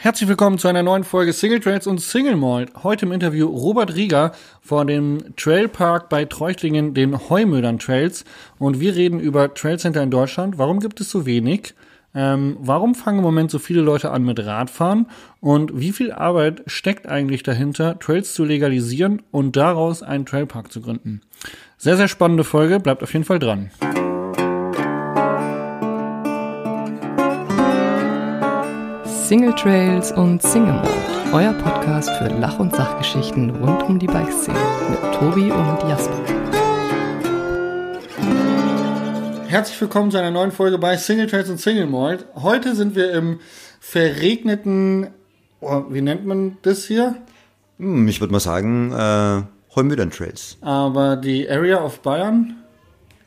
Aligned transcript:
Herzlich 0.00 0.28
willkommen 0.28 0.58
zu 0.58 0.68
einer 0.68 0.84
neuen 0.84 1.02
Folge 1.02 1.32
Single 1.32 1.58
Trails 1.58 1.88
und 1.88 2.00
Single 2.00 2.36
Malt. 2.36 2.70
Heute 2.84 3.04
im 3.04 3.10
Interview 3.10 3.48
Robert 3.48 3.96
Rieger 3.96 4.30
vor 4.60 4.84
dem 4.84 5.34
Trailpark 5.34 6.08
bei 6.08 6.24
Treuchtlingen, 6.24 6.94
den 6.94 7.28
Heumödern 7.28 7.80
Trails. 7.80 8.24
Und 8.60 8.78
wir 8.78 8.94
reden 8.94 9.18
über 9.18 9.52
Trailcenter 9.52 10.04
in 10.04 10.12
Deutschland. 10.12 10.56
Warum 10.56 10.78
gibt 10.78 11.00
es 11.00 11.10
so 11.10 11.26
wenig? 11.26 11.74
Ähm, 12.14 12.58
warum 12.60 12.94
fangen 12.94 13.18
im 13.18 13.24
Moment 13.24 13.50
so 13.50 13.58
viele 13.58 13.80
Leute 13.80 14.12
an 14.12 14.22
mit 14.22 14.38
Radfahren? 14.38 15.06
Und 15.40 15.80
wie 15.80 15.90
viel 15.90 16.12
Arbeit 16.12 16.62
steckt 16.68 17.08
eigentlich 17.08 17.42
dahinter, 17.42 17.98
Trails 17.98 18.34
zu 18.34 18.44
legalisieren 18.44 19.22
und 19.32 19.56
daraus 19.56 20.04
einen 20.04 20.26
Trailpark 20.26 20.70
zu 20.70 20.80
gründen? 20.80 21.22
Sehr, 21.76 21.96
sehr 21.96 22.08
spannende 22.08 22.44
Folge. 22.44 22.78
Bleibt 22.78 23.02
auf 23.02 23.12
jeden 23.12 23.24
Fall 23.24 23.40
dran. 23.40 23.72
Single 29.28 29.54
Trails 29.56 30.10
und 30.10 30.40
Single 30.40 30.72
Mode, 30.72 30.88
euer 31.34 31.52
Podcast 31.52 32.08
für 32.16 32.28
Lach- 32.28 32.58
und 32.58 32.74
Sachgeschichten 32.74 33.50
rund 33.50 33.82
um 33.82 33.98
die 33.98 34.06
Bikeszene 34.06 34.58
mit 34.88 35.00
Tobi 35.16 35.50
und 35.52 35.82
Jasper. 35.86 36.18
Herzlich 39.48 39.78
willkommen 39.82 40.10
zu 40.10 40.16
einer 40.16 40.30
neuen 40.30 40.50
Folge 40.50 40.78
bei 40.78 40.96
Single 40.96 41.26
Trails 41.26 41.50
und 41.50 41.60
Single 41.60 41.88
Malt. 41.88 42.24
Heute 42.36 42.74
sind 42.74 42.96
wir 42.96 43.12
im 43.12 43.40
verregneten, 43.80 45.08
oh, 45.60 45.84
wie 45.90 46.00
nennt 46.00 46.24
man 46.24 46.56
das 46.62 46.86
hier? 46.86 47.16
Hm, 47.76 48.08
ich 48.08 48.22
würde 48.22 48.32
mal 48.32 48.40
sagen, 48.40 48.92
äh, 48.92 49.42
Heumüdern 49.76 50.10
Trails. 50.10 50.56
Aber 50.62 51.16
die 51.16 51.46
Area 51.50 51.84
of 51.84 52.00
Bayern? 52.00 52.56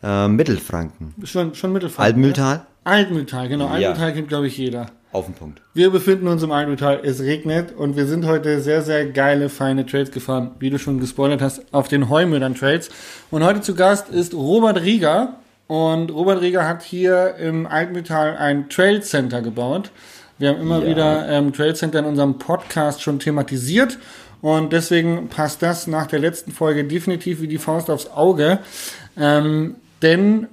Äh, 0.01 0.27
Mittelfranken. 0.29 1.13
Schon, 1.25 1.53
schon 1.53 1.71
Mittelfranken. 1.71 2.15
Altmühltal? 2.15 2.65
Altmühltal, 2.85 3.47
genau. 3.49 3.65
Ja. 3.67 3.89
Altmühltal 3.89 4.13
kennt, 4.13 4.29
glaube 4.29 4.47
ich, 4.47 4.57
jeder. 4.57 4.87
Auf 5.13 5.25
den 5.25 5.35
Punkt. 5.35 5.61
Wir 5.73 5.89
befinden 5.89 6.27
uns 6.29 6.41
im 6.41 6.51
Altmühltal, 6.53 7.01
es 7.03 7.19
regnet 7.21 7.75
und 7.75 7.97
wir 7.97 8.05
sind 8.05 8.25
heute 8.25 8.61
sehr, 8.61 8.81
sehr 8.81 9.05
geile, 9.07 9.49
feine 9.49 9.85
Trails 9.85 10.11
gefahren, 10.11 10.51
wie 10.59 10.69
du 10.69 10.79
schon 10.79 11.01
gespoilert 11.01 11.41
hast, 11.41 11.61
auf 11.73 11.89
den 11.89 12.09
Heumüllern 12.09 12.55
Trails. 12.55 12.89
Und 13.29 13.43
heute 13.43 13.59
zu 13.59 13.75
Gast 13.75 14.07
ist 14.09 14.33
Robert 14.33 14.81
Rieger. 14.81 15.35
Und 15.67 16.11
Robert 16.11 16.41
Rieger 16.41 16.67
hat 16.67 16.83
hier 16.83 17.35
im 17.35 17.65
Altmühltal 17.67 18.37
ein 18.37 18.69
Trail 18.69 19.01
Center 19.03 19.41
gebaut. 19.41 19.91
Wir 20.37 20.49
haben 20.49 20.61
immer 20.61 20.81
Ja. 20.81 20.87
wieder 20.89 21.29
ähm, 21.29 21.51
Trail 21.53 21.75
Center 21.75 21.99
in 21.99 22.05
unserem 22.05 22.37
Podcast 22.37 23.01
schon 23.01 23.19
thematisiert. 23.19 23.97
Und 24.41 24.73
deswegen 24.73 25.27
passt 25.27 25.61
das 25.61 25.87
nach 25.87 26.07
der 26.07 26.19
letzten 26.19 26.51
Folge 26.51 26.83
definitiv 26.85 27.41
wie 27.41 27.47
die 27.47 27.57
Faust 27.57 27.89
aufs 27.89 28.07
Auge. 28.07 28.59
Ähm, 29.17 29.75
denn 30.01 30.47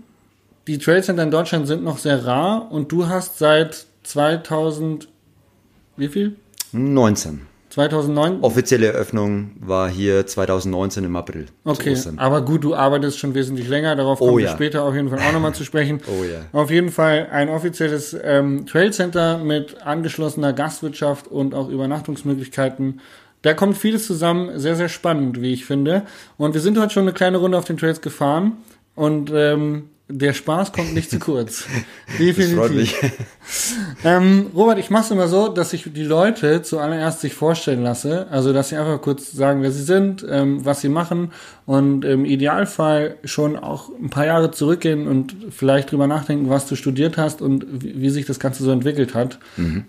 die 0.67 0.79
Trail 0.79 1.03
Center 1.03 1.23
in 1.23 1.31
Deutschland 1.31 1.67
sind 1.67 1.83
noch 1.83 1.99
sehr 1.99 2.27
rar 2.27 2.71
und 2.71 2.93
du 2.93 3.09
hast 3.09 3.39
seit 3.39 3.87
2000, 4.09 5.07
wie 5.99 6.09
viel? 6.09 6.37
19. 6.73 7.43
2009? 7.69 8.41
Offizielle 8.41 8.87
Eröffnung 8.87 9.51
war 9.61 9.91
hier 9.91 10.27
2019 10.27 11.05
im 11.05 11.15
April. 11.15 11.45
Okay, 11.65 11.95
aber 12.17 12.41
gut, 12.41 12.65
du 12.65 12.75
arbeitest 12.75 13.19
schon 13.19 13.35
wesentlich 13.35 13.69
länger, 13.69 13.97
darauf 13.97 14.19
kommen 14.19 14.31
Oh 14.31 14.39
wir 14.39 14.47
ja. 14.47 14.53
später 14.53 14.85
auf 14.85 14.95
jeden 14.95 15.11
Fall 15.11 15.19
auch 15.19 15.33
nochmal 15.33 15.55
zu 15.55 15.65
sprechen. 15.65 16.01
Oh 16.09 16.25
ja. 16.25 16.47
Auf 16.59 16.71
jeden 16.71 16.91
Fall 16.91 17.29
ein 17.31 17.51
offizielles 17.51 18.17
ähm, 18.23 18.65
Trail 18.65 18.95
Center 18.95 19.37
mit 19.37 19.83
angeschlossener 19.83 20.55
Gastwirtschaft 20.55 21.29
und 21.29 21.55
auch 21.55 21.69
Übernachtungsmöglichkeiten. 21.69 23.01
Da 23.43 23.53
kommt 23.53 23.77
vieles 23.77 24.07
zusammen, 24.07 24.59
sehr, 24.59 24.75
sehr 24.75 24.89
spannend, 24.89 25.43
wie 25.43 25.53
ich 25.53 25.67
finde. 25.67 26.07
Und 26.39 26.55
wir 26.55 26.63
sind 26.63 26.79
heute 26.79 26.95
schon 26.95 27.03
eine 27.03 27.13
kleine 27.13 27.37
Runde 27.37 27.59
auf 27.59 27.67
den 27.67 27.77
Trails 27.77 28.01
gefahren 28.01 28.57
und 28.95 29.31
ähm, 29.35 29.91
der 30.09 30.33
Spaß 30.33 30.73
kommt 30.73 30.95
nicht 30.95 31.11
zu 31.11 31.19
kurz. 31.21 31.65
Das 32.19 32.51
freut 32.53 32.75
mich. 32.75 32.95
Ähm, 34.05 34.51
Robert, 34.55 34.79
ich 34.79 34.91
mache 34.91 35.05
es 35.05 35.11
immer 35.11 35.27
so, 35.27 35.49
dass 35.49 35.73
ich 35.73 35.91
die 35.93 36.05
Leute 36.05 36.61
zuallererst 36.61 37.21
sich 37.21 37.33
vorstellen 37.33 37.83
lasse. 37.83 38.27
Also, 38.31 38.53
dass 38.53 38.69
sie 38.69 38.77
einfach 38.77 39.01
kurz 39.01 39.33
sagen, 39.33 39.63
wer 39.63 39.73
sie 39.73 39.83
sind, 39.83 40.25
ähm, 40.29 40.65
was 40.67 40.83
sie 40.83 40.91
machen 40.91 41.33
und 41.65 42.05
im 42.05 42.27
Idealfall 42.27 43.17
schon 43.25 43.57
auch 43.57 43.91
ein 43.99 44.11
paar 44.11 44.27
Jahre 44.27 44.51
zurückgehen 44.51 45.09
und 45.09 45.35
vielleicht 45.51 45.91
drüber 45.91 46.07
nachdenken, 46.07 46.51
was 46.51 46.67
du 46.67 46.77
studiert 46.77 47.17
hast 47.17 47.41
und 47.41 47.67
wie, 47.71 48.01
wie 48.03 48.11
sich 48.11 48.27
das 48.27 48.39
Ganze 48.39 48.63
so 48.63 48.71
entwickelt 48.71 49.15
hat. 49.15 49.39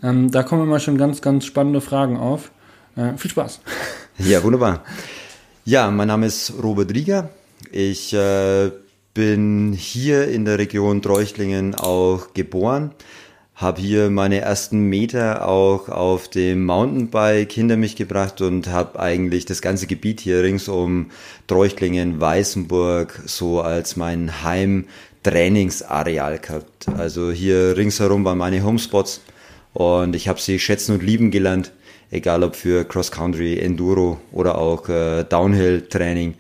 Ähm, 0.02 0.32
da 0.32 0.42
kommen 0.44 0.64
immer 0.64 0.80
schon 0.80 0.98
ganz, 0.98 1.22
ganz 1.22 1.46
spannende 1.46 1.82
Fragen 1.82 2.18
auf. 2.18 2.52
Äh, 2.96 3.18
viel 3.18 3.32
Spaß. 3.32 3.60
Ja, 4.20 4.42
wunderbar. 4.42 4.84
Ja, 5.66 5.92
mein 5.92 6.08
Name 6.08 6.26
ist 6.26 6.54
Robert 6.64 6.94
Rieger. 6.94 7.30
Ich 7.72 8.14
äh, 8.14 8.72
bin 9.14 9.74
hier 9.74 10.28
in 10.28 10.46
der 10.46 10.58
Region 10.60 11.02
Treuchtlingen 11.02 11.76
auch 11.76 12.34
geboren. 12.34 12.92
Habe 13.56 13.82
hier 13.82 14.10
meine 14.10 14.40
ersten 14.40 14.84
Meter 14.88 15.48
auch 15.48 15.90
auf 15.90 16.30
dem 16.30 16.66
Mountainbike 16.66 17.52
hinter 17.52 17.76
mich 17.76 17.98
gebracht 17.98 18.40
und 18.42 18.68
habe 18.68 18.98
eigentlich 19.00 19.46
das 19.46 19.62
ganze 19.62 19.86
Gebiet 19.86 20.22
hier 20.22 20.44
rings 20.44 20.70
um 20.70 21.12
Treuchtlingen, 21.48 22.22
Weißenburg 22.22 23.22
so 23.26 23.60
als 23.60 23.98
mein 23.98 24.44
Heim-Trainingsareal 24.46 26.40
gehabt. 26.40 26.88
Also 26.98 27.32
hier 27.32 27.76
ringsherum 27.76 28.24
waren 28.24 28.38
meine 28.38 28.64
Homespots 28.64 29.20
und 29.74 30.16
ich 30.16 30.30
habe 30.30 30.40
sie 30.40 30.58
schätzen 30.58 30.94
und 30.94 31.04
lieben 31.04 31.30
gelernt, 31.30 31.74
egal 32.12 32.44
ob 32.44 32.56
für 32.56 32.86
Cross-Country, 32.86 33.60
Enduro 33.60 34.22
oder 34.32 34.58
auch 34.58 34.88
äh, 34.88 35.26
Downhill-Training. 35.26 36.36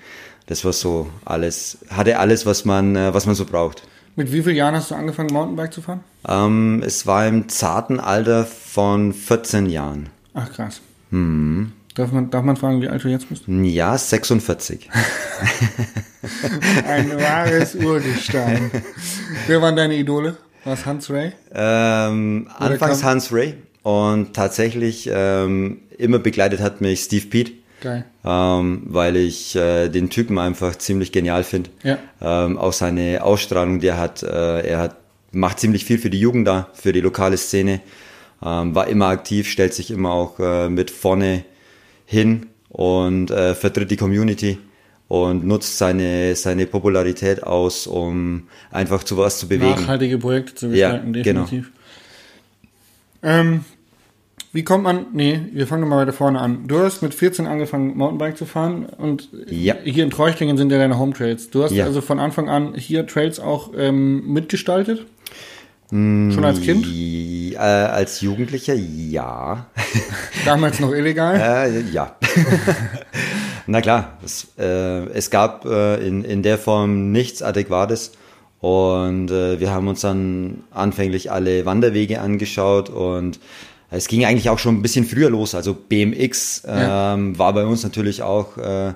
Das 0.49 0.65
war 0.65 0.73
so 0.73 1.07
alles, 1.25 1.77
hatte 1.91 2.17
alles, 2.17 2.47
was 2.47 2.65
man, 2.65 2.95
äh, 2.95 3.13
was 3.13 3.27
man 3.27 3.35
so 3.35 3.45
braucht. 3.45 3.83
Mit 4.15 4.31
wie 4.33 4.41
vielen 4.41 4.55
Jahren 4.55 4.73
hast 4.73 4.89
du 4.89 4.95
angefangen, 4.95 5.31
Mountainbike 5.31 5.71
zu 5.71 5.83
fahren? 5.83 5.99
Ähm, 6.27 6.81
es 6.83 7.05
war 7.05 7.27
im 7.27 7.47
zarten 7.49 7.99
Alter 7.99 8.45
von 8.45 9.13
14 9.13 9.67
Jahren. 9.67 10.09
Ach, 10.33 10.51
krass. 10.51 10.81
Darf, 11.11 12.11
man, 12.11 12.31
darf 12.31 12.43
man 12.43 12.57
fragen, 12.57 12.81
wie 12.81 12.87
alt 12.87 13.03
du 13.03 13.09
jetzt 13.09 13.29
bist? 13.29 13.43
Ja, 13.47 13.95
46. 13.95 14.89
Ein 16.87 17.11
wahres 17.11 17.75
Urgestein. 17.75 18.71
Wer 19.45 19.61
waren 19.61 19.75
deine 19.75 19.97
Idole? 19.97 20.35
War 20.63 20.73
es 20.73 20.83
Hans 20.83 21.11
Ray? 21.11 21.33
ähm, 21.53 22.49
anfangs 22.57 23.03
Hans 23.03 23.31
Ray 23.31 23.53
und 23.83 24.33
tatsächlich 24.33 25.07
ähm, 25.13 25.81
immer 25.99 26.17
begleitet 26.17 26.59
hat 26.59 26.81
mich 26.81 27.01
Steve 27.01 27.27
Pete. 27.27 27.51
Geil. 27.81 28.06
ähm, 28.25 28.84
weil 28.85 29.16
ich 29.16 29.56
äh, 29.56 29.90
den 29.90 30.09
Typen 30.09 30.38
einfach 30.38 30.75
ziemlich 30.78 31.12
genial 31.12 31.44
finde. 31.44 31.69
Ja. 31.84 31.97
Ähm, 32.22 32.57
auch 32.57 32.73
seine 32.73 33.23
Ausstrahlung, 33.23 33.79
die 33.79 33.88
er 33.88 33.97
hat, 33.97 34.23
äh, 34.23 34.62
er 34.67 34.79
hat, 34.79 34.95
macht 35.31 35.59
ziemlich 35.59 35.85
viel 35.85 35.97
für 35.97 36.09
die 36.09 36.19
Jugend 36.19 36.47
da, 36.47 36.69
für 36.73 36.91
die 36.94 37.01
lokale 37.01 37.38
Szene, 37.38 37.81
ähm, 38.44 38.75
war 38.75 38.88
immer 38.88 39.07
aktiv, 39.07 39.47
stellt 39.50 39.73
sich 39.73 39.91
immer 39.91 40.12
auch 40.12 40.40
äh, 40.40 40.69
mit 40.69 40.91
vorne 40.91 41.44
hin 42.06 42.47
und 42.69 43.31
äh, 43.31 43.56
vertritt 43.56 43.91
die 43.91 43.97
Community 43.97 44.57
und 45.07 45.46
nutzt 45.46 45.78
seine, 45.78 46.35
seine 46.35 46.66
Popularität 46.67 47.44
aus, 47.44 47.88
um 47.88 48.47
einfach 48.72 49.03
zu 49.03 49.17
was 49.17 49.40
zu 49.40 49.47
bewegen. 49.47 49.72
Nachhaltige 49.72 50.17
Projekte 50.19 50.53
zu 50.56 50.67
Ja, 50.67 50.91
gestalten, 50.91 51.13
genau. 51.13 51.41
definitiv. 51.41 51.72
Ähm, 53.23 53.66
wie 54.51 54.63
kommt 54.63 54.83
man, 54.83 55.05
nee, 55.13 55.39
wir 55.53 55.67
fangen 55.67 55.87
mal 55.87 55.97
weiter 55.97 56.13
vorne 56.13 56.39
an. 56.39 56.67
Du 56.67 56.79
hast 56.79 57.01
mit 57.01 57.13
14 57.13 57.45
angefangen, 57.47 57.95
Mountainbike 57.97 58.37
zu 58.37 58.45
fahren 58.45 58.85
und 58.97 59.29
Ja. 59.47 59.75
hier 59.83 60.03
in 60.03 60.09
Treuchtlingen 60.09 60.57
sind 60.57 60.71
ja 60.71 60.77
deine 60.79 60.97
Home 60.97 61.13
Trails. 61.13 61.49
Du 61.51 61.63
hast 61.63 61.71
Ja. 61.71 61.85
also 61.85 62.01
von 62.01 62.19
Anfang 62.19 62.49
an 62.49 62.73
hier 62.75 63.05
Trails 63.05 63.39
auch 63.39 63.71
ähm, 63.77 64.31
mitgestaltet? 64.33 65.05
Schon 65.91 66.45
als 66.45 66.61
Kind? 66.61 66.85
Äh, 66.85 67.57
als 67.57 68.21
Jugendlicher, 68.21 68.75
ja. 68.75 69.65
Damals 70.45 70.79
noch 70.79 70.93
illegal? 70.93 71.35
Äh, 71.35 71.81
ja. 71.91 72.16
Na 73.66 73.81
klar, 73.81 74.17
es, 74.23 74.47
äh, 74.59 75.05
es 75.13 75.31
gab 75.31 75.66
äh, 75.66 75.95
in, 76.07 76.23
in 76.23 76.43
der 76.43 76.59
Form 76.59 77.11
nichts 77.11 77.41
Adäquates 77.41 78.11
und 78.61 79.31
äh, 79.31 79.59
wir 79.59 79.71
haben 79.71 79.87
uns 79.87 80.01
dann 80.01 80.63
anfänglich 80.71 81.31
alle 81.31 81.66
Wanderwege 81.66 82.21
angeschaut 82.21 82.89
und 82.89 83.39
es 83.91 84.07
ging 84.07 84.25
eigentlich 84.25 84.50
auch 84.50 84.59
schon 84.59 84.75
ein 84.75 84.81
bisschen 84.81 85.05
früher 85.05 85.29
los. 85.29 85.55
Also 85.55 85.73
BMX 85.73 86.64
Ja. 86.67 87.14
ähm, 87.14 87.37
war 87.37 87.53
bei 87.53 87.66
uns 87.66 87.84
natürlich 87.84 88.22
auch 88.22 88.58
äh, 88.58 88.93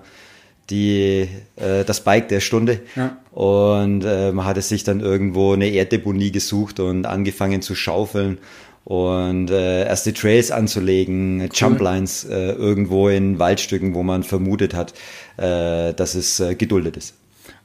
die, 0.70 1.28
äh, 1.56 1.84
das 1.86 2.02
Bike 2.02 2.28
der 2.30 2.40
Stunde. 2.40 2.80
Ja. 2.96 3.18
Und 3.32 4.04
äh, 4.06 4.32
man 4.32 4.46
hatte 4.46 4.62
sich 4.62 4.84
dann 4.84 5.00
irgendwo 5.00 5.54
eine 5.54 5.68
Erddeponie 5.68 6.32
gesucht 6.32 6.80
und 6.80 7.06
angefangen 7.06 7.62
zu 7.62 7.76
schaufeln 7.76 8.38
und 8.86 9.50
äh, 9.50 9.86
erste 9.86 10.14
Trails 10.14 10.52
anzulegen, 10.52 11.50
Jumplines 11.54 12.26
äh, 12.26 12.52
irgendwo 12.52 13.08
in 13.08 13.40
Waldstücken, 13.40 13.94
wo 13.94 14.04
man 14.04 14.24
vermutet 14.24 14.74
hat, 14.74 14.94
äh, 15.38 15.94
dass 15.94 16.16
es 16.16 16.40
äh, 16.40 16.56
geduldet 16.56 16.98
ist. 16.98 17.16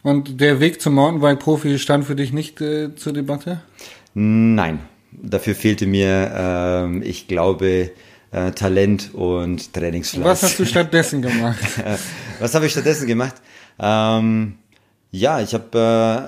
Und 0.03 0.41
der 0.41 0.61
Weg 0.61 0.81
zum 0.81 0.94
Mountainbike-Profi 0.94 1.79
stand 1.79 2.05
für 2.05 2.14
dich 2.14 2.32
nicht 2.32 2.61
äh, 2.61 2.94
zur 2.94 3.12
Debatte? 3.12 3.61
Nein, 4.14 4.79
dafür 5.23 5.55
fehlte 5.55 5.87
mir, 5.87 6.31
ähm, 6.35 7.03
ich 7.03 7.29
glaube, 7.29 7.91
äh, 8.31 8.50
Talent 8.53 9.15
und 9.15 9.73
Trainingsfleiß. 9.73 10.25
Was 10.25 10.43
hast 10.43 10.59
du 10.59 10.65
stattdessen 10.75 11.23
gemacht? 11.23 11.59
Was 12.41 12.55
habe 12.55 12.67
ich 12.67 12.73
stattdessen 12.73 13.06
gemacht? 13.06 13.37
Ähm, 13.79 14.55
ja, 15.11 15.41
ich 15.41 15.55
habe 15.55 15.67
äh, 15.79 15.79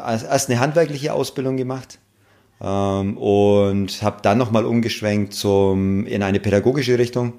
als- 0.02 0.22
erst 0.22 0.50
eine 0.50 0.60
handwerkliche 0.60 1.12
Ausbildung 1.12 1.56
gemacht 1.56 1.98
ähm, 2.62 3.16
und 3.18 4.02
habe 4.02 4.18
dann 4.22 4.38
nochmal 4.38 4.64
umgeschwenkt 4.64 5.34
zum, 5.34 6.06
in 6.06 6.22
eine 6.22 6.40
pädagogische 6.40 6.98
Richtung. 6.98 7.34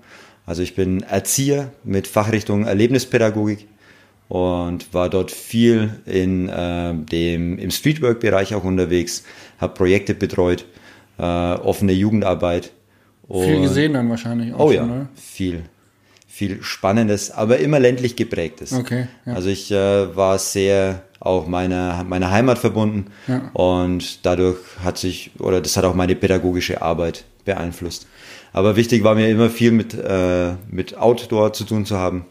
Also 0.46 0.62
ich 0.64 0.76
bin 0.76 1.02
Erzieher 1.04 1.72
mit 1.84 2.08
Fachrichtung 2.08 2.66
Erlebnispädagogik 2.66 3.68
und 4.28 4.94
war 4.94 5.10
dort 5.10 5.32
viel 5.32 6.00
in 6.06 6.50
äh, 6.50 6.94
dem 6.94 7.58
im 7.60 7.72
Streetwork-Bereich 7.72 8.54
auch 8.56 8.64
unterwegs, 8.64 9.24
habe 9.60 9.74
Projekte 9.74 10.14
betreut, 10.14 10.66
äh, 11.18 11.24
offene 11.24 11.94
Jugendarbeit. 11.94 12.72
viel 13.30 13.62
gesehen 13.62 13.94
dann 13.94 14.10
wahrscheinlich 14.10 14.54
auch. 14.54 14.60
Oh 14.60 14.68
schon, 14.68 14.76
ja, 14.76 14.86
ne? 14.86 15.10
viel, 15.16 15.64
viel 16.28 16.62
Spannendes, 16.62 17.32
aber 17.32 17.60
immer 17.60 17.80
ländlich 17.80 18.16
geprägtes. 18.16 18.74
Okay. 18.74 19.08
Ja. 19.26 19.34
Also 19.34 19.50
ich 19.50 19.72
äh, 19.72 20.16
war 20.16 20.38
sehr 20.40 21.04
auch 21.20 21.48
meiner 21.48 22.04
meiner 22.04 22.32
Heimat 22.32 22.58
verbunden 22.58 23.12
ja. 23.28 23.52
und 23.54 24.26
dadurch 24.26 24.58
hat 24.84 24.98
sich 24.98 25.32
oder 25.40 25.62
das 25.62 25.78
hat 25.78 25.86
auch 25.86 25.94
meine 25.94 26.16
pädagogische 26.16 26.82
Arbeit 26.82 27.26
beeinflusst. 27.46 28.08
Aber 28.54 28.76
wichtig 28.76 29.04
war 29.04 29.16
mir 29.16 29.30
immer 29.30 29.50
viel 29.50 29.72
mit 29.72 29.94
äh, 29.94 30.54
mit 30.70 30.98
Outdoor 30.98 31.54
zu 31.54 31.64
tun 31.64 31.86
zu 31.86 31.98
haben 31.98 32.26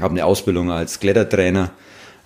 habe 0.00 0.12
eine 0.12 0.24
Ausbildung 0.24 0.70
als 0.70 1.00
Klettertrainer, 1.00 1.70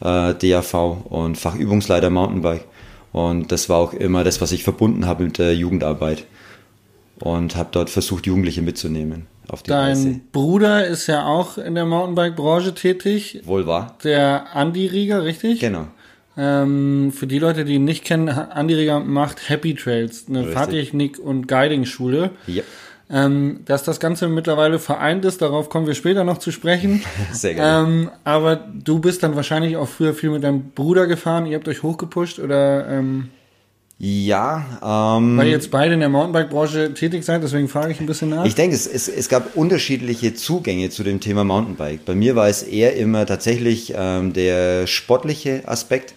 äh, 0.00 0.34
DAV 0.34 0.74
und 1.04 1.38
Fachübungsleiter 1.38 2.10
Mountainbike. 2.10 2.64
Und 3.12 3.52
das 3.52 3.68
war 3.68 3.78
auch 3.78 3.92
immer 3.92 4.24
das, 4.24 4.40
was 4.40 4.52
ich 4.52 4.64
verbunden 4.64 5.06
habe 5.06 5.24
mit 5.24 5.38
der 5.38 5.54
Jugendarbeit. 5.54 6.26
Und 7.20 7.54
habe 7.56 7.68
dort 7.72 7.90
versucht, 7.90 8.26
Jugendliche 8.26 8.62
mitzunehmen 8.62 9.26
auf 9.48 9.62
die 9.62 9.70
Dein 9.70 9.88
Reise. 9.88 10.20
Bruder 10.32 10.86
ist 10.86 11.06
ja 11.06 11.24
auch 11.24 11.58
in 11.58 11.74
der 11.74 11.84
Mountainbike-Branche 11.84 12.74
tätig. 12.74 13.40
Wohl 13.44 13.66
wahr. 13.66 13.96
Der 14.02 14.56
Andi 14.56 14.86
Rieger, 14.86 15.22
richtig? 15.24 15.60
Genau. 15.60 15.86
Ähm, 16.36 17.12
für 17.14 17.26
die 17.26 17.38
Leute, 17.38 17.64
die 17.64 17.74
ihn 17.74 17.84
nicht 17.84 18.04
kennen, 18.04 18.28
Andi 18.28 18.74
Rieger 18.74 19.00
macht 19.00 19.48
Happy 19.48 19.74
Trails, 19.74 20.24
eine 20.28 20.46
Fahrtechnik- 20.46 21.18
und 21.18 21.46
Guiding-Schule. 21.46 22.30
Ja. 22.46 22.62
Ähm, 23.14 23.60
dass 23.66 23.82
das 23.82 24.00
Ganze 24.00 24.26
mittlerweile 24.28 24.78
vereint 24.78 25.26
ist, 25.26 25.42
darauf 25.42 25.68
kommen 25.68 25.86
wir 25.86 25.94
später 25.94 26.24
noch 26.24 26.38
zu 26.38 26.50
sprechen. 26.50 27.02
Sehr 27.32 27.54
gerne. 27.54 27.88
Ähm, 27.88 28.10
aber 28.24 28.56
du 28.56 29.00
bist 29.00 29.22
dann 29.22 29.36
wahrscheinlich 29.36 29.76
auch 29.76 29.88
früher 29.88 30.14
viel 30.14 30.30
mit 30.30 30.42
deinem 30.42 30.70
Bruder 30.70 31.06
gefahren, 31.06 31.44
ihr 31.44 31.56
habt 31.56 31.68
euch 31.68 31.82
hochgepusht 31.82 32.38
oder? 32.38 32.88
Ähm, 32.88 33.28
ja. 33.98 34.64
Ähm, 34.82 35.36
weil 35.36 35.46
ihr 35.46 35.52
jetzt 35.52 35.70
beide 35.70 35.94
in 35.94 36.00
der 36.00 36.08
Mountainbike-Branche 36.08 36.94
tätig 36.94 37.22
seid, 37.24 37.42
deswegen 37.42 37.68
frage 37.68 37.92
ich 37.92 38.00
ein 38.00 38.06
bisschen 38.06 38.30
nach. 38.30 38.46
Ich 38.46 38.54
denke, 38.54 38.74
es, 38.74 38.86
es, 38.86 39.08
es 39.08 39.28
gab 39.28 39.56
unterschiedliche 39.56 40.34
Zugänge 40.34 40.88
zu 40.90 41.04
dem 41.04 41.20
Thema 41.20 41.44
Mountainbike. 41.44 42.04
Bei 42.04 42.14
mir 42.14 42.34
war 42.34 42.48
es 42.48 42.62
eher 42.62 42.96
immer 42.96 43.26
tatsächlich 43.26 43.92
ähm, 43.96 44.32
der 44.32 44.86
sportliche 44.86 45.62
Aspekt 45.66 46.14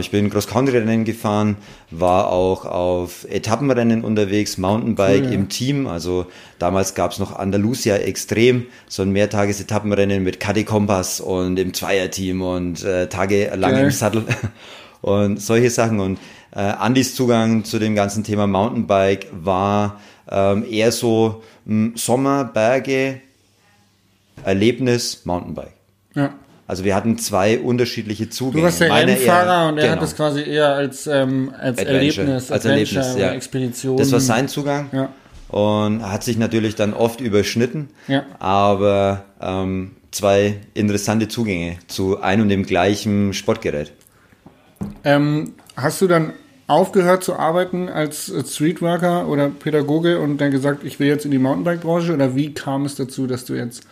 ich 0.00 0.10
bin 0.10 0.28
Cross-Country-Rennen 0.28 1.04
gefahren, 1.04 1.56
war 1.90 2.32
auch 2.32 2.64
auf 2.64 3.24
Etappenrennen 3.30 4.02
unterwegs, 4.02 4.58
Mountainbike 4.58 5.22
cool, 5.22 5.26
ja. 5.26 5.32
im 5.32 5.48
Team. 5.48 5.86
Also 5.86 6.26
damals 6.58 6.94
gab 6.94 7.12
es 7.12 7.20
noch 7.20 7.36
Andalusia 7.38 7.96
Extrem, 7.96 8.66
so 8.88 9.02
ein 9.02 9.10
Mehrtages-Etappenrennen 9.10 10.24
mit 10.24 10.40
KD 10.40 10.64
Kompass 10.64 11.20
und 11.20 11.58
im 11.58 11.74
Zweierteam 11.74 12.42
und 12.42 12.82
äh, 12.82 13.08
tagelang 13.08 13.72
Geil. 13.72 13.84
im 13.84 13.90
Sattel 13.92 14.24
und 15.00 15.40
solche 15.40 15.70
Sachen. 15.70 16.00
Und 16.00 16.18
äh, 16.50 16.60
Andys 16.60 17.14
Zugang 17.14 17.64
zu 17.64 17.78
dem 17.78 17.94
ganzen 17.94 18.24
Thema 18.24 18.48
Mountainbike 18.48 19.28
war 19.32 20.00
ähm, 20.28 20.64
eher 20.68 20.90
so 20.90 21.42
mh, 21.66 21.92
Sommer, 21.94 22.44
Berge, 22.44 23.20
Erlebnis, 24.44 25.24
Mountainbike. 25.24 25.74
Ja. 26.14 26.34
Also 26.68 26.84
wir 26.84 26.94
hatten 26.94 27.16
zwei 27.16 27.58
unterschiedliche 27.58 28.28
Zugänge. 28.28 28.60
Du 28.60 28.64
warst 28.66 28.80
der 28.82 28.90
Meine 28.90 29.12
Rennfahrer 29.12 29.62
eher, 29.62 29.68
und 29.70 29.78
er 29.78 29.84
genau. 29.84 29.96
hat 29.96 30.02
es 30.02 30.14
quasi 30.14 30.42
eher 30.42 30.74
als, 30.74 31.06
ähm, 31.06 31.50
als 31.58 31.82
Erlebnis, 31.82 32.52
als 32.52 32.64
Erlebnis, 32.66 33.16
ja. 33.16 33.32
Expedition. 33.32 33.96
Das 33.96 34.12
war 34.12 34.20
sein 34.20 34.48
Zugang. 34.48 34.90
Ja. 34.92 35.08
Und 35.48 36.02
hat 36.02 36.22
sich 36.22 36.36
natürlich 36.36 36.74
dann 36.74 36.92
oft 36.92 37.22
überschnitten. 37.22 37.88
Ja. 38.06 38.26
Aber 38.38 39.24
ähm, 39.40 39.92
zwei 40.10 40.60
interessante 40.74 41.28
Zugänge 41.28 41.78
zu 41.86 42.20
einem 42.20 42.42
und 42.42 42.48
dem 42.50 42.66
gleichen 42.66 43.32
Sportgerät. 43.32 43.92
Ähm, 45.04 45.54
hast 45.74 46.02
du 46.02 46.06
dann 46.06 46.34
aufgehört 46.66 47.24
zu 47.24 47.34
arbeiten 47.36 47.88
als 47.88 48.30
Streetworker 48.46 49.26
oder 49.26 49.48
Pädagoge 49.48 50.20
und 50.20 50.36
dann 50.36 50.50
gesagt, 50.50 50.84
ich 50.84 51.00
will 51.00 51.08
jetzt 51.08 51.24
in 51.24 51.30
die 51.30 51.38
Mountainbike-Branche? 51.38 52.12
Oder 52.12 52.36
wie 52.36 52.52
kam 52.52 52.84
es 52.84 52.94
dazu, 52.94 53.26
dass 53.26 53.46
du 53.46 53.54
jetzt 53.54 53.84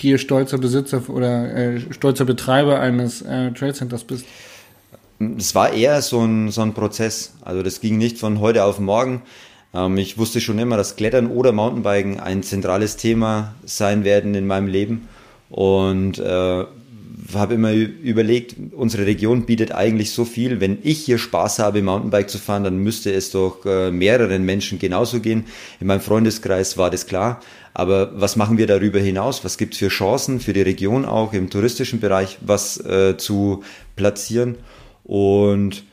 hier 0.00 0.18
stolzer 0.18 0.58
Besitzer 0.58 1.02
oder 1.08 1.54
äh, 1.54 1.80
stolzer 1.92 2.24
Betreiber 2.24 2.80
eines 2.80 3.22
äh, 3.22 3.52
Trade 3.52 3.74
Centers 3.74 4.04
bist? 4.04 4.24
Es 5.38 5.54
war 5.54 5.72
eher 5.72 6.00
so 6.00 6.20
ein, 6.20 6.50
so 6.50 6.62
ein 6.62 6.72
Prozess. 6.72 7.34
Also 7.42 7.62
das 7.62 7.80
ging 7.80 7.98
nicht 7.98 8.18
von 8.18 8.40
heute 8.40 8.64
auf 8.64 8.78
morgen. 8.80 9.22
Ähm, 9.74 9.98
ich 9.98 10.18
wusste 10.18 10.40
schon 10.40 10.58
immer, 10.58 10.76
dass 10.76 10.96
Klettern 10.96 11.26
oder 11.26 11.52
Mountainbiken 11.52 12.18
ein 12.20 12.42
zentrales 12.42 12.96
Thema 12.96 13.54
sein 13.64 14.04
werden 14.04 14.34
in 14.34 14.46
meinem 14.46 14.68
Leben. 14.68 15.08
Und 15.50 16.18
äh, 16.18 16.64
habe 17.34 17.54
immer 17.54 17.72
überlegt, 17.72 18.56
unsere 18.72 19.06
Region 19.06 19.46
bietet 19.46 19.72
eigentlich 19.72 20.12
so 20.12 20.24
viel. 20.24 20.60
Wenn 20.60 20.78
ich 20.82 21.04
hier 21.04 21.18
Spaß 21.18 21.58
habe, 21.58 21.82
Mountainbike 21.82 22.30
zu 22.30 22.38
fahren, 22.38 22.64
dann 22.64 22.78
müsste 22.78 23.12
es 23.12 23.30
doch 23.30 23.64
äh, 23.66 23.90
mehreren 23.90 24.44
Menschen 24.44 24.78
genauso 24.78 25.20
gehen. 25.20 25.44
In 25.80 25.86
meinem 25.86 26.00
Freundeskreis 26.00 26.76
war 26.76 26.90
das 26.90 27.06
klar. 27.06 27.40
Aber 27.72 28.20
was 28.20 28.36
machen 28.36 28.58
wir 28.58 28.66
darüber 28.66 28.98
hinaus? 28.98 29.44
Was 29.44 29.56
gibt 29.56 29.74
es 29.74 29.78
für 29.78 29.88
Chancen 29.88 30.40
für 30.40 30.52
die 30.52 30.62
Region 30.62 31.04
auch 31.04 31.32
im 31.32 31.50
touristischen 31.50 32.00
Bereich, 32.00 32.38
was 32.40 32.84
äh, 32.84 33.16
zu 33.16 33.62
platzieren? 33.96 34.56
Und 35.04 35.84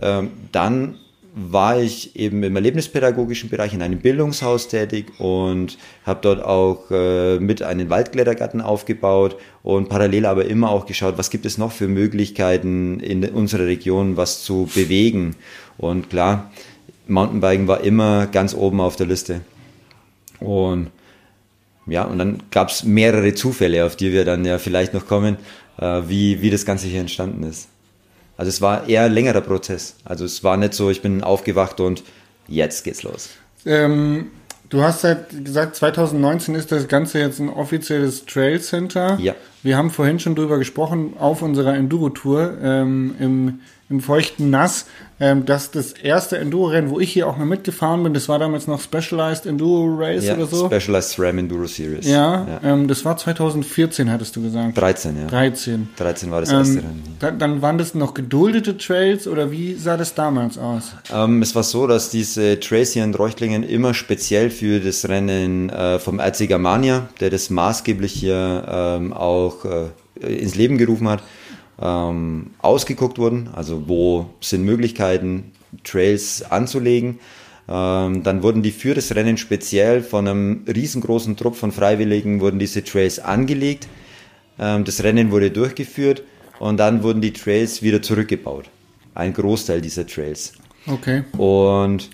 ähm, 0.00 0.30
dann 0.50 0.96
war 1.34 1.80
ich 1.80 2.14
eben 2.14 2.42
im 2.42 2.54
erlebnispädagogischen 2.56 3.48
Bereich 3.48 3.72
in 3.72 3.80
einem 3.80 4.00
Bildungshaus 4.00 4.68
tätig 4.68 5.18
und 5.18 5.78
habe 6.04 6.20
dort 6.20 6.44
auch 6.44 6.90
äh, 6.90 7.38
mit 7.38 7.62
einen 7.62 7.88
Waldklettergarten 7.88 8.60
aufgebaut 8.60 9.36
und 9.62 9.88
parallel 9.88 10.26
aber 10.26 10.44
immer 10.44 10.70
auch 10.70 10.84
geschaut, 10.84 11.16
was 11.16 11.30
gibt 11.30 11.46
es 11.46 11.56
noch 11.56 11.72
für 11.72 11.88
Möglichkeiten 11.88 13.00
in 13.00 13.24
unserer 13.24 13.64
Region, 13.64 14.18
was 14.18 14.42
zu 14.42 14.68
bewegen. 14.74 15.36
Und 15.78 16.10
klar, 16.10 16.50
Mountainbiken 17.08 17.66
war 17.66 17.80
immer 17.80 18.26
ganz 18.26 18.54
oben 18.54 18.80
auf 18.80 18.96
der 18.96 19.06
Liste. 19.06 19.40
Und 20.38 20.90
ja, 21.86 22.04
und 22.04 22.18
dann 22.18 22.42
gab 22.50 22.68
es 22.68 22.84
mehrere 22.84 23.34
Zufälle, 23.34 23.84
auf 23.84 23.96
die 23.96 24.12
wir 24.12 24.24
dann 24.24 24.44
ja 24.44 24.58
vielleicht 24.58 24.94
noch 24.94 25.06
kommen, 25.06 25.36
äh, 25.78 26.02
wie, 26.06 26.42
wie 26.42 26.50
das 26.50 26.64
Ganze 26.64 26.86
hier 26.86 27.00
entstanden 27.00 27.42
ist. 27.42 27.68
Also 28.36 28.48
es 28.48 28.60
war 28.60 28.88
eher 28.88 29.04
ein 29.04 29.12
längerer 29.12 29.40
Prozess. 29.40 29.96
Also 30.04 30.24
es 30.24 30.42
war 30.42 30.56
nicht 30.56 30.74
so, 30.74 30.90
ich 30.90 31.02
bin 31.02 31.22
aufgewacht 31.22 31.80
und 31.80 32.02
jetzt 32.48 32.84
geht's 32.84 33.02
los. 33.02 33.30
Ähm, 33.66 34.30
du 34.68 34.82
hast 34.82 35.04
halt 35.04 35.44
gesagt, 35.44 35.76
2019 35.76 36.54
ist 36.54 36.72
das 36.72 36.88
Ganze 36.88 37.20
jetzt 37.20 37.38
ein 37.40 37.48
offizielles 37.48 38.26
Trail 38.26 38.60
Center. 38.60 39.18
Ja. 39.20 39.34
Wir 39.62 39.76
haben 39.76 39.90
vorhin 39.90 40.18
schon 40.18 40.34
drüber 40.34 40.58
gesprochen 40.58 41.14
auf 41.18 41.42
unserer 41.42 41.74
Enduro-Tour 41.74 42.58
ähm, 42.62 43.14
im, 43.20 43.60
im 43.88 44.00
feuchten 44.00 44.50
Nass 44.50 44.86
ähm, 45.22 45.46
dass 45.46 45.70
das 45.70 45.92
erste 45.92 46.36
Enduro-Rennen, 46.38 46.90
wo 46.90 46.98
ich 46.98 47.12
hier 47.12 47.28
auch 47.28 47.36
mal 47.36 47.44
mitgefahren 47.44 48.02
bin, 48.02 48.12
das 48.12 48.28
war 48.28 48.40
damals 48.40 48.66
noch 48.66 48.80
Specialized 48.80 49.46
Enduro 49.46 49.86
Race 49.96 50.24
ja, 50.24 50.34
oder 50.34 50.46
so. 50.46 50.66
Specialized 50.66 51.10
SRAM 51.10 51.38
Enduro 51.38 51.66
Series. 51.66 52.08
Ja, 52.08 52.44
ja. 52.44 52.60
Ähm, 52.64 52.88
das 52.88 53.04
war 53.04 53.16
2014, 53.16 54.10
hattest 54.10 54.34
du 54.34 54.42
gesagt. 54.42 54.76
13, 54.76 55.16
ja. 55.16 55.26
13. 55.28 55.90
13 55.96 56.30
war 56.32 56.40
das 56.40 56.50
erste 56.50 56.80
ähm, 56.80 56.84
Rennen. 56.84 57.02
Dann, 57.20 57.38
dann 57.38 57.62
waren 57.62 57.78
das 57.78 57.94
noch 57.94 58.14
geduldete 58.14 58.76
Trails 58.76 59.28
oder 59.28 59.52
wie 59.52 59.74
sah 59.74 59.96
das 59.96 60.14
damals 60.14 60.58
aus? 60.58 60.90
Ähm, 61.14 61.40
es 61.40 61.54
war 61.54 61.62
so, 61.62 61.86
dass 61.86 62.10
diese 62.10 62.58
Trails 62.58 62.90
hier 62.90 63.04
in 63.04 63.14
Reuchtlingen 63.14 63.62
immer 63.62 63.94
speziell 63.94 64.50
für 64.50 64.80
das 64.80 65.08
Rennen 65.08 65.70
äh, 65.70 66.00
vom 66.00 66.18
RC 66.18 66.48
Germania, 66.48 67.08
der 67.20 67.30
das 67.30 67.48
maßgeblich 67.48 68.12
hier 68.12 68.64
ähm, 68.68 69.12
auch 69.52 69.64
äh, 69.64 70.26
ins 70.26 70.54
Leben 70.54 70.78
gerufen 70.78 71.08
hat, 71.08 71.22
ähm, 71.80 72.50
ausgeguckt 72.58 73.18
wurden, 73.18 73.48
also 73.52 73.88
wo 73.88 74.26
sind 74.40 74.64
Möglichkeiten, 74.64 75.52
Trails 75.84 76.42
anzulegen. 76.50 77.18
Ähm, 77.68 78.22
dann 78.22 78.42
wurden 78.42 78.62
die 78.62 78.72
für 78.72 78.94
das 78.94 79.14
Rennen 79.14 79.36
speziell 79.36 80.02
von 80.02 80.26
einem 80.26 80.64
riesengroßen 80.66 81.36
Trupp 81.36 81.56
von 81.56 81.72
Freiwilligen 81.72 82.40
wurden 82.40 82.58
diese 82.58 82.84
Trails 82.84 83.18
angelegt. 83.18 83.88
Ähm, 84.58 84.84
das 84.84 85.02
Rennen 85.02 85.30
wurde 85.30 85.50
durchgeführt 85.50 86.22
und 86.58 86.78
dann 86.78 87.02
wurden 87.02 87.20
die 87.20 87.32
Trails 87.32 87.82
wieder 87.82 88.02
zurückgebaut. 88.02 88.66
Ein 89.14 89.32
Großteil 89.32 89.80
dieser 89.80 90.06
Trails. 90.06 90.54
Okay. 90.86 91.24
Und 91.38 92.10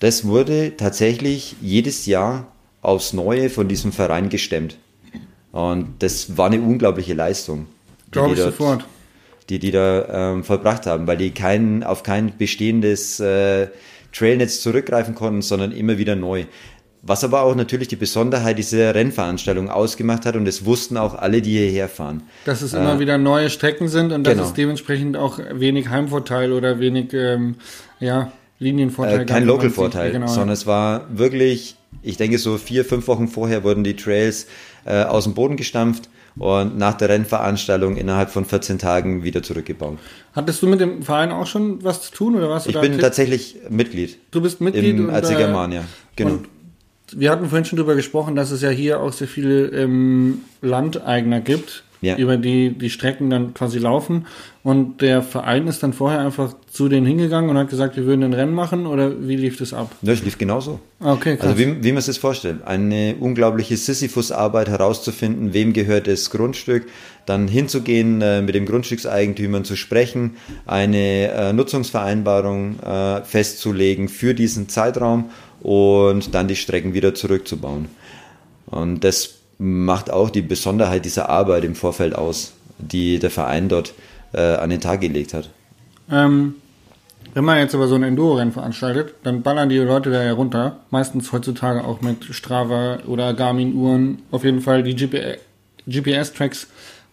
das 0.00 0.26
wurde 0.26 0.76
tatsächlich 0.76 1.56
jedes 1.62 2.06
Jahr 2.06 2.48
aufs 2.82 3.12
Neue 3.12 3.48
von 3.48 3.68
diesem 3.68 3.92
Verein 3.92 4.28
gestemmt. 4.28 4.76
Und 5.54 5.94
das 6.00 6.36
war 6.36 6.46
eine 6.46 6.60
unglaubliche 6.60 7.14
Leistung. 7.14 7.66
Glaube 8.10 8.32
ich 8.32 8.40
dort, 8.40 8.56
sofort. 8.56 8.84
Die 9.48 9.60
die 9.60 9.70
da 9.70 10.32
ähm, 10.32 10.42
vollbracht 10.42 10.86
haben, 10.86 11.06
weil 11.06 11.16
die 11.16 11.30
kein, 11.30 11.84
auf 11.84 12.02
kein 12.02 12.36
bestehendes 12.36 13.20
äh, 13.20 13.68
Trailnetz 14.12 14.62
zurückgreifen 14.62 15.14
konnten, 15.14 15.42
sondern 15.42 15.70
immer 15.70 15.96
wieder 15.96 16.16
neu. 16.16 16.46
Was 17.02 17.22
aber 17.22 17.42
auch 17.42 17.54
natürlich 17.54 17.86
die 17.86 17.94
Besonderheit 17.94 18.58
dieser 18.58 18.96
Rennveranstaltung 18.96 19.70
ausgemacht 19.70 20.26
hat 20.26 20.34
und 20.34 20.44
das 20.44 20.64
wussten 20.64 20.96
auch 20.96 21.14
alle, 21.14 21.40
die 21.40 21.52
hierher 21.52 21.88
fahren. 21.88 22.24
Dass 22.46 22.60
es 22.60 22.74
immer 22.74 22.96
äh, 22.96 22.98
wieder 22.98 23.16
neue 23.16 23.48
Strecken 23.48 23.86
sind 23.86 24.10
und 24.10 24.24
genau. 24.24 24.36
dass 24.38 24.48
es 24.48 24.54
dementsprechend 24.54 25.16
auch 25.16 25.38
wenig 25.52 25.88
Heimvorteil 25.88 26.52
oder 26.52 26.80
wenig, 26.80 27.12
ähm, 27.12 27.54
ja. 28.00 28.32
Linienvorteil 28.58 29.20
äh, 29.20 29.24
kein 29.24 29.44
Local-Vorteil, 29.44 30.10
genau, 30.10 30.26
sondern 30.26 30.50
es 30.50 30.66
war 30.66 31.06
wirklich, 31.16 31.76
ich 32.02 32.16
denke 32.16 32.38
so 32.38 32.56
vier, 32.56 32.84
fünf 32.84 33.06
Wochen 33.06 33.28
vorher 33.28 33.62
wurden 33.62 33.84
die 33.84 33.94
Trails 33.94 34.48
äh, 34.84 35.04
aus 35.04 35.24
dem 35.24 35.34
Boden 35.34 35.56
gestampft 35.56 36.08
und 36.36 36.76
nach 36.76 36.94
der 36.94 37.08
Rennveranstaltung 37.08 37.96
innerhalb 37.96 38.30
von 38.30 38.44
14 38.44 38.78
Tagen 38.78 39.22
wieder 39.22 39.42
zurückgebaut. 39.42 39.98
Hattest 40.32 40.62
du 40.62 40.66
mit 40.66 40.80
dem 40.80 41.02
Verein 41.02 41.30
auch 41.30 41.46
schon 41.46 41.84
was 41.84 42.02
zu 42.02 42.12
tun 42.12 42.34
oder 42.34 42.50
was? 42.50 42.66
Ich 42.66 42.78
bin 42.80 42.98
tatsächlich 42.98 43.56
Mitglied. 43.70 44.18
Du 44.30 44.40
bist 44.40 44.60
Mitglied 44.60 44.96
im, 44.96 45.10
als 45.10 45.28
Siegermania, 45.28 45.84
genau. 46.16 46.32
Und 46.32 46.48
wir 47.12 47.30
hatten 47.30 47.48
vorhin 47.48 47.64
schon 47.64 47.76
darüber 47.76 47.94
gesprochen, 47.94 48.34
dass 48.34 48.50
es 48.50 48.62
ja 48.62 48.70
hier 48.70 49.00
auch 49.00 49.12
sehr 49.12 49.28
viele 49.28 49.66
ähm, 49.68 50.40
Landeigner 50.62 51.40
gibt, 51.40 51.84
ja. 52.04 52.16
über 52.16 52.36
die 52.36 52.70
die 52.70 52.90
Strecken 52.90 53.30
dann 53.30 53.54
quasi 53.54 53.78
laufen. 53.78 54.26
Und 54.62 55.02
der 55.02 55.22
Verein 55.22 55.66
ist 55.66 55.82
dann 55.82 55.92
vorher 55.92 56.20
einfach 56.20 56.54
zu 56.70 56.88
denen 56.88 57.04
hingegangen 57.04 57.50
und 57.50 57.58
hat 57.58 57.68
gesagt, 57.68 57.96
wir 57.96 58.06
würden 58.06 58.22
ein 58.24 58.32
Rennen 58.32 58.54
machen 58.54 58.86
oder 58.86 59.28
wie 59.28 59.36
lief 59.36 59.58
das 59.58 59.74
ab? 59.74 59.94
Ja, 60.00 60.12
es 60.12 60.24
lief 60.24 60.38
genauso. 60.38 60.80
Okay, 61.00 61.36
krass. 61.36 61.48
Also 61.48 61.58
wie, 61.58 61.84
wie 61.84 61.92
man 61.92 61.98
es 61.98 62.06
sich 62.06 62.18
vorstellt. 62.18 62.64
Eine 62.64 63.16
unglaubliche 63.20 63.76
Sisyphus-Arbeit 63.76 64.68
herauszufinden, 64.68 65.52
wem 65.52 65.74
gehört 65.74 66.06
das 66.06 66.30
Grundstück, 66.30 66.86
dann 67.26 67.46
hinzugehen, 67.46 68.22
äh, 68.22 68.40
mit 68.40 68.54
dem 68.54 68.64
Grundstückseigentümern 68.64 69.64
zu 69.64 69.76
sprechen, 69.76 70.36
eine 70.66 71.28
äh, 71.28 71.52
Nutzungsvereinbarung 71.52 72.80
äh, 72.80 73.22
festzulegen 73.22 74.08
für 74.08 74.32
diesen 74.32 74.68
Zeitraum 74.70 75.30
und 75.60 76.34
dann 76.34 76.48
die 76.48 76.56
Strecken 76.56 76.94
wieder 76.94 77.14
zurückzubauen. 77.14 77.88
Und 78.66 79.04
das 79.04 79.40
macht 79.64 80.10
auch 80.10 80.28
die 80.28 80.42
Besonderheit 80.42 81.06
dieser 81.06 81.30
Arbeit 81.30 81.64
im 81.64 81.74
Vorfeld 81.74 82.14
aus, 82.14 82.52
die 82.76 83.18
der 83.18 83.30
Verein 83.30 83.70
dort 83.70 83.94
äh, 84.34 84.56
an 84.56 84.68
den 84.68 84.80
Tag 84.80 85.00
gelegt 85.00 85.32
hat. 85.32 85.48
Ähm, 86.10 86.56
wenn 87.32 87.44
man 87.44 87.58
jetzt 87.58 87.74
aber 87.74 87.88
so 87.88 87.94
ein 87.94 88.02
Enduro-Rennen 88.02 88.52
veranstaltet, 88.52 89.14
dann 89.22 89.42
ballern 89.42 89.70
die 89.70 89.78
Leute 89.78 90.10
da 90.10 90.22
ja 90.22 90.34
runter. 90.34 90.76
Meistens 90.90 91.32
heutzutage 91.32 91.82
auch 91.82 92.02
mit 92.02 92.24
Strava 92.26 92.98
oder 93.06 93.32
Garmin-Uhren. 93.32 94.18
Auf 94.30 94.44
jeden 94.44 94.60
Fall 94.60 94.82
die 94.82 94.94
GPS-Tracks 95.86 96.68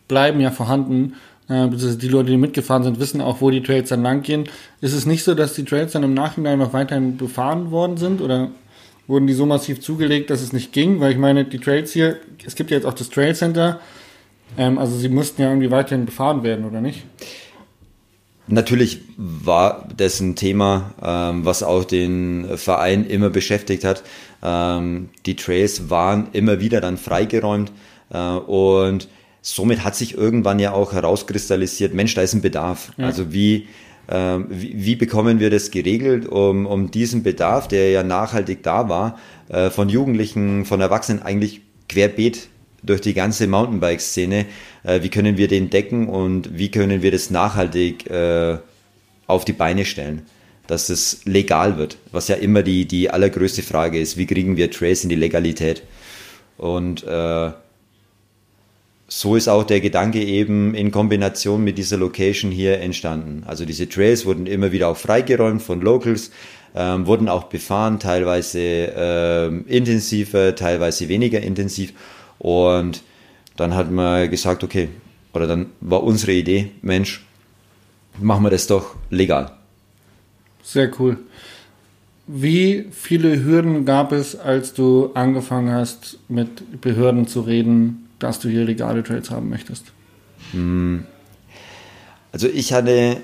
bleiben 0.10 0.42
ja 0.42 0.52
vorhanden. 0.52 1.14
Äh, 1.48 1.70
die 1.70 2.10
Leute, 2.10 2.32
die 2.32 2.38
mitgefahren 2.38 2.84
sind, 2.84 3.00
wissen 3.00 3.22
auch, 3.22 3.40
wo 3.40 3.50
die 3.50 3.64
Trails 3.64 3.88
dann 3.88 4.04
lang 4.04 4.24
gehen. 4.24 4.50
Ist 4.82 4.94
es 4.94 5.06
nicht 5.06 5.24
so, 5.24 5.36
dass 5.36 5.54
die 5.54 5.64
Trails 5.64 5.94
dann 5.94 6.04
im 6.04 6.14
Nachhinein 6.14 6.60
noch 6.60 6.74
weiterhin 6.74 7.16
befahren 7.16 7.72
worden 7.72 7.96
sind? 7.96 8.20
Oder 8.20 8.50
wurden 9.08 9.28
die 9.28 9.34
so 9.34 9.46
massiv 9.46 9.82
zugelegt, 9.82 10.30
dass 10.30 10.42
es 10.42 10.54
nicht 10.54 10.72
ging, 10.74 11.00
weil 11.00 11.12
ich 11.12 11.18
meine, 11.18 11.46
die 11.46 11.60
Trails 11.60 11.92
hier, 11.92 12.18
es 12.46 12.56
gibt 12.56 12.72
ja 12.72 12.78
jetzt 12.78 12.86
auch 12.86 12.94
das 12.94 13.10
Trail 13.10 13.36
Center, 13.36 13.80
ähm, 14.58 14.78
also 14.78 14.98
sie 14.98 15.10
mussten 15.10 15.42
ja 15.42 15.50
irgendwie 15.50 15.72
weiterhin 15.72 16.06
befahren 16.06 16.44
werden, 16.44 16.66
oder 16.66 16.82
nicht? 16.82 17.04
Natürlich 18.48 19.02
war 19.18 19.88
das 19.96 20.20
ein 20.20 20.36
Thema, 20.36 20.94
ähm, 21.02 21.46
was 21.46 21.64
auch 21.64 21.86
den 21.86 22.58
Verein 22.58 23.06
immer 23.06 23.30
beschäftigt 23.30 23.84
hat. 23.84 24.04
Ähm, 24.44 25.10
die 25.26 25.36
Trails 25.36 25.90
waren 25.90 26.30
immer 26.34 26.60
wieder 26.60 26.82
dann 26.82 26.98
freigeräumt 26.98 27.72
äh, 28.10 28.18
und 28.18 29.08
somit 29.42 29.84
hat 29.84 29.96
sich 29.96 30.18
irgendwann 30.18 30.60
ja 30.60 30.74
auch 30.74 30.94
herauskristallisiert, 30.94 31.94
Mensch, 31.94 32.14
da 32.14 32.22
ist 32.22 32.34
ein 32.34 32.42
Bedarf. 32.42 32.92
Ja. 32.98 33.06
Also 33.06 33.32
wie 33.32 33.68
ähm, 34.12 34.48
wie, 34.50 34.74
wie, 34.76 34.96
bekommen 34.98 35.40
wir 35.40 35.50
das 35.50 35.72
geregelt, 35.72 36.28
um, 36.28 36.66
um 36.66 36.92
diesen 36.92 37.24
Bedarf, 37.24 37.70
der 37.70 37.92
ja 37.92 38.04
nachhaltig 38.04 38.62
da 38.62 38.90
war, 38.90 39.18
äh, 39.48 39.70
von 39.70 39.88
Jugendlichen, 39.88 40.66
von 40.66 40.82
Erwachsenen 40.82 41.22
eigentlich 41.22 41.62
querbeet 41.88 42.50
durch 42.84 43.00
die 43.00 43.14
ganze 43.14 43.48
Mountainbike-Szene, 43.48 44.46
äh, 44.84 45.02
wie 45.02 45.10
können 45.10 45.38
wir 45.38 45.48
den 45.48 45.70
decken 45.70 46.10
und 46.10 46.58
wie 46.58 46.70
können 46.70 47.02
wir 47.02 47.12
das 47.12 47.30
nachhaltig 47.30 48.10
äh, 48.10 48.58
auf 49.28 49.46
die 49.46 49.54
Beine 49.54 49.86
stellen, 49.86 50.24
dass 50.68 50.90
es 50.90 51.22
legal 51.24 51.78
wird, 51.78 51.98
was 52.12 52.28
ja 52.28 52.36
immer 52.36 52.64
die, 52.64 52.86
die 52.86 53.10
allergrößte 53.10 53.62
Frage 53.62 54.00
ist, 54.00 54.18
wie 54.18 54.26
kriegen 54.26 54.58
wir 54.58 54.72
Trails 54.72 55.04
in 55.04 55.10
die 55.10 55.16
Legalität? 55.16 55.84
Und 56.58 57.04
äh, 57.04 57.52
so 59.14 59.36
ist 59.36 59.50
auch 59.50 59.66
der 59.66 59.82
Gedanke 59.82 60.24
eben 60.24 60.74
in 60.74 60.90
Kombination 60.90 61.66
mit 61.66 61.78
dieser 61.78 61.98
Location 61.98 62.50
hier 62.50 62.80
entstanden. 62.80 63.44
Also 63.46 63.66
diese 63.66 63.90
Trails 63.90 64.26
wurden 64.26 64.46
immer 64.46 64.72
wieder 64.72 64.88
auch 64.88 64.96
freigeräumt 64.96 65.62
von 65.62 65.82
Locals, 65.82 66.32
ähm, 66.74 67.06
wurden 67.06 67.28
auch 67.28 67.44
befahren, 67.44 68.00
teilweise 68.00 68.60
ähm, 68.96 69.66
intensiver, 69.68 70.56
teilweise 70.56 71.10
weniger 71.10 71.42
intensiv. 71.42 71.92
Und 72.40 73.04
dann 73.58 73.76
hat 73.76 73.92
man 73.92 74.30
gesagt, 74.30 74.64
okay, 74.64 74.88
oder 75.34 75.46
dann 75.46 75.72
war 75.82 76.04
unsere 76.04 76.32
Idee, 76.32 76.72
Mensch, 76.82 77.26
machen 78.18 78.46
wir 78.46 78.50
das 78.50 78.66
doch 78.68 78.96
legal. 79.10 79.52
Sehr 80.64 80.90
cool. 81.02 81.18
Wie 82.28 82.86
viele 82.92 83.44
Hürden 83.44 83.84
gab 83.84 84.14
es, 84.14 84.38
als 84.38 84.74
du 84.74 85.12
angefangen 85.16 85.74
hast, 85.74 86.18
mit 86.30 86.80
Behörden 86.80 87.28
zu 87.28 87.42
reden, 87.42 88.01
dass 88.24 88.40
du 88.40 88.50
hier 88.50 88.66
legale 88.66 89.04
Trades 89.04 89.32
haben 89.32 89.50
möchtest? 89.50 89.92
Hm. 90.52 91.06
Also 92.32 92.48
ich 92.48 92.74
hatte 92.74 93.18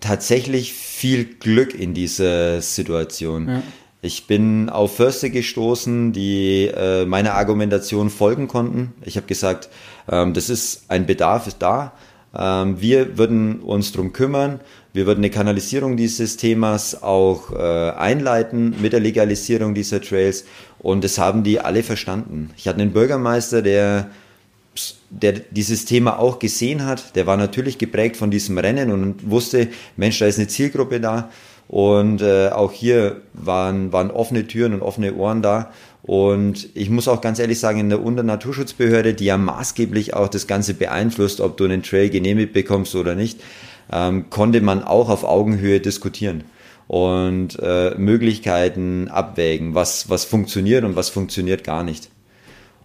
tatsächlich 0.00 0.72
viel 0.72 1.24
Glück 1.24 1.74
in 1.74 1.94
dieser 1.94 2.62
Situation. 2.62 3.48
Ja. 3.48 3.62
Ich 4.02 4.26
bin 4.26 4.70
auf 4.70 4.96
Förster 4.96 5.28
gestoßen, 5.28 6.12
die 6.12 6.70
äh, 6.74 7.04
meiner 7.04 7.34
Argumentation 7.34 8.08
folgen 8.08 8.48
konnten. 8.48 8.94
Ich 9.04 9.16
habe 9.16 9.26
gesagt, 9.26 9.68
ähm, 10.10 10.32
das 10.32 10.48
ist 10.48 10.84
ein 10.88 11.04
Bedarf 11.04 11.46
ist 11.46 11.58
da. 11.58 11.92
Ähm, 12.34 12.80
wir 12.80 13.18
würden 13.18 13.60
uns 13.60 13.92
darum 13.92 14.12
kümmern. 14.14 14.60
Wir 14.92 15.06
würden 15.06 15.20
eine 15.20 15.30
Kanalisierung 15.30 15.96
dieses 15.96 16.36
Themas 16.36 17.02
auch 17.02 17.52
äh, 17.52 17.90
einleiten 17.90 18.74
mit 18.80 18.92
der 18.92 19.00
Legalisierung 19.00 19.74
dieser 19.74 20.00
Trails. 20.00 20.44
Und 20.80 21.04
das 21.04 21.18
haben 21.18 21.44
die 21.44 21.60
alle 21.60 21.82
verstanden. 21.82 22.50
Ich 22.56 22.66
hatte 22.66 22.80
einen 22.80 22.92
Bürgermeister, 22.92 23.62
der 23.62 24.10
der 25.10 25.32
dieses 25.32 25.84
Thema 25.84 26.18
auch 26.18 26.38
gesehen 26.38 26.86
hat, 26.86 27.16
der 27.16 27.26
war 27.26 27.36
natürlich 27.36 27.78
geprägt 27.78 28.16
von 28.16 28.30
diesem 28.30 28.56
Rennen 28.56 28.92
und 28.92 29.28
wusste, 29.28 29.68
Mensch, 29.96 30.20
da 30.20 30.26
ist 30.26 30.38
eine 30.38 30.48
Zielgruppe 30.48 31.00
da. 31.00 31.30
Und 31.66 32.20
äh, 32.20 32.48
auch 32.48 32.72
hier 32.72 33.20
waren, 33.32 33.92
waren 33.92 34.10
offene 34.10 34.46
Türen 34.46 34.74
und 34.74 34.82
offene 34.82 35.14
Ohren 35.14 35.42
da. 35.42 35.70
Und 36.02 36.68
ich 36.74 36.90
muss 36.90 37.06
auch 37.06 37.20
ganz 37.20 37.38
ehrlich 37.38 37.60
sagen, 37.60 37.78
in 37.78 37.90
der 37.90 38.02
Unternaturschutzbehörde, 38.02 39.14
die 39.14 39.26
ja 39.26 39.36
maßgeblich 39.36 40.14
auch 40.14 40.28
das 40.28 40.48
Ganze 40.48 40.74
beeinflusst, 40.74 41.40
ob 41.40 41.56
du 41.56 41.64
einen 41.64 41.82
Trail 41.82 42.10
genehmigt 42.10 42.52
bekommst 42.52 42.96
oder 42.96 43.14
nicht, 43.14 43.40
ähm, 43.92 44.30
konnte 44.30 44.60
man 44.60 44.82
auch 44.82 45.08
auf 45.08 45.24
Augenhöhe 45.24 45.80
diskutieren 45.80 46.44
und 46.86 47.58
äh, 47.62 47.94
Möglichkeiten 47.96 49.08
abwägen, 49.08 49.74
was, 49.74 50.10
was 50.10 50.24
funktioniert 50.24 50.84
und 50.84 50.96
was 50.96 51.08
funktioniert 51.08 51.64
gar 51.64 51.84
nicht. 51.84 52.10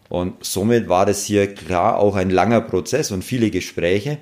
Und 0.09 0.45
somit 0.45 0.87
war 0.89 1.05
das 1.05 1.25
hier 1.25 1.53
klar 1.53 1.97
auch 1.97 2.15
ein 2.15 2.29
langer 2.29 2.61
Prozess 2.61 3.11
und 3.11 3.23
viele 3.23 3.49
Gespräche. 3.49 4.19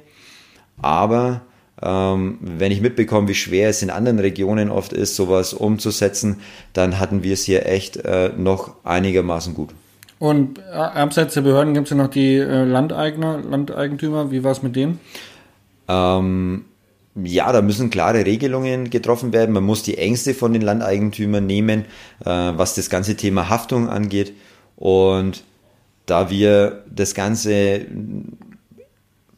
Aber 0.81 1.41
ähm, 1.81 2.37
wenn 2.39 2.71
ich 2.71 2.81
mitbekomme, 2.81 3.27
wie 3.27 3.35
schwer 3.35 3.69
es 3.69 3.81
in 3.81 3.89
anderen 3.89 4.19
Regionen 4.19 4.69
oft 4.69 4.93
ist, 4.93 5.15
sowas 5.15 5.53
umzusetzen, 5.53 6.39
dann 6.71 6.99
hatten 6.99 7.23
wir 7.23 7.33
es 7.33 7.43
hier 7.43 7.65
echt 7.65 7.97
äh, 7.97 8.31
noch 8.37 8.75
einigermaßen 8.85 9.53
gut. 9.53 9.71
Und 10.19 10.59
äh, 10.59 10.71
abseits 10.71 11.33
der 11.33 11.41
Behörden 11.41 11.73
gibt 11.73 11.87
es 11.87 11.91
ja 11.91 11.97
noch 11.97 12.09
die 12.09 12.37
äh, 12.37 12.63
Landeigner, 12.63 13.41
Landeigentümer. 13.41 14.31
Wie 14.31 14.43
war 14.45 14.53
es 14.53 14.63
mit 14.63 14.77
denen? 14.77 15.01
Ähm, 15.89 16.65
ja, 17.15 17.51
da 17.51 17.61
müssen 17.61 17.89
klare 17.89 18.25
Regelungen 18.25 18.89
getroffen 18.89 19.33
werden. 19.33 19.53
Man 19.53 19.63
muss 19.63 19.83
die 19.83 19.97
Ängste 19.97 20.33
von 20.33 20.53
den 20.53 20.61
Landeigentümern 20.63 21.45
nehmen, 21.45 21.85
äh, 22.21 22.25
was 22.25 22.75
das 22.75 22.89
ganze 22.89 23.15
Thema 23.15 23.49
Haftung 23.49 23.87
angeht. 23.87 24.33
Und 24.75 25.43
da 26.05 26.29
wir 26.29 26.83
das 26.93 27.13
Ganze 27.13 27.81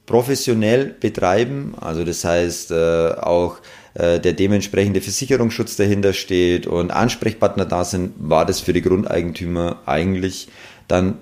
professionell 0.05 0.95
betreiben, 0.99 1.75
also 1.79 2.03
das 2.03 2.23
heißt 2.23 2.71
äh, 2.71 3.11
auch 3.19 3.57
äh, 3.95 4.19
der 4.19 4.33
dementsprechende 4.33 5.01
Versicherungsschutz 5.01 5.75
dahinter 5.75 6.13
steht 6.13 6.67
und 6.67 6.91
Ansprechpartner 6.91 7.65
da 7.65 7.83
sind, 7.83 8.13
war 8.17 8.45
das 8.45 8.59
für 8.59 8.73
die 8.73 8.81
Grundeigentümer 8.81 9.79
eigentlich 9.85 10.47
dann 10.87 11.17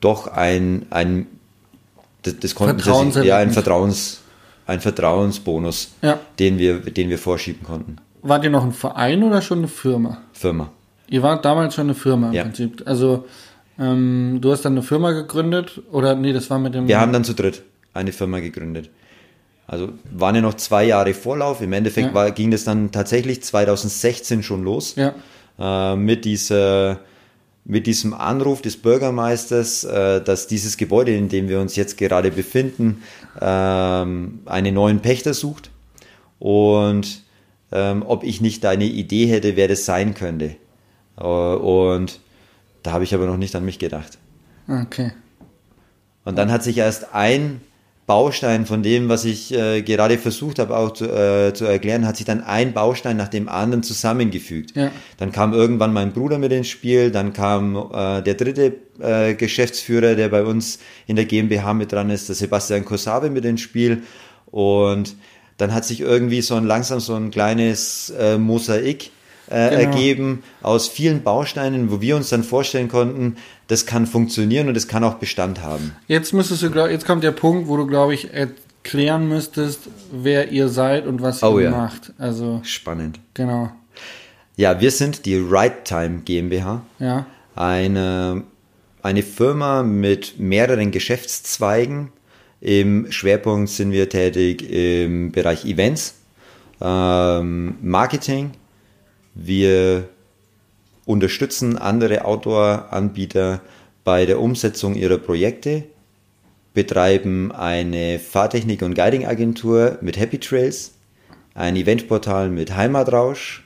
doch 0.00 0.26
ein, 0.26 0.86
ein 0.90 1.26
das, 2.22 2.38
das 2.40 2.54
konnten 2.54 2.80
sie 2.80 3.12
sich, 3.12 3.24
ja, 3.24 3.38
ein 3.38 3.52
Vertrauens, 3.52 4.20
ein 4.66 4.80
Vertrauensbonus, 4.80 5.92
ja. 6.02 6.18
den 6.38 6.58
wir, 6.58 6.80
den 6.80 7.08
wir 7.08 7.18
vorschieben 7.18 7.62
konnten. 7.64 7.96
Wart 8.22 8.44
ihr 8.44 8.50
noch 8.50 8.64
ein 8.64 8.72
Verein 8.72 9.22
oder 9.22 9.40
schon 9.40 9.58
eine 9.58 9.68
Firma? 9.68 10.18
Firma. 10.32 10.70
Ihr 11.08 11.22
wart 11.22 11.44
damals 11.44 11.74
schon 11.74 11.86
eine 11.86 11.94
Firma 11.94 12.28
im 12.28 12.32
ja. 12.34 12.42
Prinzip. 12.42 12.82
Also 12.84 13.26
ähm, 13.78 14.38
du 14.40 14.50
hast 14.50 14.64
dann 14.64 14.72
eine 14.72 14.82
Firma 14.82 15.12
gegründet 15.12 15.80
oder 15.92 16.14
nee, 16.14 16.32
das 16.32 16.50
war 16.50 16.58
mit 16.58 16.74
dem. 16.74 16.88
Wir 16.88 17.00
haben 17.00 17.12
dann 17.12 17.24
zu 17.24 17.34
dritt 17.34 17.62
eine 17.94 18.12
Firma 18.12 18.40
gegründet. 18.40 18.90
Also 19.68 19.90
waren 20.12 20.34
ja 20.34 20.40
noch 20.40 20.54
zwei 20.54 20.84
Jahre 20.84 21.14
Vorlauf. 21.14 21.60
Im 21.60 21.72
Endeffekt 21.72 22.08
ja. 22.08 22.14
war, 22.14 22.30
ging 22.30 22.50
das 22.50 22.64
dann 22.64 22.92
tatsächlich 22.92 23.42
2016 23.42 24.42
schon 24.42 24.64
los. 24.64 24.96
Ja. 24.96 25.14
Äh, 25.58 25.96
mit 25.96 26.24
dieser 26.24 27.00
mit 27.68 27.86
diesem 27.86 28.14
Anruf 28.14 28.62
des 28.62 28.76
Bürgermeisters, 28.76 29.84
äh, 29.84 30.22
dass 30.22 30.46
dieses 30.46 30.76
Gebäude, 30.76 31.14
in 31.14 31.28
dem 31.28 31.48
wir 31.48 31.60
uns 31.60 31.74
jetzt 31.74 31.98
gerade 31.98 32.30
befinden, 32.30 33.02
ähm, 33.40 34.40
einen 34.46 34.74
neuen 34.74 35.00
Pächter 35.00 35.34
sucht. 35.34 35.70
Und 36.38 37.22
ähm, 37.72 38.04
ob 38.06 38.22
ich 38.22 38.40
nicht 38.40 38.62
deine 38.62 38.84
Idee 38.84 39.26
hätte, 39.26 39.56
wer 39.56 39.66
das 39.66 39.84
sein 39.84 40.14
könnte. 40.14 40.56
Äh, 41.18 41.24
und 41.24 42.20
da 42.84 42.92
habe 42.92 43.04
ich 43.04 43.14
aber 43.14 43.26
noch 43.26 43.36
nicht 43.36 43.56
an 43.56 43.64
mich 43.64 43.80
gedacht. 43.80 44.18
Okay. 44.68 45.12
Und 46.24 46.36
dann 46.36 46.52
hat 46.52 46.62
sich 46.62 46.78
erst 46.78 47.14
ein 47.14 47.60
Baustein 48.06 48.66
von 48.66 48.84
dem, 48.84 49.08
was 49.08 49.24
ich 49.24 49.52
äh, 49.52 49.82
gerade 49.82 50.16
versucht 50.16 50.60
habe 50.60 50.76
auch 50.76 50.92
zu, 50.92 51.06
äh, 51.06 51.52
zu 51.54 51.64
erklären, 51.64 52.06
hat 52.06 52.16
sich 52.16 52.24
dann 52.26 52.42
ein 52.42 52.72
Baustein 52.72 53.16
nach 53.16 53.28
dem 53.28 53.48
anderen 53.48 53.82
zusammengefügt. 53.82 54.76
Ja. 54.76 54.92
Dann 55.18 55.32
kam 55.32 55.52
irgendwann 55.52 55.92
mein 55.92 56.12
Bruder 56.12 56.38
mit 56.38 56.52
ins 56.52 56.68
Spiel, 56.68 57.10
dann 57.10 57.32
kam 57.32 57.76
äh, 57.76 58.22
der 58.22 58.34
dritte 58.34 58.76
äh, 59.00 59.34
Geschäftsführer, 59.34 60.14
der 60.14 60.28
bei 60.28 60.44
uns 60.44 60.78
in 61.08 61.16
der 61.16 61.24
GmbH 61.24 61.74
mit 61.74 61.90
dran 61.90 62.10
ist, 62.10 62.28
der 62.28 62.36
Sebastian 62.36 62.84
Kosabe 62.84 63.28
mit 63.28 63.44
ins 63.44 63.60
Spiel 63.60 64.02
und 64.46 65.16
dann 65.56 65.74
hat 65.74 65.84
sich 65.84 66.00
irgendwie 66.00 66.42
so 66.42 66.54
ein 66.54 66.64
langsam 66.64 67.00
so 67.00 67.14
ein 67.14 67.30
kleines 67.30 68.10
äh, 68.10 68.38
Mosaik 68.38 69.10
äh, 69.48 69.70
Genau. 69.70 69.80
ergeben 69.92 70.42
aus 70.62 70.88
vielen 70.88 71.22
Bausteinen, 71.22 71.90
wo 71.90 72.00
wir 72.00 72.16
uns 72.16 72.28
dann 72.30 72.42
vorstellen 72.44 72.88
konnten, 72.88 73.36
das 73.68 73.86
kann 73.86 74.06
funktionieren 74.06 74.68
und 74.68 74.76
es 74.76 74.88
kann 74.88 75.04
auch 75.04 75.14
Bestand 75.14 75.62
haben. 75.62 75.92
Jetzt 76.08 76.32
müsstest 76.32 76.62
du, 76.62 76.70
glaub, 76.70 76.88
jetzt 76.90 77.06
kommt 77.06 77.22
der 77.24 77.32
Punkt, 77.32 77.68
wo 77.68 77.76
du, 77.76 77.86
glaube 77.86 78.14
ich, 78.14 78.32
erklären 78.32 79.28
müsstest, 79.28 79.80
wer 80.12 80.50
ihr 80.52 80.68
seid 80.68 81.06
und 81.06 81.20
was 81.22 81.42
ihr 81.42 81.48
Oh 81.50 81.58
ja. 81.58 81.70
macht. 81.70 82.12
Also, 82.18 82.60
Spannend. 82.64 83.18
genau. 83.34 83.70
Ja, 84.56 84.80
wir 84.80 84.90
sind 84.90 85.26
die 85.26 85.36
Right 85.36 85.84
Time 85.84 86.22
GmbH, 86.24 86.82
Ja. 86.98 87.26
eine, 87.54 88.42
eine 89.02 89.22
Firma 89.22 89.82
mit 89.82 90.38
mehreren 90.38 90.90
Geschäftszweigen. 90.92 92.08
Im 92.60 93.10
Schwerpunkt 93.12 93.68
sind 93.68 93.92
wir 93.92 94.08
tätig 94.08 94.68
im 94.70 95.30
Bereich 95.30 95.64
Events, 95.66 96.14
ähm, 96.80 97.74
Marketing. 97.82 98.52
Wir 99.38 100.08
unterstützen 101.04 101.76
andere 101.76 102.24
Outdoor-Anbieter 102.24 103.60
bei 104.02 104.24
der 104.24 104.40
Umsetzung 104.40 104.94
ihrer 104.94 105.18
Projekte, 105.18 105.84
betreiben 106.72 107.52
eine 107.52 108.18
Fahrtechnik- 108.18 108.82
und 108.82 108.94
Guiding-Agentur 108.94 109.98
mit 110.00 110.18
Happy 110.18 110.38
Trails, 110.38 110.92
ein 111.54 111.76
Eventportal 111.76 112.48
mit 112.48 112.74
Heimatrausch 112.74 113.62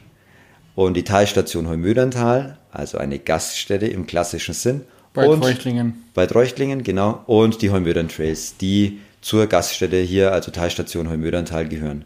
und 0.75 0.97
die 0.97 1.05
Talstation 1.05 1.69
Heumöderntal, 1.69 2.59
also 2.73 2.99
eine 2.99 3.21
Gaststätte 3.21 3.87
im 3.87 4.09
klassischen 4.09 4.55
Sinn. 4.55 4.81
Bei 5.13 5.29
und 5.29 5.41
Treuchtlingen. 5.41 6.05
Bei 6.15 6.27
Treuchtlingen, 6.27 6.83
genau. 6.83 7.23
Und 7.27 7.63
die 7.63 7.71
Heumödern 7.71 8.09
Trails, 8.09 8.57
die 8.57 8.99
zur 9.21 9.47
Gaststätte 9.47 9.99
hier, 9.99 10.33
also 10.33 10.51
Talstation 10.51 11.09
Heumöderntal, 11.09 11.69
gehören. 11.69 12.05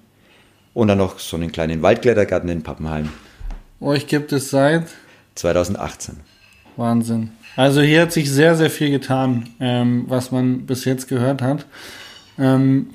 Und 0.75 0.89
dann 0.89 0.99
noch 0.99 1.19
so 1.19 1.37
einen 1.37 1.51
kleinen 1.51 1.81
Waldklettergarten 1.81 2.51
in 2.51 2.63
Pappenheim. 2.63 3.09
Euch 3.81 4.07
gibt 4.07 4.33
es 4.33 4.51
seit 4.51 4.87
2018. 5.35 6.17
Wahnsinn. 6.77 7.31
Also 7.57 7.81
hier 7.81 8.03
hat 8.03 8.13
sich 8.13 8.31
sehr, 8.31 8.57
sehr 8.57 8.71
viel 8.71 8.91
getan, 8.91 9.49
ähm, 9.61 10.05
was 10.09 10.33
man 10.33 10.67
bis 10.67 10.85
jetzt 10.85 11.09
gehört 11.09 11.43
hat. 11.43 11.67
Ähm, 12.39 12.91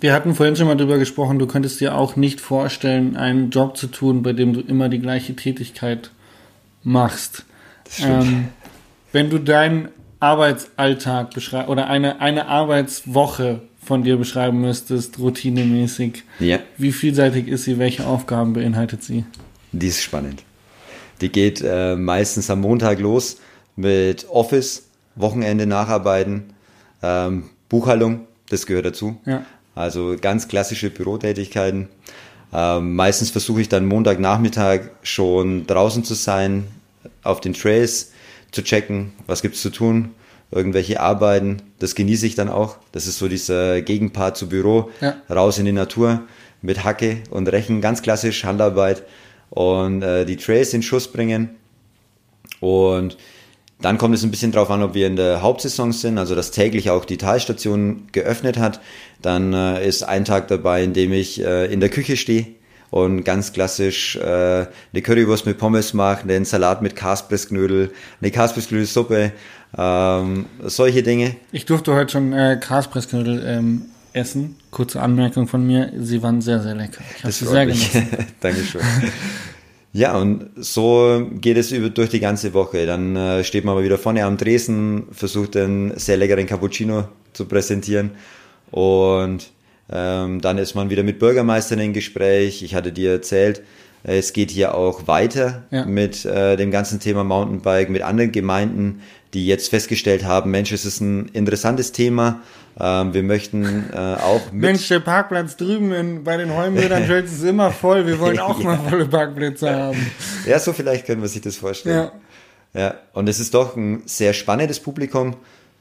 wir 0.00 0.12
hatten 0.14 0.34
vorhin 0.34 0.56
schon 0.56 0.66
mal 0.66 0.76
drüber 0.76 0.98
gesprochen, 0.98 1.38
du 1.38 1.46
könntest 1.46 1.80
dir 1.80 1.94
auch 1.94 2.16
nicht 2.16 2.40
vorstellen, 2.40 3.16
einen 3.16 3.50
Job 3.50 3.76
zu 3.76 3.88
tun, 3.88 4.22
bei 4.22 4.32
dem 4.32 4.52
du 4.52 4.60
immer 4.60 4.88
die 4.88 5.00
gleiche 5.00 5.34
Tätigkeit 5.34 6.10
machst. 6.82 7.44
stimmt. 7.90 8.24
Ähm, 8.24 8.48
wenn 9.12 9.28
du 9.28 9.38
deinen 9.38 9.88
Arbeitsalltag 10.20 11.34
beschreibst 11.34 11.68
oder 11.68 11.88
eine, 11.88 12.20
eine 12.20 12.46
Arbeitswoche 12.46 13.62
von 13.82 14.04
dir 14.04 14.16
beschreiben 14.16 14.60
müsstest, 14.60 15.18
routinemäßig, 15.18 16.22
Ja, 16.38 16.60
wie 16.76 16.92
vielseitig 16.92 17.48
ist 17.48 17.64
sie, 17.64 17.78
welche 17.78 18.06
Aufgaben 18.06 18.52
beinhaltet 18.52 19.02
sie? 19.02 19.24
Die 19.72 19.88
ist 19.88 20.02
spannend. 20.02 20.42
Die 21.20 21.30
geht 21.30 21.62
äh, 21.62 21.96
meistens 21.96 22.50
am 22.50 22.60
Montag 22.60 22.98
los 22.98 23.38
mit 23.76 24.26
Office, 24.30 24.84
Wochenende 25.16 25.66
nacharbeiten, 25.66 26.52
ähm, 27.02 27.50
Buchhaltung, 27.68 28.26
das 28.48 28.66
gehört 28.66 28.86
dazu. 28.86 29.18
Ja. 29.26 29.44
Also 29.74 30.16
ganz 30.20 30.48
klassische 30.48 30.90
Bürotätigkeiten. 30.90 31.88
Ähm, 32.52 32.96
meistens 32.96 33.30
versuche 33.30 33.60
ich 33.60 33.68
dann 33.68 33.86
Montagnachmittag 33.86 34.80
schon 35.02 35.66
draußen 35.66 36.04
zu 36.04 36.14
sein, 36.14 36.66
auf 37.22 37.40
den 37.40 37.54
Trails 37.54 38.12
zu 38.50 38.62
checken, 38.62 39.12
was 39.26 39.42
gibt's 39.42 39.62
zu 39.62 39.70
tun, 39.70 40.10
irgendwelche 40.50 41.00
Arbeiten. 41.00 41.62
Das 41.78 41.94
genieße 41.94 42.26
ich 42.26 42.34
dann 42.34 42.48
auch. 42.48 42.78
Das 42.92 43.06
ist 43.06 43.18
so 43.18 43.28
dieser 43.28 43.82
Gegenpart 43.82 44.36
zu 44.36 44.48
Büro, 44.48 44.90
Ja. 45.00 45.16
raus 45.30 45.58
in 45.58 45.66
die 45.66 45.72
Natur 45.72 46.22
mit 46.60 46.82
Hacke 46.84 47.18
und 47.30 47.46
Rechen, 47.48 47.80
ganz 47.80 48.02
klassisch 48.02 48.44
Handarbeit 48.44 49.04
und 49.50 50.02
äh, 50.02 50.24
die 50.24 50.36
Trails 50.36 50.72
in 50.74 50.82
Schuss 50.82 51.08
bringen. 51.08 51.50
Und 52.60 53.16
dann 53.80 53.98
kommt 53.98 54.14
es 54.14 54.22
ein 54.22 54.30
bisschen 54.30 54.52
drauf 54.52 54.70
an, 54.70 54.82
ob 54.82 54.94
wir 54.94 55.06
in 55.06 55.16
der 55.16 55.42
Hauptsaison 55.42 55.92
sind, 55.92 56.18
also 56.18 56.34
dass 56.34 56.50
täglich 56.50 56.90
auch 56.90 57.04
die 57.04 57.16
Talstation 57.16 58.08
geöffnet 58.12 58.58
hat. 58.58 58.80
Dann 59.22 59.54
äh, 59.54 59.86
ist 59.86 60.02
ein 60.02 60.24
Tag 60.24 60.48
dabei, 60.48 60.84
in 60.84 60.92
dem 60.92 61.12
ich 61.12 61.42
äh, 61.42 61.72
in 61.72 61.80
der 61.80 61.88
Küche 61.88 62.16
stehe 62.16 62.46
und 62.90 63.24
ganz 63.24 63.52
klassisch 63.52 64.16
äh, 64.16 64.20
eine 64.22 65.02
Currywurst 65.02 65.46
mit 65.46 65.58
Pommes 65.58 65.94
mache, 65.94 66.28
einen 66.28 66.44
Salat 66.44 66.82
mit 66.82 66.96
Kaspressknödel, 66.96 67.92
eine 68.20 68.30
Kaspressknödelsuppe, 68.30 69.32
ähm, 69.78 70.46
solche 70.64 71.02
Dinge. 71.02 71.36
Ich 71.52 71.64
durfte 71.64 71.94
heute 71.94 72.12
schon 72.12 72.32
äh, 72.32 72.58
Kaspressknödel 72.60 73.42
ähm, 73.46 73.82
essen. 74.12 74.56
Kurze 74.70 75.00
Anmerkung 75.00 75.46
von 75.48 75.66
mir, 75.66 75.92
sie 75.98 76.22
waren 76.22 76.40
sehr, 76.40 76.60
sehr 76.62 76.74
lecker. 76.74 77.02
Ich 77.16 77.22
habe 77.22 77.32
sie 77.32 77.46
sehr 77.46 77.66
genossen. 77.66 78.06
Dankeschön. 78.40 78.80
Ja, 79.92 80.16
und 80.16 80.50
so 80.56 81.26
geht 81.40 81.56
es 81.56 81.72
über, 81.72 81.90
durch 81.90 82.10
die 82.10 82.20
ganze 82.20 82.54
Woche. 82.54 82.86
Dann 82.86 83.16
äh, 83.16 83.42
steht 83.44 83.64
man 83.64 83.74
mal 83.74 83.82
wieder 83.84 83.98
vorne 83.98 84.24
am 84.24 84.36
Dresen, 84.36 85.04
versucht 85.10 85.56
einen 85.56 85.98
sehr 85.98 86.16
leckeren 86.16 86.46
Cappuccino 86.46 87.08
zu 87.32 87.46
präsentieren. 87.46 88.12
Und 88.70 89.50
ähm, 89.90 90.40
dann 90.40 90.58
ist 90.58 90.74
man 90.76 90.90
wieder 90.90 91.02
mit 91.02 91.18
Bürgermeistern 91.18 91.80
im 91.80 91.92
Gespräch. 91.92 92.62
Ich 92.62 92.76
hatte 92.76 92.92
dir 92.92 93.10
erzählt, 93.10 93.62
äh, 94.04 94.18
es 94.18 94.32
geht 94.32 94.52
hier 94.52 94.74
auch 94.76 95.08
weiter 95.08 95.64
Ja. 95.72 95.84
mit 95.84 96.24
äh, 96.24 96.56
dem 96.56 96.70
ganzen 96.70 97.00
Thema 97.00 97.24
Mountainbike, 97.24 97.90
mit 97.90 98.02
anderen 98.02 98.30
Gemeinden, 98.30 99.00
die 99.34 99.46
jetzt 99.46 99.70
festgestellt 99.70 100.24
haben, 100.24 100.50
Mensch, 100.50 100.72
es 100.72 100.84
ist 100.84 101.00
ein 101.00 101.26
interessantes 101.32 101.92
Thema. 101.92 102.42
Ähm, 102.78 103.12
wir 103.12 103.22
möchten 103.22 103.90
äh, 103.92 103.96
auch 103.96 104.52
mit 104.52 104.62
Mensch, 104.62 104.88
der 104.88 105.00
Parkplatz 105.00 105.56
drüben 105.56 105.92
in, 105.92 106.24
bei 106.24 106.36
den 106.36 106.54
Heumödern 106.54 107.06
Trails 107.06 107.32
ist 107.32 107.44
immer 107.44 107.70
voll. 107.70 108.06
Wir 108.06 108.18
wollen 108.18 108.38
auch 108.38 108.62
mal 108.62 108.78
volle 108.78 109.06
Parkplätze 109.06 109.74
haben. 109.74 110.10
Ja, 110.46 110.58
so 110.58 110.72
vielleicht 110.72 111.06
können 111.06 111.20
wir 111.20 111.28
sich 111.28 111.42
das 111.42 111.56
vorstellen. 111.56 111.96
Ja. 111.96 112.12
Ja, 112.72 112.94
und 113.14 113.28
es 113.28 113.40
ist 113.40 113.54
doch 113.54 113.76
ein 113.76 114.02
sehr 114.06 114.32
spannendes 114.32 114.78
Publikum. 114.78 115.34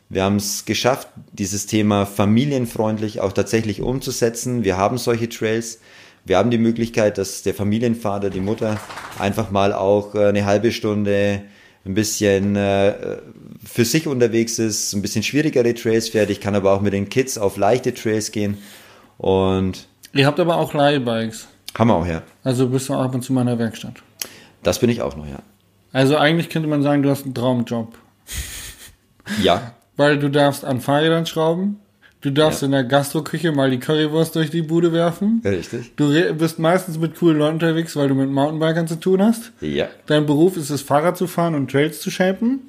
Wir 0.10 0.24
haben 0.24 0.38
es 0.38 0.66
geschafft, 0.66 1.08
dieses 1.34 1.68
Thema 1.68 2.08
familienfreundlich 2.08 3.22
auch 3.22 3.32
tatsächlich 3.32 3.82
umzusetzen. 3.82 4.64
Wir 4.64 4.76
haben 4.76 4.98
solche 4.98 5.30
Trails. 5.30 5.80
Wir 6.26 6.38
haben 6.38 6.50
die 6.50 6.58
Möglichkeit, 6.58 7.20
dass 7.20 7.44
der 7.44 7.54
Familienvater, 7.54 8.32
die 8.32 8.40
Mutter 8.40 8.80
einfach 9.20 9.52
mal 9.52 9.72
auch 9.72 10.16
äh, 10.16 10.26
eine 10.26 10.46
halbe 10.46 10.72
Stunde 10.72 11.44
ein 11.86 11.94
bisschen 11.94 12.56
äh, 12.56 13.18
für 13.66 13.86
sich 13.86 14.08
unterwegs 14.08 14.60
ist, 14.60 14.94
ein 14.94 15.02
bisschen 15.02 15.24
schwierigere 15.24 15.74
Trails 15.74 16.10
fährt. 16.10 16.30
Ich 16.30 16.42
kann 16.42 16.56
aber 16.56 16.74
auch 16.74 16.82
mit 16.82 16.94
den 16.94 17.10
Kids 17.10 17.38
auf 17.38 17.58
leichte 17.58 17.94
Trails 17.94 18.32
gehen. 18.32 18.58
Und 19.18 19.88
Ihr 20.14 20.26
habt 20.28 20.40
aber 20.40 20.58
auch 20.58 20.74
Leihbikes. 20.74 21.48
haben 21.78 21.88
wir 21.90 21.96
auch, 21.96 22.06
ja. 22.06 22.22
Also 22.44 22.68
bist 22.70 22.90
du 22.90 22.94
ab 22.94 23.14
und 23.14 23.22
zu 23.24 23.34
mal 23.34 23.42
in 23.42 23.48
der 23.48 23.60
Werkstatt. 23.60 23.94
Das 24.64 24.80
bin 24.80 24.90
ich 24.90 25.02
auch 25.02 25.16
noch, 25.16 25.28
ja. 25.28 25.40
Also 25.92 26.18
eigentlich 26.18 26.50
könnte 26.50 26.68
man 26.68 26.84
sagen, 26.84 27.02
du 27.04 27.10
hast 27.10 27.24
einen 27.26 27.34
Traumjob. 27.34 27.98
Ja, 29.42 29.74
Weil 29.96 30.18
du 30.20 30.30
darfst 30.30 30.66
an 30.66 30.82
Fahrrädern 30.82 31.26
schrauben. 31.26 31.80
Du 32.22 32.32
darfst 32.32 32.62
Ja. 32.62 32.66
in 32.66 32.74
der 32.74 32.84
Gastroküche 32.84 33.54
mal 33.54 33.72
die 33.72 33.80
Currywurst 33.80 34.36
durch 34.36 34.50
die 34.50 34.62
Bude 34.62 34.92
werfen. 34.92 35.42
richtig. 35.46 35.96
Du 35.96 36.10
bist 36.34 36.60
meistens 36.60 36.98
mit 37.00 37.18
coolen 37.18 37.38
Leuten 37.38 37.54
unterwegs, 37.56 37.96
weil 37.96 38.10
du 38.10 38.16
mit 38.16 38.30
Mountainbikern 38.30 38.88
zu 38.90 39.00
tun 39.00 39.22
hast. 39.22 39.52
Ja. 39.62 39.88
Dein 40.08 40.26
Beruf 40.26 40.58
ist 40.58 40.70
es, 40.70 40.82
Fahrrad 40.82 41.18
zu 41.18 41.28
fahren 41.28 41.56
und 41.56 41.72
Trails 41.72 42.02
zu 42.02 42.12
shapen. 42.12 42.60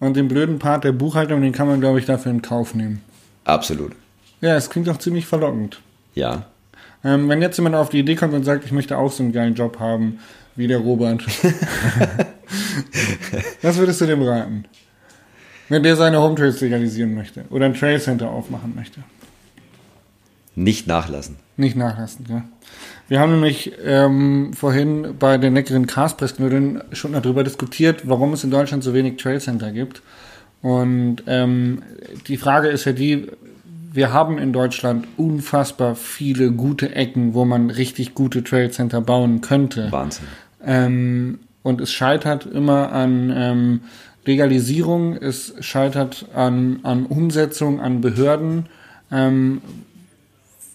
Und 0.00 0.16
den 0.16 0.28
blöden 0.28 0.58
Part 0.58 0.84
der 0.84 0.92
Buchhaltung, 0.92 1.40
den 1.40 1.52
kann 1.52 1.66
man, 1.66 1.80
glaube 1.80 1.98
ich, 1.98 2.04
dafür 2.04 2.30
in 2.32 2.42
Kauf 2.42 2.74
nehmen. 2.74 3.00
Absolut. 3.44 3.92
Ja, 4.42 4.54
es 4.56 4.68
klingt 4.68 4.86
doch 4.88 4.98
ziemlich 4.98 5.24
verlockend. 5.24 5.80
Ja. 6.14 6.44
Ähm, 7.02 7.28
wenn 7.28 7.40
jetzt 7.40 7.56
jemand 7.56 7.76
auf 7.76 7.88
die 7.88 8.00
Idee 8.00 8.16
kommt 8.16 8.34
und 8.34 8.44
sagt, 8.44 8.66
ich 8.66 8.72
möchte 8.72 8.98
auch 8.98 9.10
so 9.12 9.22
einen 9.22 9.32
geilen 9.32 9.54
Job 9.54 9.78
haben 9.80 10.18
wie 10.56 10.66
der 10.66 10.78
Robert. 10.78 11.22
Was 13.62 13.76
würdest 13.78 14.00
du 14.00 14.06
dem 14.06 14.22
raten? 14.22 14.64
Wenn 15.68 15.82
der 15.82 15.96
seine 15.96 16.20
Home 16.20 16.34
Trails 16.34 16.60
legalisieren 16.60 17.14
möchte 17.14 17.44
oder 17.50 17.66
ein 17.66 17.74
Trail 17.74 18.00
Center 18.00 18.28
aufmachen 18.30 18.74
möchte. 18.74 19.00
Nicht 20.54 20.86
nachlassen. 20.86 21.36
Nicht 21.56 21.76
nachlassen, 21.76 22.26
ja. 22.28 22.44
Wir 23.08 23.20
haben 23.20 23.32
nämlich 23.32 23.72
ähm, 23.84 24.52
vorhin 24.54 25.16
bei 25.18 25.36
den 25.36 25.54
leckeren 25.54 25.86
Kaspressknödeln 25.86 26.82
schon 26.92 27.12
darüber 27.12 27.44
diskutiert, 27.44 28.08
warum 28.08 28.32
es 28.32 28.44
in 28.44 28.50
Deutschland 28.50 28.82
so 28.82 28.94
wenig 28.94 29.16
Trail 29.16 29.40
Center 29.40 29.72
gibt. 29.72 30.02
Und 30.62 31.22
ähm, 31.26 31.82
die 32.26 32.38
Frage 32.38 32.68
ist 32.68 32.86
ja 32.86 32.92
die, 32.92 33.30
wir 33.92 34.12
haben 34.14 34.38
in 34.38 34.54
Deutschland 34.54 35.06
unfassbar 35.18 35.94
viele 35.94 36.50
gute 36.52 36.94
Ecken, 36.94 37.34
wo 37.34 37.44
man 37.44 37.68
richtig 37.68 38.14
gute 38.14 38.42
Trailcenter 38.42 39.02
bauen 39.02 39.42
könnte. 39.42 39.92
Wahnsinn. 39.92 40.24
Ähm, 40.64 41.40
und 41.62 41.82
es 41.82 41.92
scheitert 41.92 42.46
immer 42.46 42.92
an 42.92 43.32
ähm, 43.36 43.80
Legalisierung, 44.24 45.16
es 45.16 45.54
scheitert 45.60 46.26
an, 46.34 46.80
an 46.82 47.06
Umsetzung, 47.06 47.80
an 47.80 48.00
Behörden. 48.00 48.66
Ähm, 49.10 49.60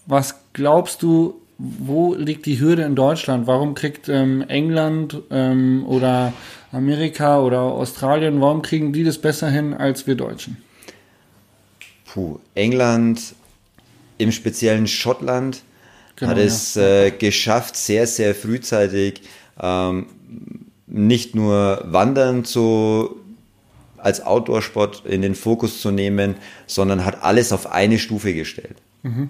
was 0.05 0.35
glaubst 0.53 1.01
du, 1.01 1.35
wo 1.57 2.13
liegt 2.13 2.45
die 2.45 2.59
Hürde 2.59 2.83
in 2.83 2.95
Deutschland? 2.95 3.47
Warum 3.47 3.73
kriegt 3.73 4.07
ähm, 4.07 4.41
England 4.47 5.17
ähm, 5.29 5.83
oder 5.87 6.33
Amerika 6.71 7.39
oder 7.39 7.61
Australien, 7.61 8.41
warum 8.41 8.61
kriegen 8.61 8.93
die 8.93 9.03
das 9.03 9.17
besser 9.17 9.49
hin 9.49 9.73
als 9.73 10.05
wir 10.07 10.15
Deutschen? 10.15 10.57
Puh, 12.05 12.39
England, 12.55 13.35
im 14.17 14.31
speziellen 14.31 14.87
Schottland, 14.87 15.63
genau, 16.15 16.31
hat 16.31 16.37
es 16.37 16.75
ja. 16.75 17.05
äh, 17.05 17.11
geschafft, 17.11 17.75
sehr, 17.75 18.05
sehr 18.07 18.35
frühzeitig 18.35 19.21
ähm, 19.61 20.07
nicht 20.87 21.35
nur 21.35 21.83
Wandern 21.85 22.45
zu, 22.45 23.18
als 24.03 24.25
Outdoor-Sport 24.25 25.05
in 25.05 25.21
den 25.21 25.35
Fokus 25.35 25.81
zu 25.81 25.91
nehmen, 25.91 26.35
sondern 26.67 27.05
hat 27.05 27.23
alles 27.23 27.51
auf 27.51 27.71
eine 27.71 27.99
Stufe 27.99 28.33
gestellt. 28.33 28.75
Mhm. 29.03 29.29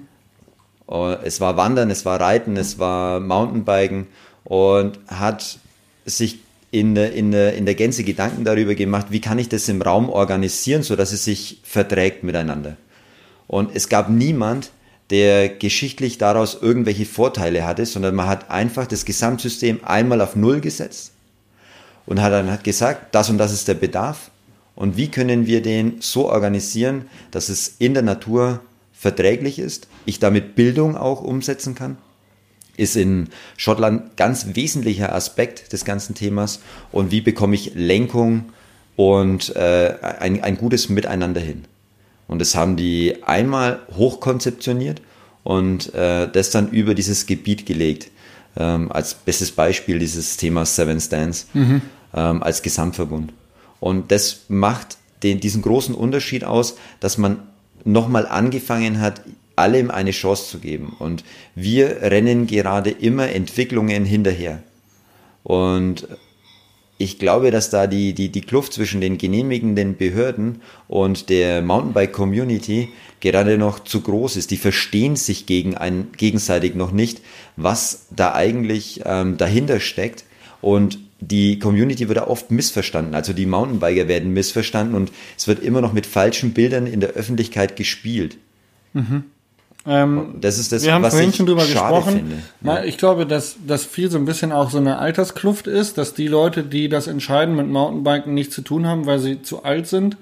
Es 1.23 1.39
war 1.39 1.55
Wandern, 1.55 1.91
es 1.91 2.05
war 2.05 2.19
Reiten, 2.19 2.57
es 2.57 2.79
war 2.79 3.19
Mountainbiken 3.19 4.07
und 4.43 4.99
hat 5.07 5.59
sich 6.05 6.39
in, 6.71 6.95
in, 6.95 7.33
in 7.33 7.65
der 7.65 7.75
Gänze 7.75 8.03
Gedanken 8.03 8.43
darüber 8.43 8.75
gemacht, 8.75 9.07
wie 9.09 9.21
kann 9.21 9.39
ich 9.39 9.49
das 9.49 9.69
im 9.69 9.81
Raum 9.81 10.09
organisieren, 10.09 10.83
sodass 10.83 11.11
es 11.11 11.25
sich 11.25 11.59
verträgt 11.63 12.23
miteinander. 12.23 12.77
Und 13.47 13.75
es 13.75 13.89
gab 13.89 14.09
niemand, 14.09 14.71
der 15.09 15.49
geschichtlich 15.49 16.19
daraus 16.19 16.57
irgendwelche 16.61 17.05
Vorteile 17.05 17.65
hatte, 17.65 17.85
sondern 17.85 18.13
man 18.13 18.27
hat 18.27 18.51
einfach 18.51 18.85
das 18.85 19.05
Gesamtsystem 19.05 19.79
einmal 19.83 20.21
auf 20.21 20.35
Null 20.35 20.61
gesetzt 20.61 21.13
und 22.05 22.21
hat 22.21 22.31
dann 22.31 22.51
hat 22.51 22.63
gesagt, 22.63 23.13
das 23.15 23.29
und 23.29 23.39
das 23.39 23.51
ist 23.51 23.67
der 23.67 23.73
Bedarf 23.73 24.29
und 24.79 24.97
wie 24.97 25.09
können 25.09 25.45
wir 25.45 25.61
den 25.61 25.97
so 25.99 26.29
organisieren, 26.29 27.05
dass 27.31 27.49
es 27.49 27.75
in 27.77 27.93
der 27.93 28.01
Natur 28.01 28.61
verträglich 28.93 29.59
ist, 29.59 29.87
ich 30.05 30.19
damit 30.19 30.55
Bildung 30.55 30.97
auch 30.97 31.21
umsetzen 31.21 31.75
kann 31.75 31.97
ist 32.77 32.95
in 32.95 33.27
Schottland 33.57 34.15
ganz 34.15 34.55
wesentlicher 34.55 35.13
Aspekt 35.13 35.73
des 35.73 35.83
ganzen 35.83 36.15
Themas. 36.15 36.61
Und 36.93 37.11
wie 37.11 37.19
bekomme 37.19 37.55
ich 37.55 37.73
Lenkung 37.75 38.45
und 38.95 39.53
äh, 39.57 39.95
ein, 40.01 40.41
ein 40.41 40.57
gutes 40.57 40.87
Miteinander 40.87 41.41
hin? 41.41 41.65
Und 42.29 42.39
das 42.39 42.55
haben 42.55 42.77
die 42.77 43.21
einmal 43.23 43.81
hochkonzeptioniert 43.97 45.01
und 45.43 45.93
äh, 45.93 46.29
das 46.31 46.51
dann 46.51 46.69
über 46.69 46.95
dieses 46.95 47.25
Gebiet 47.25 47.65
gelegt. 47.65 48.11
Ähm, 48.55 48.89
als 48.91 49.13
bestes 49.13 49.51
Beispiel 49.51 49.99
dieses 49.99 50.37
Themas 50.37 50.77
Seven 50.77 51.01
Stands 51.01 51.47
mhm. 51.53 51.81
ähm, 52.15 52.41
als 52.41 52.61
Gesamtverbund. 52.61 53.33
Und 53.79 54.11
das 54.11 54.41
macht 54.47 54.97
den, 55.23 55.39
diesen 55.39 55.61
großen 55.61 55.95
Unterschied 55.95 56.43
aus, 56.43 56.75
dass 56.99 57.17
man 57.17 57.39
nochmal 57.83 58.27
angefangen 58.27 58.99
hat, 58.99 59.21
allem 59.55 59.91
eine 59.91 60.11
Chance 60.11 60.49
zu 60.49 60.59
geben. 60.59 60.95
Und 60.99 61.23
wir 61.55 62.01
rennen 62.01 62.47
gerade 62.47 62.89
immer 62.89 63.29
Entwicklungen 63.29 64.05
hinterher. 64.05 64.63
Und 65.43 66.07
ich 66.97 67.17
glaube, 67.17 67.49
dass 67.49 67.69
da 67.69 67.87
die, 67.87 68.13
die, 68.13 68.29
die 68.29 68.41
Kluft 68.41 68.73
zwischen 68.73 68.99
den 68.99 69.17
genehmigenden 69.17 69.95
Behörden 69.95 70.61
und 70.89 71.29
der 71.29 71.61
Mountainbike-Community 71.61 72.89
gerade 73.21 73.57
noch 73.57 73.79
zu 73.79 74.01
groß 74.01 74.35
ist. 74.35 74.51
Die 74.51 74.57
verstehen 74.57 75.15
sich 75.15 75.45
gegen 75.45 75.75
ein, 75.77 76.09
gegenseitig 76.17 76.75
noch 76.75 76.91
nicht, 76.91 77.21
was 77.55 78.07
da 78.11 78.33
eigentlich 78.33 79.01
ähm, 79.05 79.37
dahinter 79.37 79.79
steckt. 79.79 80.25
Und 80.61 80.99
die 81.21 81.59
Community 81.59 82.07
wird 82.07 82.17
da 82.17 82.27
oft 82.27 82.51
missverstanden. 82.51 83.15
Also 83.15 83.33
die 83.33 83.45
Mountainbiker 83.45 84.07
werden 84.07 84.33
missverstanden 84.33 84.95
und 84.95 85.11
es 85.37 85.47
wird 85.47 85.61
immer 85.61 85.81
noch 85.81 85.93
mit 85.93 86.05
falschen 86.05 86.53
Bildern 86.53 86.87
in 86.87 86.99
der 86.99 87.11
Öffentlichkeit 87.11 87.75
gespielt. 87.75 88.37
Mhm. 88.93 89.25
Ähm, 89.85 90.35
das 90.39 90.59
ist 90.59 90.71
das, 90.71 90.83
wir 90.83 90.93
haben 90.93 91.03
was 91.03 91.13
vorhin 91.13 91.33
schon 91.33 91.45
drüber 91.45 91.63
gesprochen. 91.63 92.13
Finde. 92.13 92.35
Ja. 92.61 92.83
Ich 92.83 92.97
glaube, 92.97 93.25
dass 93.25 93.57
das 93.65 93.85
viel 93.85 94.11
so 94.11 94.17
ein 94.17 94.25
bisschen 94.25 94.51
auch 94.51 94.69
so 94.69 94.77
eine 94.77 94.99
Alterskluft 94.99 95.67
ist, 95.67 95.97
dass 95.97 96.13
die 96.13 96.27
Leute, 96.27 96.63
die 96.63 96.89
das 96.89 97.07
entscheiden, 97.07 97.55
mit 97.55 97.67
Mountainbiken 97.67 98.33
nichts 98.33 98.55
zu 98.55 98.61
tun 98.61 98.85
haben, 98.85 99.05
weil 99.05 99.19
sie 99.19 99.41
zu 99.41 99.63
alt 99.63 99.87
sind 99.87 100.17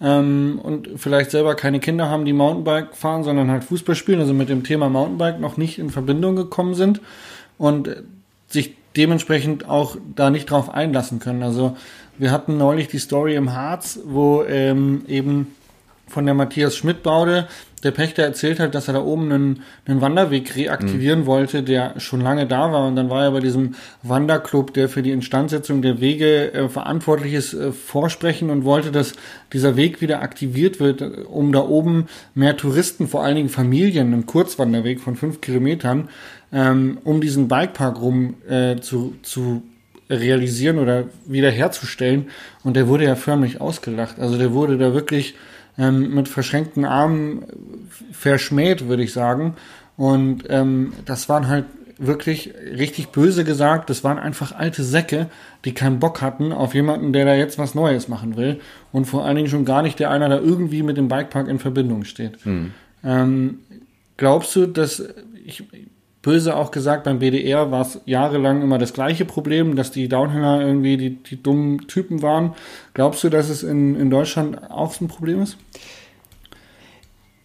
ähm, 0.00 0.60
und 0.62 0.90
vielleicht 0.96 1.30
selber 1.30 1.54
keine 1.54 1.80
Kinder 1.80 2.08
haben, 2.08 2.24
die 2.24 2.32
Mountainbike 2.32 2.96
fahren, 2.96 3.22
sondern 3.22 3.50
halt 3.50 3.64
Fußball 3.64 3.94
spielen, 3.94 4.20
also 4.20 4.34
mit 4.34 4.48
dem 4.48 4.64
Thema 4.64 4.88
Mountainbike 4.88 5.40
noch 5.40 5.56
nicht 5.56 5.78
in 5.78 5.90
Verbindung 5.90 6.36
gekommen 6.36 6.74
sind 6.74 7.00
und 7.58 7.88
sich 8.48 8.74
dementsprechend 8.96 9.68
auch 9.68 9.96
da 10.14 10.30
nicht 10.30 10.50
drauf 10.50 10.72
einlassen 10.72 11.18
können. 11.18 11.42
Also 11.42 11.76
wir 12.18 12.30
hatten 12.30 12.56
neulich 12.56 12.88
die 12.88 12.98
Story 12.98 13.34
im 13.34 13.52
Harz, 13.52 14.00
wo 14.04 14.42
ähm, 14.44 15.02
eben 15.06 15.54
von 16.08 16.24
der 16.24 16.34
Matthias 16.34 16.76
Schmidt-Baude 16.76 17.48
der 17.82 17.90
Pächter 17.90 18.22
erzählt 18.22 18.58
hat, 18.58 18.74
dass 18.74 18.88
er 18.88 18.94
da 18.94 19.02
oben 19.02 19.30
einen, 19.30 19.62
einen 19.86 20.00
Wanderweg 20.00 20.56
reaktivieren 20.56 21.20
mhm. 21.20 21.26
wollte, 21.26 21.62
der 21.62 22.00
schon 22.00 22.20
lange 22.20 22.46
da 22.46 22.72
war. 22.72 22.86
Und 22.86 22.96
dann 22.96 23.10
war 23.10 23.24
er 23.24 23.30
bei 23.32 23.40
diesem 23.40 23.74
Wanderclub, 24.02 24.72
der 24.72 24.88
für 24.88 25.02
die 25.02 25.10
Instandsetzung 25.10 25.82
der 25.82 26.00
Wege 26.00 26.52
äh, 26.52 26.68
verantwortlich 26.68 27.34
ist, 27.34 27.54
äh, 27.54 27.72
vorsprechen 27.72 28.50
und 28.50 28.64
wollte, 28.64 28.92
dass 28.92 29.12
dieser 29.52 29.76
Weg 29.76 30.00
wieder 30.00 30.22
aktiviert 30.22 30.80
wird, 30.80 31.02
um 31.26 31.52
da 31.52 31.60
oben 31.60 32.06
mehr 32.34 32.56
Touristen, 32.56 33.08
vor 33.08 33.22
allen 33.22 33.36
Dingen 33.36 33.48
Familien, 33.48 34.12
einen 34.12 34.26
Kurzwanderweg 34.26 35.00
von 35.00 35.16
fünf 35.16 35.40
Kilometern, 35.40 36.08
ähm, 36.52 36.98
um 37.04 37.20
diesen 37.20 37.48
Bikepark 37.48 38.00
rum 38.00 38.34
äh, 38.48 38.76
zu, 38.76 39.14
zu 39.22 39.62
realisieren 40.08 40.78
oder 40.78 41.04
wiederherzustellen. 41.26 42.26
Und 42.62 42.76
der 42.76 42.88
wurde 42.88 43.04
ja 43.04 43.16
förmlich 43.16 43.60
ausgelacht. 43.60 44.18
Also 44.18 44.38
der 44.38 44.52
wurde 44.52 44.78
da 44.78 44.94
wirklich 44.94 45.34
ähm, 45.78 46.14
mit 46.14 46.28
verschränkten 46.28 46.84
Armen 46.84 47.44
verschmäht, 48.12 48.88
würde 48.88 49.02
ich 49.02 49.12
sagen. 49.12 49.56
Und 49.96 50.44
ähm, 50.48 50.92
das 51.04 51.28
waren 51.28 51.48
halt 51.48 51.64
wirklich 51.98 52.52
richtig 52.76 53.08
böse 53.08 53.44
gesagt, 53.44 53.88
das 53.88 54.04
waren 54.04 54.18
einfach 54.18 54.52
alte 54.54 54.84
Säcke, 54.84 55.28
die 55.64 55.72
keinen 55.72 55.98
Bock 55.98 56.20
hatten 56.20 56.52
auf 56.52 56.74
jemanden, 56.74 57.14
der 57.14 57.24
da 57.24 57.34
jetzt 57.34 57.58
was 57.58 57.74
Neues 57.74 58.08
machen 58.08 58.36
will. 58.36 58.60
Und 58.92 59.06
vor 59.06 59.24
allen 59.24 59.36
Dingen 59.36 59.48
schon 59.48 59.64
gar 59.64 59.82
nicht 59.82 59.98
der 59.98 60.10
einer, 60.10 60.28
der 60.28 60.42
irgendwie 60.42 60.82
mit 60.82 60.98
dem 60.98 61.08
Bikepark 61.08 61.48
in 61.48 61.58
Verbindung 61.58 62.04
steht. 62.04 62.44
Mhm. 62.44 62.72
Ähm, 63.02 63.58
glaubst 64.18 64.54
du, 64.56 64.66
dass 64.66 65.02
ich, 65.44 65.64
böse 66.26 66.56
auch 66.56 66.72
gesagt, 66.72 67.04
beim 67.04 67.20
BDR 67.20 67.70
war 67.70 67.82
es 67.82 68.00
jahrelang 68.04 68.60
immer 68.60 68.78
das 68.78 68.92
gleiche 68.92 69.24
Problem, 69.24 69.76
dass 69.76 69.92
die 69.92 70.08
Downhiller 70.08 70.60
irgendwie 70.60 70.96
die, 70.96 71.10
die 71.22 71.40
dummen 71.40 71.86
Typen 71.86 72.20
waren. 72.20 72.54
Glaubst 72.94 73.22
du, 73.22 73.28
dass 73.28 73.48
es 73.48 73.62
in, 73.62 73.94
in 73.94 74.10
Deutschland 74.10 74.68
auch 74.68 74.92
so 74.92 75.04
ein 75.04 75.08
Problem 75.08 75.40
ist? 75.40 75.56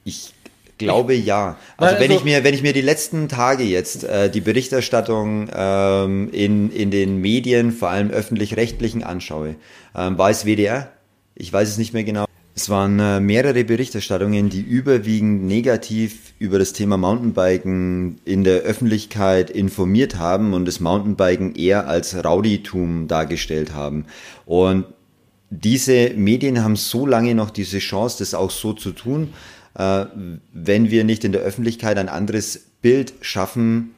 Ich 0.03 0.33
glaube 0.79 1.13
ja. 1.13 1.57
Also, 1.77 1.93
wenn 1.99 2.09
also, 2.09 2.15
ich 2.15 2.23
mir, 2.23 2.43
wenn 2.43 2.55
ich 2.55 2.63
mir 2.63 2.73
die 2.73 2.81
letzten 2.81 3.29
Tage 3.29 3.63
jetzt 3.63 4.03
äh, 4.03 4.31
die 4.31 4.41
Berichterstattung 4.41 5.47
ähm, 5.53 6.29
in, 6.31 6.71
in 6.71 6.89
den 6.89 7.17
Medien, 7.17 7.71
vor 7.71 7.89
allem 7.91 8.09
öffentlich-rechtlichen, 8.09 9.03
anschaue, 9.03 9.57
ähm, 9.95 10.17
war 10.17 10.31
es 10.31 10.47
WDR? 10.47 10.91
Ich 11.35 11.53
weiß 11.53 11.69
es 11.69 11.77
nicht 11.77 11.93
mehr 11.93 12.03
genau. 12.03 12.25
Es 12.53 12.69
waren 12.69 12.99
äh, 12.99 13.19
mehrere 13.19 13.63
Berichterstattungen, 13.63 14.49
die 14.49 14.61
überwiegend 14.61 15.43
negativ 15.43 16.33
über 16.37 16.59
das 16.59 16.73
Thema 16.73 16.97
Mountainbiken 16.97 18.19
in 18.25 18.43
der 18.43 18.61
Öffentlichkeit 18.61 19.49
informiert 19.49 20.17
haben 20.17 20.53
und 20.53 20.65
das 20.65 20.81
Mountainbiken 20.81 21.55
eher 21.55 21.87
als 21.87 22.13
Rowdytum 22.13 23.07
dargestellt 23.07 23.73
haben. 23.73 24.05
Und 24.45 24.85
diese 25.49 26.11
Medien 26.15 26.63
haben 26.63 26.75
so 26.75 27.05
lange 27.05 27.35
noch 27.35 27.51
diese 27.51 27.79
Chance, 27.79 28.19
das 28.19 28.33
auch 28.33 28.51
so 28.51 28.73
zu 28.73 28.91
tun, 28.91 29.33
äh, 29.75 30.05
wenn 30.53 30.91
wir 30.91 31.05
nicht 31.05 31.23
in 31.23 31.31
der 31.31 31.41
Öffentlichkeit 31.41 31.97
ein 31.97 32.09
anderes 32.09 32.67
Bild 32.81 33.13
schaffen, 33.21 33.91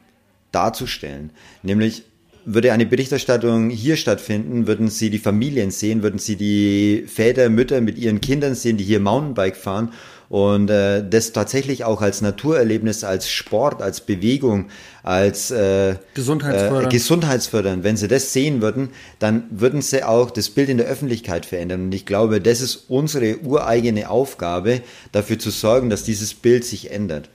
darzustellen. 0.52 1.30
Nämlich 1.62 2.04
würde 2.44 2.72
eine 2.72 2.86
Berichterstattung 2.86 3.70
hier 3.70 3.96
stattfinden, 3.96 4.66
würden 4.66 4.88
Sie 4.88 5.10
die 5.10 5.18
Familien 5.18 5.70
sehen, 5.70 6.02
würden 6.02 6.18
Sie 6.18 6.36
die 6.36 7.04
Väter, 7.06 7.48
Mütter 7.48 7.80
mit 7.80 7.98
ihren 7.98 8.20
Kindern 8.20 8.54
sehen, 8.54 8.76
die 8.76 8.84
hier 8.84 9.00
Mountainbike 9.00 9.56
fahren 9.56 9.92
und 10.28 10.70
äh, 10.70 11.08
das 11.08 11.32
tatsächlich 11.32 11.84
auch 11.84 12.00
als 12.00 12.20
Naturerlebnis, 12.20 13.04
als 13.04 13.30
Sport, 13.30 13.82
als 13.82 14.00
Bewegung, 14.00 14.66
als 15.02 15.50
äh, 15.50 15.96
Gesundheitsfördernd. 16.14 16.86
Äh, 16.86 16.96
Gesundheitsfördernd. 16.96 17.84
Wenn 17.84 17.96
Sie 17.96 18.08
das 18.08 18.32
sehen 18.32 18.60
würden, 18.62 18.88
dann 19.18 19.44
würden 19.50 19.82
Sie 19.82 20.02
auch 20.02 20.30
das 20.30 20.50
Bild 20.50 20.68
in 20.68 20.78
der 20.78 20.86
Öffentlichkeit 20.86 21.46
verändern. 21.46 21.82
Und 21.84 21.94
ich 21.94 22.06
glaube, 22.06 22.40
das 22.40 22.60
ist 22.60 22.86
unsere 22.88 23.38
ureigene 23.40 24.10
Aufgabe, 24.10 24.80
dafür 25.12 25.38
zu 25.38 25.50
sorgen, 25.50 25.90
dass 25.90 26.04
dieses 26.04 26.34
Bild 26.34 26.64
sich 26.64 26.90
ändert. 26.90 27.28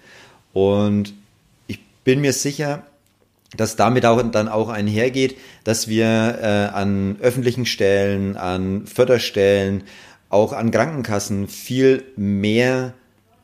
Und 0.53 1.13
ich 1.67 1.79
bin 2.03 2.21
mir 2.21 2.33
sicher, 2.33 2.83
dass 3.55 3.75
damit 3.75 4.05
auch 4.05 4.21
dann 4.21 4.47
auch 4.47 4.69
einhergeht, 4.69 5.37
dass 5.63 5.87
wir 5.87 6.05
äh, 6.41 6.75
an 6.75 7.17
öffentlichen 7.21 7.65
Stellen, 7.65 8.37
an 8.37 8.85
Förderstellen, 8.85 9.83
auch 10.29 10.53
an 10.53 10.71
Krankenkassen 10.71 11.47
viel 11.47 12.03
mehr 12.15 12.93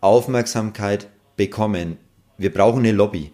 Aufmerksamkeit 0.01 1.07
bekommen. 1.35 1.97
Wir 2.37 2.53
brauchen 2.53 2.79
eine 2.79 2.91
Lobby. 2.91 3.31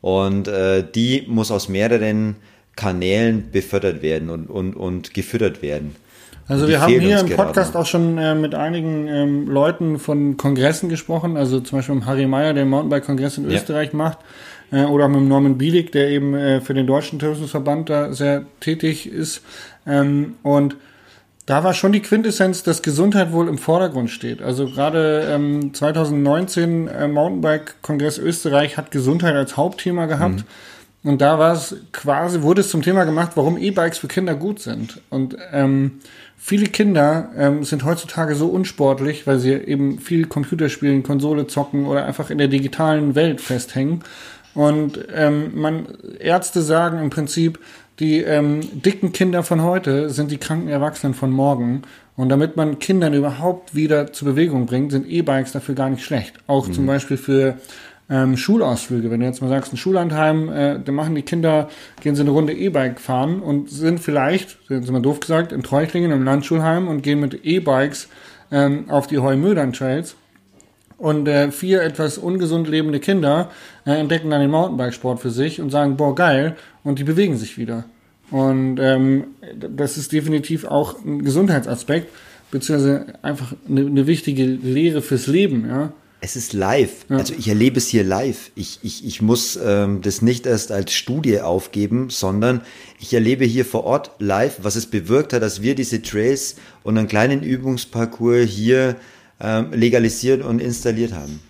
Und 0.00 0.48
äh, 0.48 0.84
die 0.94 1.26
muss 1.28 1.50
aus 1.50 1.68
mehreren 1.68 2.36
Kanälen 2.76 3.50
befördert 3.52 4.02
werden 4.02 4.30
und, 4.30 4.48
und, 4.48 4.74
und 4.74 5.14
gefüttert 5.14 5.62
werden. 5.62 5.94
Also 6.48 6.66
wir 6.68 6.80
haben 6.80 7.00
hier 7.00 7.20
im 7.20 7.30
Podcast 7.30 7.76
auch 7.76 7.86
schon 7.86 8.18
äh, 8.18 8.34
mit 8.34 8.54
einigen 8.54 9.06
ähm, 9.06 9.48
Leuten 9.48 9.98
von 9.98 10.36
Kongressen 10.36 10.88
gesprochen, 10.88 11.36
also 11.36 11.60
zum 11.60 11.78
Beispiel 11.78 11.94
mit 11.94 12.06
Harry 12.06 12.26
Meyer, 12.26 12.52
der 12.52 12.64
Mountainbike-Kongress 12.64 13.38
in 13.38 13.48
ja. 13.48 13.56
Österreich 13.56 13.92
macht, 13.92 14.18
äh, 14.72 14.84
oder 14.84 15.06
mit 15.06 15.22
Norman 15.22 15.58
Bielig, 15.58 15.92
der 15.92 16.08
eben 16.08 16.34
äh, 16.34 16.60
für 16.60 16.74
den 16.74 16.86
Deutschen 16.86 17.18
Tourismusverband 17.18 17.90
da 17.90 18.12
sehr 18.12 18.44
tätig 18.60 19.06
ist. 19.06 19.42
Ähm, 19.86 20.34
und 20.42 20.76
da 21.46 21.64
war 21.64 21.74
schon 21.74 21.92
die 21.92 22.00
Quintessenz, 22.00 22.62
dass 22.62 22.82
Gesundheit 22.82 23.32
wohl 23.32 23.48
im 23.48 23.58
Vordergrund 23.58 24.10
steht. 24.10 24.42
Also 24.42 24.66
gerade 24.66 25.26
ähm, 25.28 25.74
2019 25.74 26.88
äh, 26.88 27.08
Mountainbike-Kongress 27.08 28.18
Österreich 28.18 28.76
hat 28.76 28.90
Gesundheit 28.90 29.34
als 29.34 29.56
Hauptthema 29.56 30.06
gehabt. 30.06 30.36
Mhm. 30.36 31.10
Und 31.10 31.20
da 31.20 31.38
war 31.38 31.52
es 31.52 31.76
quasi, 31.90 32.42
wurde 32.42 32.60
es 32.60 32.68
zum 32.68 32.82
Thema 32.82 33.02
gemacht, 33.04 33.32
warum 33.34 33.58
E-Bikes 33.58 33.98
für 33.98 34.06
Kinder 34.06 34.36
gut 34.36 34.60
sind. 34.60 35.00
Und 35.10 35.36
ähm, 35.52 35.98
viele 36.36 36.66
Kinder 36.66 37.30
ähm, 37.36 37.64
sind 37.64 37.84
heutzutage 37.84 38.36
so 38.36 38.46
unsportlich, 38.46 39.26
weil 39.26 39.40
sie 39.40 39.52
eben 39.52 39.98
viel 39.98 40.26
Computer 40.26 40.68
spielen, 40.68 41.02
Konsole 41.02 41.48
zocken 41.48 41.86
oder 41.86 42.04
einfach 42.04 42.30
in 42.30 42.38
der 42.38 42.46
digitalen 42.46 43.16
Welt 43.16 43.40
festhängen. 43.40 44.04
Und 44.54 44.98
ähm, 45.14 45.52
man 45.54 45.86
Ärzte 46.18 46.62
sagen 46.62 46.98
im 46.98 47.10
Prinzip, 47.10 47.58
die 47.98 48.20
ähm, 48.20 48.60
dicken 48.82 49.12
Kinder 49.12 49.42
von 49.42 49.62
heute 49.62 50.10
sind 50.10 50.30
die 50.30 50.38
kranken 50.38 50.68
Erwachsenen 50.68 51.14
von 51.14 51.30
morgen. 51.30 51.82
Und 52.16 52.28
damit 52.28 52.56
man 52.56 52.78
Kindern 52.78 53.14
überhaupt 53.14 53.74
wieder 53.74 54.12
zur 54.12 54.28
Bewegung 54.28 54.66
bringt, 54.66 54.92
sind 54.92 55.08
E-Bikes 55.08 55.52
dafür 55.52 55.74
gar 55.74 55.88
nicht 55.88 56.04
schlecht. 56.04 56.34
Auch 56.46 56.68
mhm. 56.68 56.72
zum 56.72 56.86
Beispiel 56.86 57.16
für 57.16 57.56
ähm, 58.10 58.36
Schulausflüge. 58.36 59.10
Wenn 59.10 59.20
du 59.20 59.26
jetzt 59.26 59.40
mal 59.40 59.48
sagst, 59.48 59.72
ein 59.72 59.76
Schullandheim, 59.76 60.48
äh, 60.50 60.78
dann 60.80 60.94
machen 60.94 61.14
die 61.14 61.22
Kinder, 61.22 61.68
gehen 62.02 62.14
sie 62.14 62.22
eine 62.22 62.30
Runde 62.30 62.52
E-Bike 62.52 63.00
fahren 63.00 63.40
und 63.40 63.70
sind 63.70 64.00
vielleicht, 64.00 64.58
sind 64.68 64.84
sie 64.84 64.92
mal 64.92 65.00
doof 65.00 65.20
gesagt, 65.20 65.52
in 65.52 65.62
Treuchlingen 65.62 66.12
im 66.12 66.24
Landschulheim 66.24 66.88
und 66.88 67.02
gehen 67.02 67.20
mit 67.20 67.44
E-Bikes 67.44 68.08
ähm, 68.50 68.90
auf 68.90 69.06
die 69.06 69.18
Heumödern-Trails. 69.18 70.16
Und 71.02 71.26
äh, 71.26 71.50
vier 71.50 71.82
etwas 71.82 72.16
ungesund 72.16 72.68
lebende 72.68 73.00
Kinder 73.00 73.50
äh, 73.84 73.90
entdecken 73.90 74.30
dann 74.30 74.40
den 74.40 74.52
Mountainbikesport 74.52 75.18
für 75.18 75.32
sich 75.32 75.60
und 75.60 75.70
sagen, 75.70 75.96
boah, 75.96 76.14
geil, 76.14 76.54
und 76.84 77.00
die 77.00 77.02
bewegen 77.02 77.36
sich 77.36 77.58
wieder. 77.58 77.86
Und 78.30 78.78
ähm, 78.78 79.24
das 79.52 79.98
ist 79.98 80.12
definitiv 80.12 80.64
auch 80.64 81.04
ein 81.04 81.24
Gesundheitsaspekt, 81.24 82.06
beziehungsweise 82.52 83.06
einfach 83.20 83.52
eine, 83.68 83.80
eine 83.80 84.06
wichtige 84.06 84.44
Lehre 84.44 85.02
fürs 85.02 85.26
Leben, 85.26 85.66
ja 85.66 85.92
es 86.24 86.36
ist 86.36 86.52
live. 86.52 87.04
Ja. 87.08 87.16
Also 87.16 87.34
ich 87.36 87.48
erlebe 87.48 87.78
es 87.78 87.88
hier 87.88 88.04
live. 88.04 88.52
Ich, 88.54 88.78
ich, 88.82 89.04
ich 89.04 89.20
muss 89.20 89.58
ähm, 89.60 90.02
das 90.02 90.22
nicht 90.22 90.46
erst 90.46 90.70
als 90.70 90.92
Studie 90.92 91.40
aufgeben, 91.40 92.10
sondern 92.10 92.60
ich 93.00 93.12
erlebe 93.12 93.44
hier 93.44 93.64
vor 93.64 93.82
Ort 93.82 94.12
live, 94.20 94.60
was 94.62 94.76
es 94.76 94.86
bewirkt 94.86 95.32
hat, 95.32 95.42
dass 95.42 95.62
wir 95.62 95.74
diese 95.74 96.00
Trails 96.00 96.54
und 96.84 96.96
einen 96.96 97.08
kleinen 97.08 97.42
Übungsparcours 97.42 98.48
hier 98.48 98.94
legalisiert 99.72 100.42
und 100.42 100.60
installiert 100.60 101.12
haben. 101.12 101.40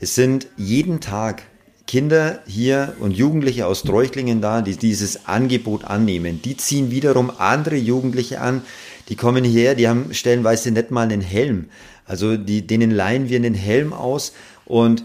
Es 0.00 0.14
sind 0.14 0.46
jeden 0.56 1.00
Tag 1.00 1.42
Kinder 1.86 2.40
hier 2.46 2.94
und 3.00 3.10
Jugendliche 3.10 3.66
aus 3.66 3.82
Treuchtlingen 3.82 4.40
da, 4.40 4.62
die 4.62 4.76
dieses 4.76 5.26
Angebot 5.26 5.84
annehmen. 5.84 6.40
Die 6.42 6.56
ziehen 6.56 6.90
wiederum 6.90 7.30
andere 7.36 7.76
Jugendliche 7.76 8.40
an, 8.40 8.62
die 9.08 9.16
kommen 9.16 9.44
hierher, 9.44 9.74
die 9.74 9.88
haben 9.88 10.14
stellenweise 10.14 10.70
nicht 10.70 10.90
mal 10.90 11.02
einen 11.02 11.20
Helm. 11.20 11.66
Also 12.06 12.36
die, 12.36 12.66
denen 12.66 12.90
leihen 12.90 13.28
wir 13.28 13.36
einen 13.36 13.54
Helm 13.54 13.92
aus 13.92 14.32
und 14.64 15.04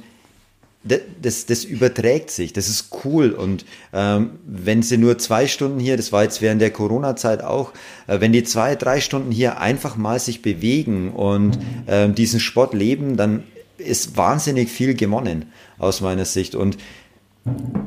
das, 1.22 1.46
das 1.46 1.64
überträgt 1.64 2.32
sich, 2.32 2.54
das 2.54 2.70
ist 2.70 2.90
cool. 3.04 3.32
Und 3.32 3.66
ähm, 3.94 4.32
wenn 4.46 4.84
sie 4.84 4.98
nur 4.98 5.18
zwei 5.18 5.48
Stunden 5.48 5.80
hier, 5.80 5.98
das 5.98 6.12
war 6.12 6.24
jetzt 6.24 6.42
während 6.42 6.62
der 6.62 6.72
Corona-Zeit 6.72 7.44
auch, 7.44 7.74
äh, 8.08 8.20
wenn 8.20 8.32
die 8.32 8.44
zwei, 8.44 8.76
drei 8.76 9.02
Stunden 9.02 9.32
hier 9.32 9.60
einfach 9.60 9.96
mal 9.96 10.20
sich 10.20 10.42
bewegen 10.42 11.12
und 11.12 11.60
ähm, 11.88 12.16
diesen 12.16 12.40
Sport 12.40 12.74
leben, 12.74 13.18
dann 13.18 13.44
ist 13.78 14.18
wahnsinnig 14.18 14.70
viel 14.70 14.96
gewonnen 14.96 15.52
aus 15.78 16.02
meiner 16.02 16.26
Sicht. 16.26 16.56
Und 16.56 16.78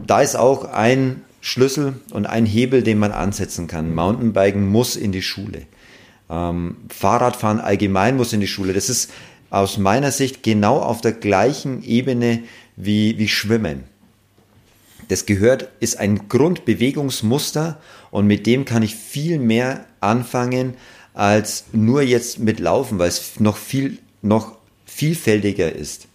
da 0.07 0.21
ist 0.21 0.37
auch 0.37 0.65
ein 0.65 1.23
Schlüssel 1.41 1.95
und 2.13 2.27
ein 2.27 2.47
Hebel, 2.47 2.83
den 2.83 2.99
man 2.99 3.13
ansetzen 3.13 3.67
kann. 3.67 3.95
Mountainbiken 3.95 4.67
muss 4.67 4.97
in 4.97 5.13
die 5.13 5.23
Schule. 5.23 5.63
Ähm, 6.29 6.77
Fahrradfahren 6.89 7.61
allgemein 7.61 8.17
muss 8.17 8.33
in 8.33 8.41
die 8.41 8.47
Schule. 8.47 8.73
Das 8.73 8.89
ist 8.89 9.11
aus 9.51 9.79
meiner 9.79 10.13
Sicht 10.13 10.43
genau 10.43 10.79
auf 10.79 11.01
der 11.01 11.13
gleichen 11.13 11.83
Ebene 11.83 12.41
wie, 12.77 13.19
wie 13.19 13.29
Schwimmen. 13.29 13.85
Das 15.09 15.27
gehört, 15.27 15.69
ist 15.81 15.99
ein 15.99 16.29
Grundbewegungsmuster 16.29 17.81
und 18.11 18.27
mit 18.27 18.47
dem 18.47 18.65
kann 18.65 18.83
ich 18.83 18.95
viel 18.95 19.39
mehr 19.39 19.85
anfangen 20.01 20.75
als 21.15 21.65
nur 21.73 22.03
jetzt 22.03 22.39
mit 22.39 22.61
Laufen, 22.61 22.99
weil 22.99 23.09
es 23.09 23.41
noch 23.41 23.57
viel, 23.57 23.99
noch 24.23 24.57
vielfältiger 24.87 25.73
ist. 25.73 26.07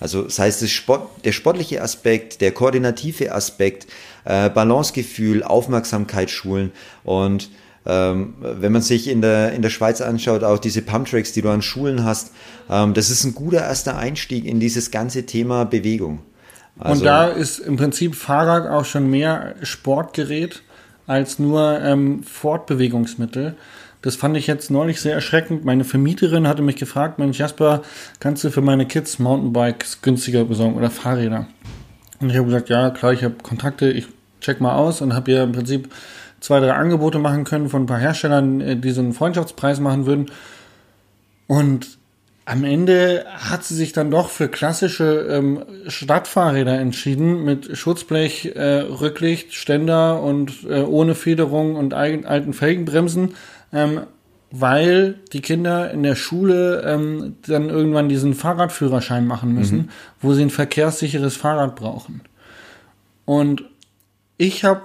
Also 0.00 0.22
das 0.22 0.38
heißt, 0.38 0.62
das 0.62 0.70
Sport, 0.70 1.24
der 1.24 1.32
sportliche 1.32 1.82
Aspekt, 1.82 2.40
der 2.40 2.52
koordinative 2.52 3.32
Aspekt, 3.34 3.88
äh, 4.24 4.48
Balancegefühl, 4.48 5.42
Aufmerksamkeit 5.42 6.30
schulen 6.30 6.70
und 7.02 7.50
ähm, 7.88 8.34
wenn 8.40 8.70
man 8.70 8.82
sich 8.82 9.08
in 9.08 9.22
der, 9.22 9.52
in 9.52 9.62
der 9.62 9.70
Schweiz 9.70 10.00
anschaut, 10.02 10.44
auch 10.44 10.58
diese 10.58 10.82
Pumptracks, 10.82 11.32
die 11.32 11.40
du 11.40 11.48
an 11.48 11.62
Schulen 11.62 12.04
hast, 12.04 12.32
ähm, 12.70 12.92
das 12.92 13.08
ist 13.08 13.24
ein 13.24 13.34
guter 13.34 13.62
erster 13.62 13.96
Einstieg 13.96 14.44
in 14.44 14.60
dieses 14.60 14.90
ganze 14.90 15.24
Thema 15.24 15.64
Bewegung. 15.64 16.20
Also, 16.78 17.00
und 17.00 17.06
da 17.06 17.26
ist 17.26 17.58
im 17.58 17.76
Prinzip 17.76 18.14
Fahrrad 18.14 18.68
auch 18.68 18.84
schon 18.84 19.10
mehr 19.10 19.54
Sportgerät 19.62 20.62
als 21.06 21.38
nur 21.38 21.80
ähm, 21.80 22.22
Fortbewegungsmittel. 22.22 23.56
Das 24.02 24.14
fand 24.14 24.36
ich 24.36 24.46
jetzt 24.46 24.70
neulich 24.70 25.00
sehr 25.00 25.14
erschreckend. 25.14 25.64
Meine 25.64 25.84
Vermieterin 25.84 26.46
hatte 26.46 26.62
mich 26.62 26.76
gefragt, 26.76 27.18
Mensch 27.18 27.38
Jasper, 27.38 27.82
kannst 28.20 28.44
du 28.44 28.50
für 28.50 28.60
meine 28.60 28.86
Kids 28.86 29.18
Mountainbikes 29.18 30.02
günstiger 30.02 30.44
besorgen 30.44 30.76
oder 30.76 30.90
Fahrräder? 30.90 31.48
Und 32.20 32.30
ich 32.30 32.36
habe 32.36 32.46
gesagt, 32.46 32.68
ja 32.68 32.90
klar, 32.90 33.12
ich 33.12 33.24
habe 33.24 33.36
Kontakte, 33.42 33.90
ich 33.90 34.06
check 34.40 34.60
mal 34.60 34.74
aus 34.74 35.00
und 35.00 35.14
habe 35.14 35.30
ihr 35.30 35.42
im 35.42 35.52
Prinzip 35.52 35.88
zwei, 36.40 36.60
drei 36.60 36.72
Angebote 36.72 37.18
machen 37.18 37.44
können 37.44 37.68
von 37.68 37.82
ein 37.82 37.86
paar 37.86 37.98
Herstellern, 37.98 38.60
äh, 38.60 38.76
die 38.76 38.90
so 38.90 39.00
einen 39.00 39.12
Freundschaftspreis 39.12 39.80
machen 39.80 40.06
würden. 40.06 40.26
Und 41.46 41.98
am 42.48 42.64
Ende 42.64 43.26
hat 43.28 43.62
sie 43.64 43.74
sich 43.74 43.92
dann 43.92 44.10
doch 44.10 44.30
für 44.30 44.48
klassische 44.48 45.26
ähm, 45.30 45.64
Stadtfahrräder 45.86 46.78
entschieden 46.78 47.44
mit 47.44 47.76
Schutzblech, 47.76 48.56
äh, 48.56 48.80
Rücklicht, 48.80 49.52
Ständer 49.52 50.22
und 50.22 50.64
äh, 50.66 50.80
ohne 50.80 51.14
Federung 51.14 51.76
und 51.76 51.92
alten 51.92 52.54
Felgenbremsen, 52.54 53.34
ähm, 53.70 54.00
weil 54.50 55.16
die 55.34 55.42
Kinder 55.42 55.90
in 55.90 56.02
der 56.02 56.14
Schule 56.14 56.82
ähm, 56.86 57.36
dann 57.46 57.68
irgendwann 57.68 58.08
diesen 58.08 58.32
Fahrradführerschein 58.32 59.26
machen 59.26 59.52
müssen, 59.52 59.76
mhm. 59.76 59.88
wo 60.22 60.32
sie 60.32 60.40
ein 60.40 60.50
verkehrssicheres 60.50 61.36
Fahrrad 61.36 61.76
brauchen. 61.76 62.22
Und 63.26 63.64
ich 64.38 64.64
habe 64.64 64.84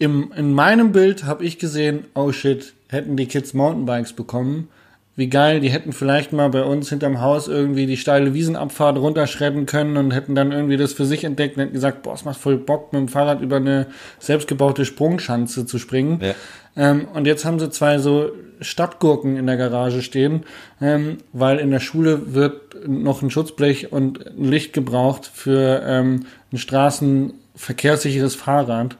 im, 0.00 0.32
in 0.34 0.52
meinem 0.54 0.92
Bild 0.92 1.24
habe 1.24 1.44
ich 1.44 1.58
gesehen, 1.58 2.06
oh 2.14 2.32
shit, 2.32 2.72
hätten 2.88 3.16
die 3.16 3.26
Kids 3.26 3.52
Mountainbikes 3.52 4.14
bekommen. 4.14 4.68
Wie 5.14 5.28
geil, 5.28 5.60
die 5.60 5.68
hätten 5.68 5.92
vielleicht 5.92 6.32
mal 6.32 6.48
bei 6.48 6.62
uns 6.62 6.88
hinterm 6.88 7.20
Haus 7.20 7.48
irgendwie 7.48 7.84
die 7.84 7.98
steile 7.98 8.32
Wiesenabfahrt 8.32 8.96
runterschredden 8.96 9.66
können 9.66 9.98
und 9.98 10.12
hätten 10.12 10.34
dann 10.34 10.52
irgendwie 10.52 10.78
das 10.78 10.94
für 10.94 11.04
sich 11.04 11.24
entdeckt 11.24 11.56
und 11.56 11.64
hätten 11.64 11.74
gesagt, 11.74 12.02
boah, 12.02 12.14
es 12.14 12.24
macht 12.24 12.40
voll 12.40 12.56
Bock, 12.56 12.94
mit 12.94 13.00
dem 13.00 13.08
Fahrrad 13.08 13.42
über 13.42 13.56
eine 13.56 13.88
selbstgebaute 14.18 14.86
Sprungschanze 14.86 15.66
zu 15.66 15.78
springen. 15.78 16.20
Ja. 16.22 16.34
Ähm, 16.76 17.06
und 17.12 17.26
jetzt 17.26 17.44
haben 17.44 17.58
sie 17.58 17.68
zwei 17.68 17.98
so 17.98 18.30
Stadtgurken 18.62 19.36
in 19.36 19.46
der 19.46 19.58
Garage 19.58 20.00
stehen, 20.00 20.44
ähm, 20.80 21.18
weil 21.34 21.58
in 21.58 21.70
der 21.70 21.80
Schule 21.80 22.32
wird 22.32 22.88
noch 22.88 23.20
ein 23.20 23.30
Schutzblech 23.30 23.92
und 23.92 24.26
ein 24.26 24.44
Licht 24.44 24.72
gebraucht 24.72 25.30
für 25.32 25.82
ähm, 25.84 26.24
ein 26.52 26.56
straßenverkehrssicheres 26.56 28.34
Fahrrad 28.34 28.96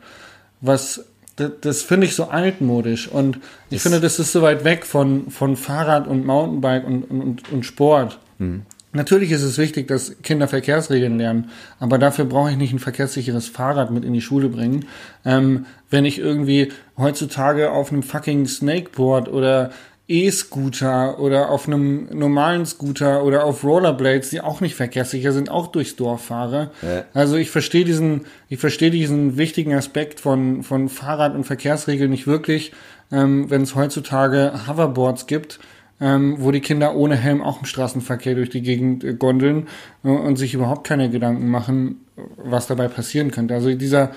was 0.60 1.04
das, 1.36 1.52
das 1.60 1.82
finde 1.82 2.06
ich 2.06 2.14
so 2.14 2.24
altmodisch 2.24 3.08
und 3.08 3.36
ich 3.70 3.76
das 3.76 3.82
finde, 3.82 4.00
das 4.00 4.18
ist 4.18 4.32
so 4.32 4.42
weit 4.42 4.64
weg 4.64 4.84
von, 4.84 5.30
von 5.30 5.56
Fahrrad 5.56 6.06
und 6.06 6.26
Mountainbike 6.26 6.86
und, 6.86 7.04
und, 7.04 7.52
und 7.52 7.64
Sport. 7.64 8.18
Mhm. 8.38 8.62
Natürlich 8.92 9.30
ist 9.30 9.42
es 9.42 9.56
wichtig, 9.56 9.86
dass 9.86 10.20
Kinder 10.22 10.48
Verkehrsregeln 10.48 11.16
lernen, 11.16 11.50
aber 11.78 11.96
dafür 11.96 12.24
brauche 12.24 12.50
ich 12.50 12.56
nicht 12.56 12.72
ein 12.72 12.80
verkehrssicheres 12.80 13.46
Fahrrad 13.46 13.92
mit 13.92 14.04
in 14.04 14.12
die 14.12 14.20
Schule 14.20 14.48
bringen. 14.48 14.86
Ähm, 15.24 15.66
wenn 15.90 16.04
ich 16.04 16.18
irgendwie 16.18 16.72
heutzutage 16.98 17.70
auf 17.70 17.92
einem 17.92 18.02
fucking 18.02 18.48
Snakeboard 18.48 19.28
oder 19.28 19.70
E-Scooter 20.10 21.20
oder 21.20 21.50
auf 21.50 21.68
einem 21.68 22.08
normalen 22.12 22.66
Scooter 22.66 23.22
oder 23.24 23.44
auf 23.44 23.62
Rollerblades, 23.62 24.30
die 24.30 24.40
auch 24.40 24.60
nicht 24.60 24.74
verkehrssicher 24.74 25.30
sind, 25.30 25.50
auch 25.50 25.68
durchs 25.68 25.94
Dorf 25.94 26.24
fahre. 26.24 26.72
Ja. 26.82 27.04
Also 27.14 27.36
ich 27.36 27.50
verstehe 27.50 27.84
diesen, 27.84 28.26
ich 28.48 28.58
verstehe 28.58 28.90
diesen 28.90 29.36
wichtigen 29.36 29.72
Aspekt 29.72 30.18
von, 30.18 30.64
von 30.64 30.88
Fahrrad- 30.88 31.36
und 31.36 31.44
Verkehrsregeln 31.44 32.10
nicht 32.10 32.26
wirklich, 32.26 32.72
ähm, 33.12 33.50
wenn 33.50 33.62
es 33.62 33.76
heutzutage 33.76 34.66
Hoverboards 34.66 35.28
gibt, 35.28 35.60
ähm, 36.00 36.36
wo 36.40 36.50
die 36.50 36.60
Kinder 36.60 36.96
ohne 36.96 37.14
Helm 37.14 37.40
auch 37.40 37.60
im 37.60 37.66
Straßenverkehr 37.66 38.34
durch 38.34 38.50
die 38.50 38.62
Gegend 38.62 39.04
äh, 39.04 39.14
gondeln 39.14 39.68
äh, 40.02 40.08
und 40.08 40.36
sich 40.36 40.54
überhaupt 40.54 40.84
keine 40.84 41.08
Gedanken 41.08 41.48
machen, 41.48 42.04
was 42.36 42.66
dabei 42.66 42.88
passieren 42.88 43.30
könnte. 43.30 43.54
Also 43.54 43.72
dieser, 43.74 44.10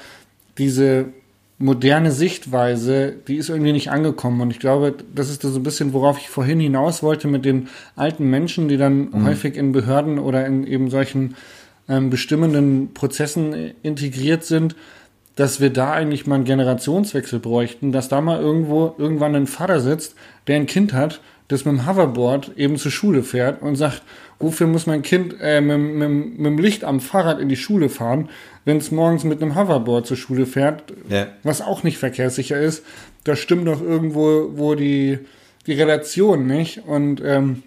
diese 0.58 1.06
moderne 1.58 2.12
Sichtweise, 2.12 3.14
die 3.28 3.38
ist 3.38 3.50
irgendwie 3.50 3.72
nicht 3.72 3.92
angekommen. 3.92 4.42
Und 4.42 4.52
ich 4.52 4.60
glaube, 4.60 4.96
das 5.14 5.30
ist 5.30 5.42
so 5.42 5.56
ein 5.56 5.64
bisschen, 5.64 5.94
worauf 5.94 6.18
ich 6.18 6.30
vorhin 6.30 6.60
hinaus 6.60 7.04
wollte 7.04 7.28
mit 7.28 7.46
den 7.46 7.70
alten 7.96 8.30
Menschen, 8.30 8.68
die 8.68 8.78
dann 8.78 9.10
mhm. 9.12 9.26
häufig 9.26 9.56
in 9.56 9.72
Behörden 9.72 10.20
oder 10.20 10.46
in 10.46 10.66
eben 10.66 10.90
solchen 10.90 11.36
ähm, 11.88 12.10
bestimmenden 12.10 12.94
Prozessen 12.94 13.74
integriert 13.82 14.44
sind, 14.44 14.76
dass 15.36 15.60
wir 15.60 15.72
da 15.72 15.92
eigentlich 15.92 16.28
mal 16.28 16.36
einen 16.36 16.44
Generationswechsel 16.44 17.40
bräuchten, 17.40 17.92
dass 17.92 18.08
da 18.08 18.22
mal 18.22 18.40
irgendwo 18.40 18.94
irgendwann 18.98 19.36
ein 19.36 19.48
Vater 19.48 19.80
sitzt, 19.80 20.16
der 20.48 20.58
ein 20.58 20.68
Kind 20.68 20.94
hat, 20.94 21.22
das 21.54 21.66
mit 21.66 21.76
dem 21.76 21.88
Hoverboard 21.88 22.52
eben 22.58 22.78
zur 22.78 22.92
Schule 22.92 23.24
fährt 23.24 23.62
und 23.62 23.76
sagt, 23.76 24.02
wofür 24.40 24.68
muss 24.68 24.88
mein 24.88 25.02
Kind 25.02 25.36
äh, 25.42 25.62
mit, 25.62 25.78
mit, 25.78 26.10
mit 26.40 26.46
dem 26.46 26.58
Licht 26.58 26.84
am 26.84 27.00
Fahrrad 27.00 27.40
in 27.40 27.50
die 27.50 27.56
Schule 27.56 27.90
fahren, 27.90 28.30
wenn 28.66 28.78
es 28.78 28.92
morgens 28.92 29.24
mit 29.24 29.42
einem 29.42 29.56
Hoverboard 29.56 30.06
zur 30.06 30.18
Schule 30.18 30.46
fährt, 30.46 30.84
ja. 31.10 31.28
was 31.44 31.62
auch 31.62 31.84
nicht 31.84 31.98
verkehrssicher 31.98 32.60
ist. 32.60 32.84
Da 33.24 33.36
stimmt 33.36 33.68
doch 33.68 33.82
irgendwo 33.82 34.52
wo 34.56 34.76
die, 34.76 35.20
die 35.68 35.74
Relation 35.74 36.46
nicht. 36.48 36.82
Und 36.86 37.22
ähm, 37.24 37.64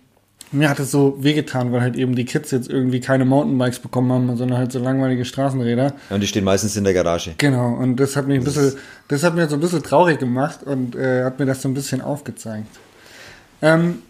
mir 0.53 0.69
hat 0.69 0.79
es 0.79 0.91
so 0.91 1.17
wehgetan, 1.21 1.73
weil 1.73 1.81
halt 1.81 1.97
eben 1.97 2.15
die 2.15 2.25
Kids 2.25 2.51
jetzt 2.51 2.69
irgendwie 2.69 3.01
keine 3.01 3.25
Mountainbikes 3.25 3.81
bekommen 3.81 4.13
haben, 4.13 4.37
sondern 4.37 4.59
halt 4.59 4.73
so 4.73 4.79
langweilige 4.79 5.25
Straßenräder. 5.25 5.95
Ja, 6.11 6.15
und 6.15 6.21
die 6.21 6.27
stehen 6.27 6.45
meistens 6.45 6.77
in 6.77 6.85
der 6.85 6.95
Garage. 6.95 7.35
Genau, 7.39 7.75
und 7.75 7.97
das 7.97 8.17
hat 8.17 8.27
mich 8.27 8.39
ein 8.39 8.45
bisschen, 8.45 8.75
das 9.09 9.23
hat 9.23 9.35
mir 9.35 9.49
so 9.49 9.57
ein 9.57 9.61
bisschen 9.61 9.83
traurig 9.83 10.19
gemacht 10.19 10.63
und 10.65 10.95
äh, 10.95 11.25
hat 11.25 11.39
mir 11.39 11.47
das 11.47 11.63
so 11.63 11.69
ein 11.69 11.75
bisschen 11.75 12.01
aufgezeigt. 12.01 12.67
Ähm, 13.63 14.03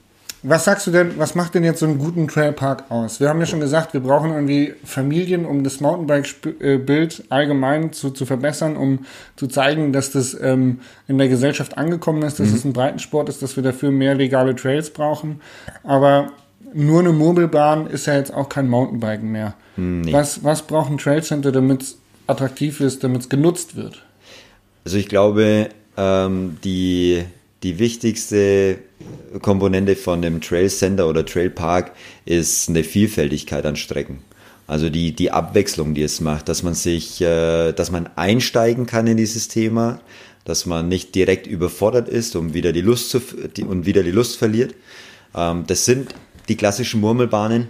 was 0.49 0.65
sagst 0.65 0.87
du 0.87 0.93
denn, 0.93 1.19
was 1.19 1.35
macht 1.35 1.55
denn 1.55 1.65
jetzt 1.65 1.81
so 1.81 1.87
einen 1.87 1.99
guten 1.99 2.29
Trailpark 2.29 2.91
aus? 2.91 3.19
Wir 3.19 3.29
haben 3.29 3.41
ja 3.41 3.47
schon 3.47 3.59
gesagt, 3.59 3.95
wir 3.95 4.01
brauchen 4.01 4.31
irgendwie 4.31 4.75
Familien, 4.85 5.45
um 5.45 5.65
das 5.65 5.81
Mountainbike-Bild 5.81 7.25
allgemein 7.31 7.93
zu, 7.93 8.11
zu 8.11 8.27
verbessern, 8.27 8.77
um 8.77 9.07
zu 9.35 9.49
zeigen, 9.49 9.93
dass 9.93 10.13
das 10.13 10.39
ähm, 10.41 10.81
in 11.09 11.19
der 11.19 11.29
Gesellschaft 11.29 11.77
angekommen 11.77 12.23
ist, 12.23 12.39
dass 12.39 12.51
mhm. 12.51 12.55
es 12.55 12.65
ein 12.65 12.73
Breitensport 12.75 13.29
ist, 13.29 13.43
dass 13.43 13.57
wir 13.57 13.65
dafür 13.65 13.91
mehr 13.91 14.15
legale 14.15 14.55
Trails 14.55 14.91
brauchen. 14.91 15.41
Aber 15.83 16.31
nur 16.73 17.01
eine 17.01 17.13
Murmelbahn 17.13 17.89
ist 17.89 18.07
ja 18.07 18.15
jetzt 18.15 18.33
auch 18.33 18.49
kein 18.49 18.69
Mountainbiken 18.69 19.33
mehr. 19.33 19.55
Nee. 19.77 20.13
Was, 20.13 20.45
was 20.45 20.63
braucht 20.63 20.91
ein 20.91 20.99
Trailcenter, 20.99 21.51
damit 21.51 21.83
es 21.83 21.99
attraktiv 22.29 22.81
ist, 22.81 23.03
damit 23.03 23.23
es 23.23 23.29
genutzt 23.29 23.75
wird? 23.75 24.05
Also 24.85 24.99
ich 24.99 25.09
glaube, 25.09 25.71
ähm, 25.97 26.59
die 26.63 27.25
die 27.63 27.79
wichtigste 27.79 28.79
Komponente 29.41 29.97
von 29.97 30.23
dem 30.23 30.41
Trail 30.41 30.69
Center 30.69 31.09
oder 31.09 31.25
Trail 31.25 31.51
Park 31.51 31.93
ist 32.25 32.69
eine 32.69 32.85
Vielfältigkeit 32.85 33.65
an 33.65 33.77
Strecken. 33.77 34.19
Also 34.67 34.91
die, 34.91 35.13
die 35.13 35.31
Abwechslung, 35.31 35.95
die 35.95 36.03
es 36.03 36.21
macht, 36.21 36.49
dass 36.49 36.63
man 36.63 36.75
sich, 36.75 37.21
äh, 37.21 37.73
dass 37.73 37.91
man 37.91 38.09
einsteigen 38.17 38.87
kann 38.87 39.07
in 39.07 39.17
dieses 39.17 39.49
Thema, 39.49 40.01
dass 40.45 40.67
man 40.67 40.89
nicht 40.89 41.15
direkt 41.15 41.47
überfordert 41.47 42.09
ist 42.09 42.37
und 42.37 42.53
wieder 42.53 42.73
die 42.73 42.81
Lust 42.81 43.11
zu, 43.11 43.21
die, 43.57 43.63
und 43.63 43.87
wieder 43.87 44.03
die 44.03 44.11
Lust 44.11 44.37
verliert. 44.37 44.75
Ähm, 45.35 45.65
das 45.67 45.85
sind 45.85 46.15
die 46.49 46.57
klassischen 46.57 47.01
Murmelbahnen, 47.01 47.69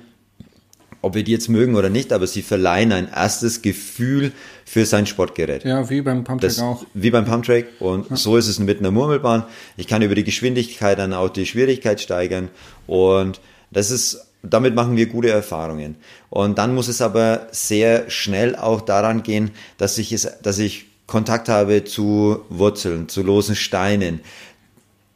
ob 1.07 1.15
wir 1.15 1.23
die 1.23 1.31
jetzt 1.31 1.49
mögen 1.49 1.77
oder 1.77 1.89
nicht, 1.89 2.13
aber 2.13 2.27
sie 2.27 2.43
verleihen 2.43 2.91
ein 2.91 3.09
erstes 3.09 3.63
Gefühl 3.63 4.33
für 4.65 4.85
sein 4.85 5.07
Sportgerät. 5.07 5.65
Ja, 5.65 5.89
wie 5.89 6.03
beim 6.03 6.25
Pumptrack 6.25 6.59
auch. 6.59 6.85
Wie 6.95 7.11
beim 7.11 7.25
Pumptrack 7.25 7.67
und 7.79 8.11
ja. 8.11 8.17
so 8.17 8.37
ist 8.37 8.49
es 8.49 8.59
mit 8.59 8.81
einer 8.81 8.91
Murmelbahn. 8.91 9.45
Ich 9.77 9.87
kann 9.87 10.03
über 10.03 10.17
die 10.17 10.25
Geschwindigkeit 10.25 10.99
dann 10.99 11.13
auch 11.13 11.29
die 11.29 11.47
Schwierigkeit 11.47 12.01
steigern 12.01 12.49
und 12.89 13.41
das 13.71 13.93
ist, 13.93 14.27
damit 14.43 14.75
machen 14.75 14.97
wir 14.97 15.07
gute 15.07 15.31
Erfahrungen. 15.31 15.95
Und 16.29 16.59
dann 16.59 16.75
muss 16.75 16.89
es 16.89 17.01
aber 17.01 17.47
sehr 17.53 18.11
schnell 18.11 18.57
auch 18.57 18.81
daran 18.81 19.23
gehen, 19.23 19.53
dass 19.79 19.99
ich 19.99 20.13
es, 20.13 20.29
dass 20.43 20.59
ich 20.59 20.87
Kontakt 21.07 21.49
habe 21.49 21.85
zu 21.85 22.41
Wurzeln, 22.49 23.09
zu 23.09 23.23
losen 23.23 23.55
Steinen, 23.55 24.23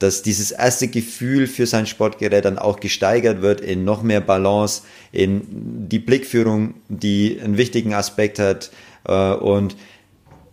dass 0.00 0.22
dieses 0.22 0.50
erste 0.50 0.88
Gefühl 0.88 1.46
für 1.46 1.66
sein 1.66 1.86
Sportgerät 1.86 2.44
dann 2.44 2.58
auch 2.58 2.80
gesteigert 2.80 3.42
wird 3.42 3.60
in 3.60 3.84
noch 3.84 4.02
mehr 4.02 4.20
Balance, 4.20 4.82
in 5.12 5.42
die 5.88 5.98
Blickführung, 5.98 6.74
die 6.88 7.38
einen 7.40 7.56
wichtigen 7.56 7.94
Aspekt 7.94 8.38
hat 8.38 8.70
äh, 9.06 9.32
und 9.34 9.76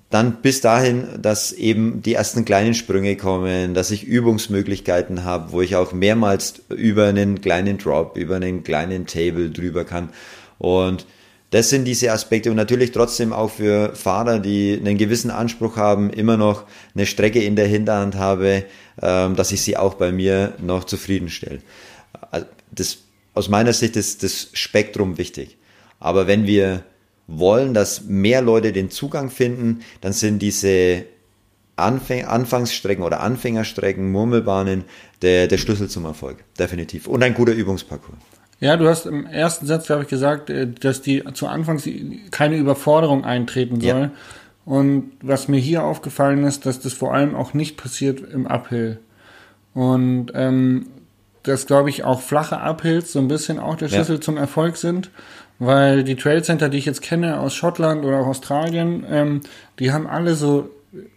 dann 0.09 0.41
bis 0.41 0.61
dahin, 0.61 1.05
dass 1.21 1.51
eben 1.51 2.01
die 2.01 2.13
ersten 2.13 2.45
kleinen 2.45 2.73
Sprünge 2.73 3.17
kommen, 3.17 3.73
dass 3.73 3.91
ich 3.91 4.05
Übungsmöglichkeiten 4.05 5.23
habe, 5.23 5.51
wo 5.51 5.61
ich 5.61 5.75
auch 5.75 5.91
mehrmals 5.91 6.61
über 6.69 7.07
einen 7.07 7.41
kleinen 7.41 7.77
Drop, 7.77 8.17
über 8.17 8.37
einen 8.37 8.63
kleinen 8.63 9.05
Table 9.05 9.49
drüber 9.49 9.83
kann. 9.83 10.09
Und 10.59 11.05
das 11.49 11.69
sind 11.69 11.85
diese 11.85 12.11
Aspekte 12.11 12.49
und 12.49 12.57
natürlich 12.57 12.91
trotzdem 12.91 13.31
auch 13.31 13.51
für 13.51 13.95
Fahrer, 13.95 14.39
die 14.39 14.77
einen 14.77 14.97
gewissen 14.97 15.31
Anspruch 15.31 15.77
haben, 15.77 16.09
immer 16.09 16.35
noch 16.35 16.65
eine 16.93 17.05
Strecke 17.05 17.41
in 17.41 17.55
der 17.55 17.67
Hinterhand 17.67 18.15
habe, 18.15 18.65
ähm, 19.01 19.35
dass 19.35 19.51
ich 19.51 19.61
sie 19.61 19.77
auch 19.77 19.93
bei 19.93 20.11
mir 20.11 20.53
noch 20.61 20.83
zufriedenstelle. 20.83 21.61
Also 22.31 22.47
das, 22.71 22.97
aus 23.33 23.47
meiner 23.47 23.71
Sicht 23.71 23.95
ist 23.95 24.23
das 24.23 24.49
Spektrum 24.53 25.17
wichtig. 25.17 25.57
Aber 25.99 26.27
wenn 26.27 26.45
wir 26.45 26.83
wollen, 27.27 27.73
dass 27.73 28.03
mehr 28.03 28.41
Leute 28.41 28.73
den 28.73 28.89
Zugang 28.89 29.29
finden, 29.29 29.81
dann 30.01 30.13
sind 30.13 30.39
diese 30.39 31.05
Anfäng 31.77 32.25
Anfangsstrecken 32.25 33.03
oder 33.03 33.21
Anfängerstrecken, 33.21 34.11
Murmelbahnen 34.11 34.83
der, 35.21 35.47
der 35.47 35.57
Schlüssel 35.57 35.87
zum 35.89 36.05
Erfolg. 36.05 36.43
Definitiv. 36.57 37.07
Und 37.07 37.23
ein 37.23 37.33
guter 37.33 37.53
Übungsparcours. 37.53 38.17
Ja, 38.59 38.75
du 38.75 38.87
hast 38.87 39.05
im 39.05 39.27
ersten 39.27 39.67
Satz, 39.67 39.85
glaube 39.85 40.03
ich, 40.03 40.09
gesagt, 40.09 40.49
äh, 40.49 40.67
dass 40.67 41.01
die 41.01 41.23
zu 41.33 41.47
Anfangs 41.47 41.87
keine 42.31 42.57
Überforderung 42.57 43.23
eintreten 43.23 43.81
soll. 43.81 44.01
Ja. 44.01 44.11
Und 44.65 45.11
was 45.21 45.47
mir 45.47 45.59
hier 45.59 45.83
aufgefallen 45.83 46.43
ist, 46.43 46.65
dass 46.65 46.79
das 46.79 46.93
vor 46.93 47.13
allem 47.13 47.35
auch 47.35 47.53
nicht 47.53 47.77
passiert 47.77 48.19
im 48.19 48.47
Uphill. 48.47 48.99
Und 49.73 50.31
ähm, 50.33 50.87
dass, 51.43 51.67
glaube 51.67 51.89
ich, 51.89 52.03
auch 52.03 52.19
flache 52.19 52.57
Uphills 52.57 53.13
so 53.13 53.19
ein 53.19 53.27
bisschen 53.27 53.59
auch 53.59 53.75
der 53.75 53.87
Schlüssel 53.87 54.15
ja. 54.15 54.21
zum 54.21 54.37
Erfolg 54.37 54.77
sind. 54.77 55.09
Weil 55.59 56.03
die 56.03 56.15
Trailcenter, 56.15 56.69
die 56.69 56.77
ich 56.77 56.85
jetzt 56.85 57.01
kenne 57.01 57.39
aus 57.39 57.55
Schottland 57.55 58.05
oder 58.05 58.19
auch 58.19 58.27
Australien, 58.27 59.05
ähm, 59.09 59.41
die 59.79 59.91
haben 59.91 60.05
alle 60.05 60.35
so 60.35 60.69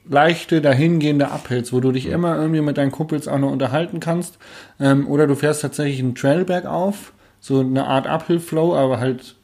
leichte, 0.08 0.60
dahingehende 0.60 1.26
Uphills, 1.26 1.72
wo 1.72 1.80
du 1.80 1.92
dich 1.92 2.06
immer 2.06 2.36
irgendwie 2.36 2.60
mit 2.60 2.78
deinen 2.78 2.92
Kumpels 2.92 3.28
auch 3.28 3.38
noch 3.38 3.50
unterhalten 3.50 4.00
kannst. 4.00 4.38
Ähm, 4.78 5.08
oder 5.08 5.26
du 5.26 5.34
fährst 5.34 5.62
tatsächlich 5.62 6.00
einen 6.00 6.14
Trailberg 6.14 6.66
auf 6.66 7.12
so 7.40 7.60
eine 7.60 7.86
Art 7.86 8.06
Uphill-Flow, 8.06 8.76
aber 8.76 9.00
halt 9.00 9.34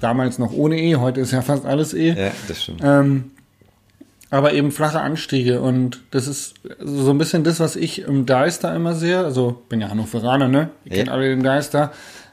damals 0.00 0.38
noch 0.38 0.52
ohne 0.52 0.78
E, 0.78 0.96
heute 0.96 1.20
ist 1.20 1.32
ja 1.32 1.42
fast 1.42 1.64
alles 1.64 1.94
E. 1.94 2.12
Ja, 2.12 2.30
das 2.48 2.62
stimmt. 2.62 2.80
Ähm, 2.82 3.30
aber 4.30 4.52
eben 4.52 4.72
flache 4.72 5.00
Anstiege 5.00 5.60
und 5.60 6.00
das 6.10 6.26
ist 6.26 6.54
so 6.80 7.10
ein 7.10 7.18
bisschen 7.18 7.44
das, 7.44 7.60
was 7.60 7.76
ich 7.76 8.02
im 8.02 8.26
Deister 8.26 8.74
immer 8.74 8.94
sehe. 8.94 9.18
Also 9.18 9.62
bin 9.68 9.80
ja 9.80 9.88
Hannoveraner, 9.88 10.48
ne? 10.48 10.70
Ihr 10.84 10.92
ja. 10.92 10.96
kennt 10.98 11.10
alle 11.10 11.28
den 11.28 11.42
Deister. 11.42 11.92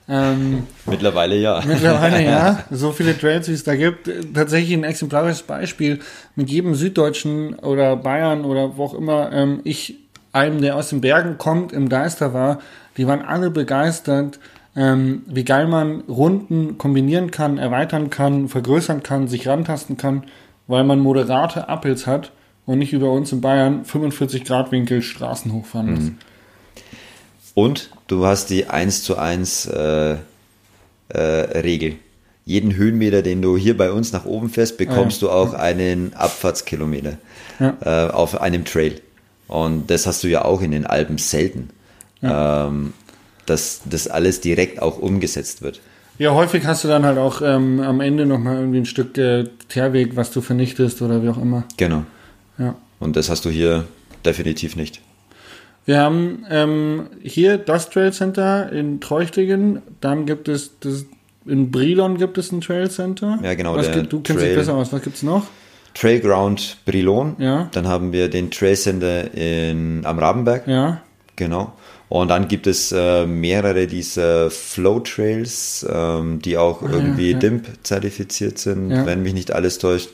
Ähm, 0.09 0.63
mittlerweile 0.85 1.35
ja. 1.35 1.61
Mittlerweile 1.65 2.23
ja. 2.23 2.63
So 2.71 2.91
viele 2.91 3.17
Trails, 3.17 3.47
wie 3.47 3.53
es 3.53 3.63
da 3.63 3.75
gibt. 3.75 4.09
Tatsächlich 4.33 4.73
ein 4.73 4.83
exemplarisches 4.83 5.43
Beispiel. 5.43 5.99
Mit 6.35 6.49
jedem 6.49 6.75
Süddeutschen 6.75 7.53
oder 7.55 7.95
Bayern 7.95 8.43
oder 8.43 8.75
wo 8.75 8.85
auch 8.85 8.93
immer 8.95 9.31
ähm, 9.31 9.61
ich 9.63 9.99
einem, 10.33 10.61
der 10.61 10.75
aus 10.75 10.89
den 10.89 10.99
Bergen 10.99 11.37
kommt, 11.37 11.71
im 11.71 11.89
Deister 11.89 12.33
war, 12.33 12.59
die 12.97 13.07
waren 13.07 13.21
alle 13.21 13.51
begeistert, 13.51 14.39
ähm, 14.75 15.23
wie 15.27 15.43
geil 15.43 15.67
man 15.67 16.01
Runden 16.01 16.77
kombinieren 16.77 17.31
kann, 17.31 17.57
erweitern 17.57 18.09
kann, 18.09 18.49
vergrößern 18.49 19.03
kann, 19.03 19.27
sich 19.27 19.47
rantasten 19.47 19.97
kann, 19.97 20.23
weil 20.67 20.83
man 20.83 20.99
moderate 20.99 21.67
Uphills 21.69 22.07
hat 22.07 22.31
und 22.65 22.79
nicht 22.79 22.93
über 22.93 23.11
uns 23.11 23.31
in 23.31 23.41
Bayern 23.41 23.85
45 23.85 24.45
Grad 24.45 24.71
Winkel 24.71 25.01
Straßen 25.01 25.51
hochfahren 25.53 25.93
muss. 25.93 26.03
Mhm. 26.03 26.17
Und 27.55 27.91
du 28.07 28.25
hast 28.25 28.49
die 28.49 28.67
1 28.67 29.03
zu 29.03 29.17
1 29.17 29.67
äh, 29.67 30.17
äh, 31.09 31.19
Regel. 31.19 31.95
Jeden 32.45 32.75
Höhenmeter, 32.75 33.21
den 33.21 33.41
du 33.41 33.55
hier 33.55 33.77
bei 33.77 33.91
uns 33.91 34.11
nach 34.11 34.25
oben 34.25 34.49
fährst, 34.49 34.77
bekommst 34.77 35.21
ja, 35.21 35.27
ja. 35.27 35.33
du 35.33 35.39
auch 35.39 35.53
einen 35.53 36.13
Abfahrtskilometer 36.13 37.17
ja. 37.59 37.77
äh, 37.81 38.11
auf 38.11 38.41
einem 38.41 38.65
Trail. 38.65 39.01
Und 39.47 39.89
das 39.89 40.07
hast 40.07 40.23
du 40.23 40.27
ja 40.27 40.43
auch 40.43 40.61
in 40.61 40.71
den 40.71 40.85
Alpen 40.85 41.17
selten. 41.19 41.69
Ähm, 42.23 42.93
dass 43.45 43.81
das 43.85 44.07
alles 44.07 44.41
direkt 44.41 44.81
auch 44.81 44.99
umgesetzt 44.99 45.61
wird. 45.61 45.81
Ja, 46.19 46.33
häufig 46.33 46.65
hast 46.65 46.83
du 46.83 46.87
dann 46.87 47.05
halt 47.05 47.17
auch 47.17 47.41
ähm, 47.41 47.79
am 47.79 47.99
Ende 47.99 48.25
nochmal 48.25 48.57
irgendwie 48.57 48.77
ein 48.79 48.85
Stück 48.85 49.17
äh, 49.17 49.45
Teerweg, 49.69 50.15
was 50.15 50.31
du 50.31 50.41
vernichtest 50.41 51.01
oder 51.01 51.23
wie 51.23 51.29
auch 51.29 51.41
immer. 51.41 51.63
Genau. 51.77 52.03
Ja. 52.57 52.75
Und 52.99 53.15
das 53.15 53.29
hast 53.29 53.45
du 53.45 53.49
hier 53.49 53.85
definitiv 54.23 54.75
nicht. 54.75 55.01
Wir 55.85 55.99
haben 55.99 56.45
ähm, 56.49 57.07
hier 57.21 57.57
das 57.57 57.89
Trail 57.89 58.13
Center 58.13 58.71
in 58.71 59.01
Treuchtlingen, 59.01 59.81
dann 59.99 60.25
gibt 60.25 60.47
es 60.47 60.79
das, 60.79 61.05
in 61.45 61.71
Brilon 61.71 62.17
gibt 62.17 62.37
es 62.37 62.51
ein 62.51 62.61
Trail 62.61 62.89
Center. 62.89 63.39
Ja, 63.43 63.53
genau. 63.55 63.75
Was 63.75 63.91
gibt, 63.91 64.13
du 64.13 64.21
kennst 64.21 64.39
Trail, 64.39 64.49
dich 64.49 64.59
besser 64.59 64.75
aus, 64.75 64.93
was 64.93 65.01
gibt 65.01 65.17
es 65.17 65.23
noch? 65.23 65.45
Trailground 65.93 66.77
Brilon. 66.85 67.35
Ja. 67.37 67.69
Dann 67.73 67.87
haben 67.87 68.13
wir 68.13 68.29
den 68.29 68.49
Trail 68.49 68.75
Center 68.75 69.33
in, 69.33 70.05
am 70.05 70.19
Rabenberg. 70.19 70.67
Ja. 70.67 71.01
Genau. 71.35 71.73
Und 72.13 72.27
dann 72.27 72.47
gibt 72.47 72.67
es 72.67 72.91
äh, 72.91 73.25
mehrere 73.25 73.87
dieser 73.87 74.51
Flow 74.51 74.99
Trails, 74.99 75.83
ähm, 75.91 76.39
die 76.43 76.59
auch 76.59 76.83
Ah, 76.83 76.89
ja, 76.91 76.97
irgendwie 76.97 77.31
ja. 77.31 77.39
DIMP 77.39 77.65
zertifiziert 77.81 78.59
sind, 78.59 78.91
Ja. 78.91 79.07
wenn 79.07 79.23
mich 79.23 79.33
nicht 79.33 79.51
alles 79.51 79.79
täuscht. 79.79 80.09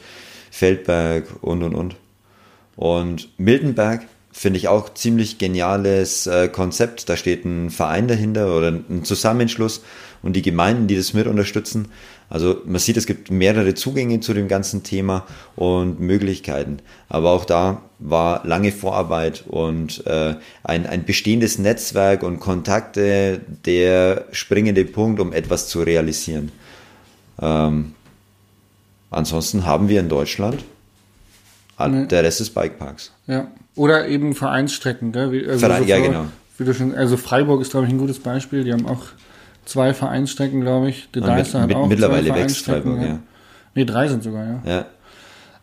Feldberg 0.50 1.26
und 1.42 1.62
und 1.62 1.76
und. 1.76 1.98
Und 2.78 3.28
Miltenberg 3.38 4.08
finde 4.32 4.60
ich 4.60 4.70
auch 4.70 4.94
ziemlich 4.94 5.40
geniales 5.40 6.26
äh, 6.26 6.48
Konzept. 6.48 7.10
Da 7.10 7.18
steht 7.18 7.44
ein 7.44 7.70
Verein 7.70 8.08
dahinter 8.08 8.56
oder 8.56 8.70
ein 8.70 9.04
Zusammenschluss 9.04 9.84
und 10.24 10.38
die 10.38 10.42
Gemeinden, 10.42 10.88
die 10.88 10.96
das 10.96 11.14
mit 11.14 11.28
unterstützen. 11.28 11.90
Also 12.30 12.62
man 12.66 12.78
sieht, 12.80 12.96
es 12.98 13.08
gibt 13.08 13.32
mehrere 13.32 13.74
Zugänge 13.74 14.20
zu 14.20 14.34
dem 14.36 14.48
ganzen 14.48 14.84
Thema 14.84 15.26
und 15.56 16.00
Möglichkeiten. 16.00 16.78
Aber 17.10 17.32
auch 17.32 17.44
da 17.46 17.82
war 17.98 18.46
lange 18.46 18.72
Vorarbeit 18.72 19.46
und 19.48 20.06
äh, 20.06 20.36
ein, 20.64 20.86
ein 20.86 21.06
bestehendes 21.06 21.58
Netzwerk 21.58 22.22
und 22.22 22.40
Kontakte 22.40 23.42
der 23.66 24.26
springende 24.32 24.86
Punkt, 24.86 25.20
um 25.20 25.34
etwas 25.34 25.68
zu 25.70 25.82
realisieren. 25.82 26.52
Ähm, 27.42 27.94
ansonsten 29.10 29.66
haben 29.66 29.90
wir 29.90 30.00
in 30.00 30.10
Deutschland, 30.10 30.64
Nee. 31.88 32.08
der 32.08 32.24
Rest 32.24 32.42
des 32.42 32.50
Bikeparks. 32.50 33.12
Ja. 33.28 33.48
Oder 33.76 34.08
eben 34.10 34.36
Vereinsstrecken, 34.36 35.14
gell? 35.14 35.32
Wie, 35.32 35.48
also 35.48 35.66
Verein- 35.66 35.88
ja, 35.88 35.98
vor- 35.98 36.06
genau. 36.08 36.74
Schon, 36.74 36.94
also 36.94 37.16
Freiburg 37.16 37.62
ist, 37.62 37.72
glaube 37.72 37.88
ich, 37.88 37.94
ein 37.94 37.98
gutes 37.98 38.20
Beispiel. 38.20 38.66
Die 38.66 38.74
haben 38.74 38.86
auch 38.86 39.04
zwei 39.70 39.94
Vereinsstrecken, 39.94 40.62
glaube 40.62 40.90
ich. 40.90 41.10
Der 41.12 41.22
Und 41.22 41.30
mit- 41.30 41.40
Deister 41.40 41.62
hat 41.62 41.74
auch 41.74 41.88
mittlerweile 41.88 42.28
zwei 42.30 42.36
wächst 42.36 42.66
Freiburg, 42.66 43.02
ja. 43.02 43.20
Nee, 43.76 43.86
drei 43.86 44.08
sind 44.08 44.24
sogar, 44.24 44.46
ja. 44.46 44.62
Ja. 44.66 44.86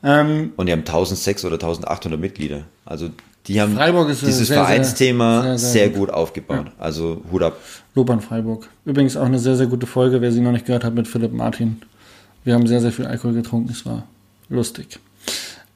Ähm, 0.02 0.52
Und 0.57 0.66
die 0.66 0.72
haben 0.72 0.84
1600 0.84 1.44
oder 1.52 1.66
1800 1.66 2.20
Mitglieder. 2.20 2.62
Also 2.84 3.11
die 3.46 3.61
haben 3.61 3.76
äh, 3.78 4.07
dieses 4.07 4.48
sehr, 4.48 4.59
Vereinsthema 4.64 5.42
sehr, 5.42 5.59
sehr, 5.59 5.70
sehr 5.70 5.88
gut 5.90 6.11
aufgebaut. 6.11 6.66
Also 6.78 7.22
Hut 7.30 7.42
ab. 7.42 7.57
Lob 7.94 8.11
an 8.11 8.20
Freiburg. 8.20 8.68
Übrigens 8.84 9.16
auch 9.16 9.24
eine 9.26 9.38
sehr, 9.38 9.57
sehr 9.57 9.66
gute 9.66 9.86
Folge, 9.86 10.20
wer 10.20 10.32
sie 10.32 10.40
noch 10.40 10.52
nicht 10.52 10.66
gehört 10.66 10.84
hat, 10.84 10.94
mit 10.94 11.09
Philipp 11.09 11.32
Martin. 11.32 11.80
Wir 12.44 12.54
haben 12.54 12.66
sehr, 12.66 12.80
sehr 12.80 12.92
viel 12.92 13.07
Alkohol 13.07 13.34
getrunken, 13.34 13.70
es 13.70 13.84
war 13.86 14.04
lustig. 14.48 14.98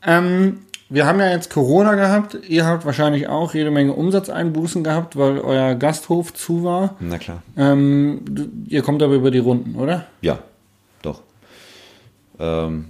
Ähm, 0.06 0.58
wir 0.90 1.06
haben 1.06 1.18
ja 1.20 1.30
jetzt 1.30 1.50
Corona 1.50 1.94
gehabt. 1.94 2.36
Ihr 2.48 2.66
habt 2.66 2.84
wahrscheinlich 2.84 3.28
auch 3.28 3.54
jede 3.54 3.70
Menge 3.70 3.92
Umsatzeinbußen 3.94 4.84
gehabt, 4.84 5.16
weil 5.16 5.38
euer 5.38 5.74
Gasthof 5.76 6.34
zu 6.34 6.64
war. 6.64 6.96
Na 7.00 7.16
klar. 7.18 7.42
Ähm, 7.56 8.64
ihr 8.68 8.82
kommt 8.82 9.02
aber 9.02 9.14
über 9.14 9.30
die 9.30 9.38
Runden, 9.38 9.76
oder? 9.76 10.06
Ja, 10.20 10.40
doch. 11.02 11.22
Ähm, 12.38 12.86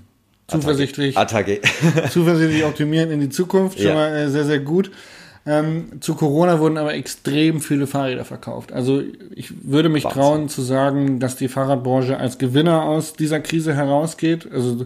Zuversichtlich. 0.48 1.16
Attacke. 1.16 1.60
zuversichtlich 2.10 2.64
optimieren 2.64 3.10
in 3.10 3.20
die 3.20 3.28
Zukunft, 3.28 3.78
schon 3.78 3.88
Ja. 3.88 3.94
mal 3.94 4.08
äh, 4.16 4.28
sehr, 4.30 4.44
sehr 4.44 4.58
gut. 4.60 4.90
Ähm, 5.46 6.00
zu 6.00 6.14
Corona 6.16 6.58
wurden 6.58 6.76
aber 6.76 6.92
extrem 6.94 7.60
viele 7.60 7.86
Fahrräder 7.86 8.24
verkauft. 8.26 8.72
Also 8.72 9.02
ich 9.34 9.52
würde 9.66 9.88
mich 9.88 10.04
Wahnsinn. 10.04 10.20
trauen 10.22 10.48
zu 10.50 10.60
sagen, 10.62 11.18
dass 11.18 11.36
die 11.36 11.48
Fahrradbranche 11.48 12.18
als 12.18 12.36
Gewinner 12.38 12.82
aus 12.82 13.14
dieser 13.14 13.40
Krise 13.40 13.74
herausgeht. 13.74 14.46
Also 14.52 14.84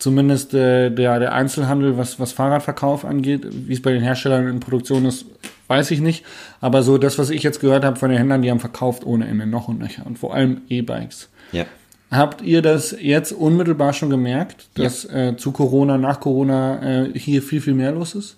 zumindest 0.00 0.54
äh, 0.54 0.90
der, 0.90 1.20
der 1.20 1.32
Einzelhandel, 1.32 1.96
was, 1.96 2.18
was 2.18 2.32
Fahrradverkauf 2.32 3.04
angeht, 3.04 3.46
wie 3.50 3.72
es 3.72 3.82
bei 3.82 3.92
den 3.92 4.02
Herstellern 4.02 4.48
in 4.48 4.58
Produktion 4.58 5.04
ist, 5.04 5.26
weiß 5.68 5.92
ich 5.92 6.00
nicht. 6.00 6.24
Aber 6.60 6.82
so 6.82 6.98
das, 6.98 7.18
was 7.18 7.30
ich 7.30 7.44
jetzt 7.44 7.60
gehört 7.60 7.84
habe 7.84 7.96
von 7.96 8.10
den 8.10 8.18
Händlern, 8.18 8.42
die 8.42 8.50
haben 8.50 8.60
verkauft 8.60 9.06
ohne 9.06 9.28
Ende 9.28 9.46
noch 9.46 9.68
und 9.68 9.78
nöcher. 9.78 10.04
Und 10.04 10.18
vor 10.18 10.34
allem 10.34 10.62
E-Bikes. 10.68 11.28
ja. 11.52 11.64
Habt 12.10 12.42
ihr 12.42 12.60
das 12.60 12.96
jetzt 13.00 13.30
unmittelbar 13.30 13.92
schon 13.92 14.10
gemerkt, 14.10 14.68
dass 14.74 15.04
äh, 15.04 15.36
zu 15.36 15.52
Corona, 15.52 15.96
nach 15.96 16.18
Corona 16.18 17.04
äh, 17.04 17.16
hier 17.16 17.40
viel, 17.40 17.60
viel 17.60 17.74
mehr 17.74 17.92
los 17.92 18.16
ist? 18.16 18.36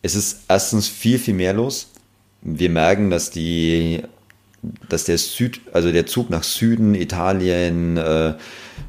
Es 0.00 0.14
ist 0.14 0.44
erstens 0.48 0.88
viel, 0.88 1.18
viel 1.18 1.34
mehr 1.34 1.52
los. 1.52 1.90
Wir 2.40 2.70
merken, 2.70 3.10
dass 3.10 3.30
die, 3.30 4.02
dass 4.88 5.04
der 5.04 5.18
Süd, 5.18 5.60
also 5.72 5.92
der 5.92 6.06
Zug 6.06 6.30
nach 6.30 6.42
Süden, 6.42 6.94
Italien, 6.94 7.96
äh, 7.96 8.34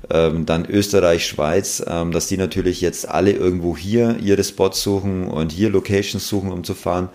ähm, 0.10 0.46
dann 0.46 0.66
Österreich, 0.66 1.26
Schweiz, 1.26 1.84
ähm, 1.88 2.12
dass 2.12 2.28
die 2.28 2.38
natürlich 2.38 2.82
jetzt 2.82 3.08
alle 3.08 3.32
irgendwo 3.32 3.76
hier 3.76 4.18
ihre 4.22 4.44
Spots 4.44 4.82
suchen 4.84 5.28
und 5.28 5.52
hier 5.52 5.70
Locations 5.70 6.28
suchen, 6.28 6.52
um 6.52 6.64
zu 6.64 6.76
fahren. 6.76 7.10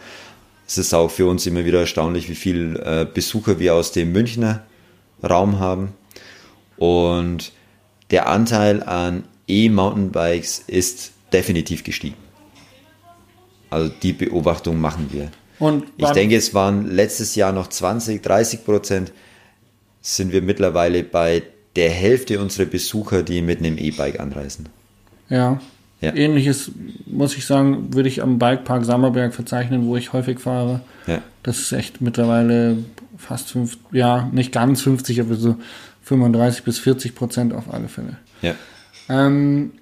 Es 0.67 0.79
ist 0.79 0.95
auch 0.95 1.11
für 1.11 1.27
uns 1.27 1.47
immer 1.47 1.65
wieder 1.65 1.81
erstaunlich, 1.81 2.29
wie 2.29 2.35
viel 2.35 2.81
äh, 2.85 3.07
Besucher 3.13 3.59
wir 3.59 3.75
aus 3.75 3.93
dem 3.93 4.13
Münchner 4.13 4.63
Raum 5.23 5.59
haben. 5.59 5.93
Und 6.77 7.53
der 8.11 8.29
Anteil 8.29 8.83
an 8.83 9.25
E-Mountainbikes 9.49 10.65
ist 10.67 11.13
definitiv 11.33 11.85
gestiegen. 11.85 12.17
Also 13.69 13.91
die 14.03 14.13
Beobachtung 14.13 14.81
machen 14.81 15.09
wir. 15.13 15.31
Und 15.61 15.85
Ich 15.97 16.09
denke, 16.11 16.35
es 16.37 16.53
waren 16.55 16.91
letztes 16.91 17.37
Jahr 17.37 17.53
noch 17.53 17.69
20, 17.69 18.23
30 18.23 18.65
Prozent. 18.65 19.13
Sind 20.01 20.33
wir 20.33 20.43
mittlerweile 20.43 21.05
bei 21.05 21.43
der 21.77 21.91
Hälfte 21.91 22.41
unserer 22.41 22.67
Besucher, 22.67 23.23
die 23.23 23.43
mit 23.43 23.59
einem 23.61 23.79
E-Bike 23.79 24.19
anreisen. 24.19 24.69
ja, 25.29 25.61
Ja. 26.01 26.15
ähnliches 26.15 26.73
muss 27.07 27.37
ich 27.37 27.45
sagen, 27.47 27.93
würde 27.95 28.09
ich 28.09 28.23
am 28.23 28.39
Bikepark 28.39 28.85
Sammerberg 28.87 29.35
verzeichnen, 29.35 29.87
wo 29.87 29.97
ich 29.97 30.13
häufig 30.15 30.41
fahre. 30.41 30.81
Ja. 31.07 31.21
Das 31.43 31.59
ist 31.59 31.73
echt 31.73 32.01
mittlerweile 32.01 32.79
fast 33.19 33.51
fünf, 33.51 33.77
ja, 33.93 34.29
nicht 34.33 34.51
ganz 34.51 34.81
50, 34.81 35.21
aber 35.21 35.35
so 35.35 35.57
35 36.05 36.65
bis 36.65 36.79
40 36.79 37.15
Prozent 37.15 37.53
auf 37.53 37.73
alle 37.73 37.89
Fälle. 37.89 38.17
Ja. 38.41 38.55
Ähm, 39.11 39.73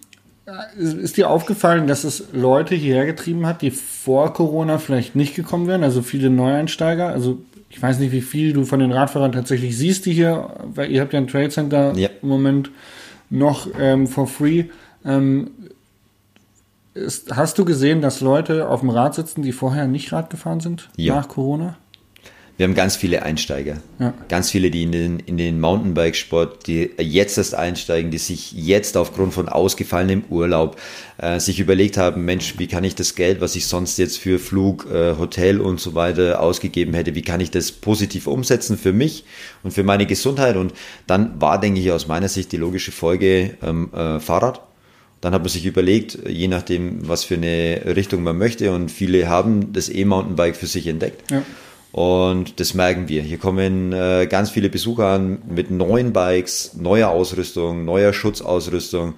ist 0.78 1.16
dir 1.16 1.28
aufgefallen, 1.30 1.86
dass 1.86 2.04
es 2.04 2.24
Leute 2.32 2.74
hierher 2.74 3.06
getrieben 3.06 3.46
hat, 3.46 3.62
die 3.62 3.70
vor 3.70 4.32
Corona 4.32 4.78
vielleicht 4.78 5.14
nicht 5.16 5.34
gekommen 5.34 5.66
wären? 5.66 5.82
Also 5.84 6.02
viele 6.02 6.30
Neueinsteiger. 6.30 7.08
Also 7.08 7.38
ich 7.70 7.82
weiß 7.82 7.98
nicht, 7.98 8.12
wie 8.12 8.22
viel 8.22 8.52
du 8.54 8.64
von 8.64 8.80
den 8.80 8.92
Radfahrern 8.92 9.32
tatsächlich 9.32 9.76
siehst, 9.76 10.06
die 10.06 10.12
hier, 10.12 10.50
weil 10.74 10.90
ihr 10.90 11.00
habt 11.02 11.12
ja 11.12 11.18
ein 11.20 11.26
Trade 11.28 11.50
Center 11.50 11.92
Ja. 11.96 12.08
im 12.22 12.28
Moment 12.28 12.70
noch 13.30 13.68
ähm, 13.78 14.06
for 14.06 14.26
free. 14.26 14.64
Ähm, 15.04 15.50
ist, 16.94 17.36
hast 17.36 17.58
du 17.58 17.64
gesehen, 17.64 18.00
dass 18.00 18.20
Leute 18.20 18.68
auf 18.68 18.80
dem 18.80 18.90
Rad 18.90 19.14
sitzen, 19.14 19.42
die 19.42 19.52
vorher 19.52 19.86
nicht 19.86 20.12
Rad 20.12 20.30
gefahren 20.30 20.60
sind 20.60 20.88
Ja. 20.96 21.14
nach 21.16 21.28
Corona? 21.28 21.76
Wir 22.58 22.64
haben 22.64 22.74
ganz 22.74 22.96
viele 22.96 23.22
Einsteiger. 23.22 23.76
Ja. 24.00 24.12
Ganz 24.28 24.50
viele, 24.50 24.72
die 24.72 24.82
in 24.82 24.90
den, 24.90 25.20
in 25.20 25.36
den 25.36 25.60
Mountainbike-Sport, 25.60 26.66
die 26.66 26.90
jetzt 26.98 27.38
erst 27.38 27.54
einsteigen, 27.54 28.10
die 28.10 28.18
sich 28.18 28.50
jetzt 28.50 28.96
aufgrund 28.96 29.32
von 29.32 29.48
ausgefallenem 29.48 30.24
Urlaub 30.28 30.76
äh, 31.18 31.38
sich 31.38 31.60
überlegt 31.60 31.96
haben, 31.96 32.24
Mensch, 32.24 32.58
wie 32.58 32.66
kann 32.66 32.82
ich 32.82 32.96
das 32.96 33.14
Geld, 33.14 33.40
was 33.40 33.54
ich 33.54 33.68
sonst 33.68 33.96
jetzt 33.96 34.18
für 34.18 34.40
Flug, 34.40 34.88
äh, 34.90 35.16
Hotel 35.16 35.60
und 35.60 35.78
so 35.78 35.94
weiter 35.94 36.40
ausgegeben 36.40 36.94
hätte, 36.94 37.14
wie 37.14 37.22
kann 37.22 37.38
ich 37.40 37.52
das 37.52 37.70
positiv 37.70 38.26
umsetzen 38.26 38.76
für 38.76 38.92
mich 38.92 39.24
und 39.62 39.70
für 39.70 39.84
meine 39.84 40.06
Gesundheit? 40.06 40.56
Und 40.56 40.74
dann 41.06 41.40
war, 41.40 41.60
denke 41.60 41.78
ich, 41.78 41.92
aus 41.92 42.08
meiner 42.08 42.28
Sicht 42.28 42.50
die 42.50 42.56
logische 42.56 42.90
Folge 42.90 43.56
ähm, 43.62 43.92
äh, 43.94 44.18
Fahrrad. 44.18 44.62
Dann 45.20 45.32
hat 45.32 45.42
man 45.42 45.48
sich 45.48 45.64
überlegt, 45.64 46.18
je 46.28 46.48
nachdem, 46.48 47.06
was 47.08 47.22
für 47.22 47.34
eine 47.34 47.82
Richtung 47.94 48.24
man 48.24 48.36
möchte, 48.36 48.72
und 48.72 48.90
viele 48.90 49.28
haben 49.28 49.72
das 49.72 49.88
E-Mountainbike 49.88 50.56
für 50.56 50.66
sich 50.66 50.88
entdeckt. 50.88 51.30
Ja. 51.30 51.44
Und 51.92 52.60
das 52.60 52.74
merken 52.74 53.08
wir. 53.08 53.22
Hier 53.22 53.38
kommen 53.38 53.92
äh, 53.92 54.26
ganz 54.28 54.50
viele 54.50 54.68
Besucher 54.68 55.06
an 55.06 55.38
mit 55.48 55.70
neuen 55.70 56.12
Bikes, 56.12 56.74
neuer 56.74 57.08
Ausrüstung, 57.08 57.84
neuer 57.84 58.12
Schutzausrüstung, 58.12 59.14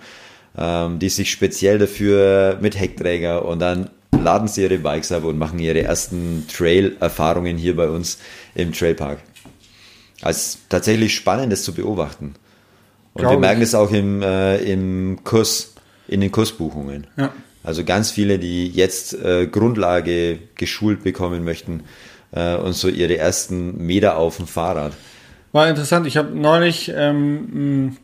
ähm, 0.57 0.99
die 0.99 1.09
sich 1.09 1.31
speziell 1.31 1.79
dafür 1.79 2.59
mit 2.61 2.79
Heckträger 2.79 3.45
und 3.45 3.59
dann 3.59 3.91
laden 4.12 4.49
sie 4.49 4.62
ihre 4.62 4.79
Bikes 4.79 5.11
ab 5.11 5.25
und 5.25 5.39
machen 5.39 5.59
ihre 5.59 5.83
ersten 5.83 6.47
Trail-Erfahrungen 6.49 7.57
hier 7.57 7.75
bei 7.75 7.89
uns 7.89 8.18
im 8.55 8.73
Trailpark. 8.73 9.18
Als 10.23 10.59
tatsächlich 10.68 11.14
spannend, 11.14 11.53
das 11.53 11.62
zu 11.62 11.75
beobachten. 11.75 12.35
Und 13.14 13.23
Glaub 13.23 13.33
wir 13.33 13.39
merken 13.39 13.62
es 13.62 13.75
auch 13.75 13.91
im, 13.91 14.23
äh, 14.23 14.59
im 14.59 15.21
Kurs, 15.25 15.75
in 16.07 16.21
den 16.21 16.31
Kursbuchungen. 16.31 17.07
Ja. 17.16 17.33
Also 17.62 17.85
ganz 17.85 18.11
viele, 18.11 18.39
die 18.39 18.68
jetzt 18.68 19.14
äh, 19.14 19.47
Grundlage 19.47 20.39
geschult 20.55 21.03
bekommen 21.03 21.45
möchten 21.45 21.83
äh, 22.33 22.57
und 22.57 22.74
so 22.74 22.89
ihre 22.89 23.16
ersten 23.16 23.85
Meter 23.87 24.16
auf 24.16 24.37
dem 24.37 24.47
Fahrrad. 24.47 24.93
War 25.53 25.68
interessant. 25.68 26.07
Ich 26.07 26.16
habe 26.16 26.37
neulich, 26.37 26.93
ähm, 26.95 27.97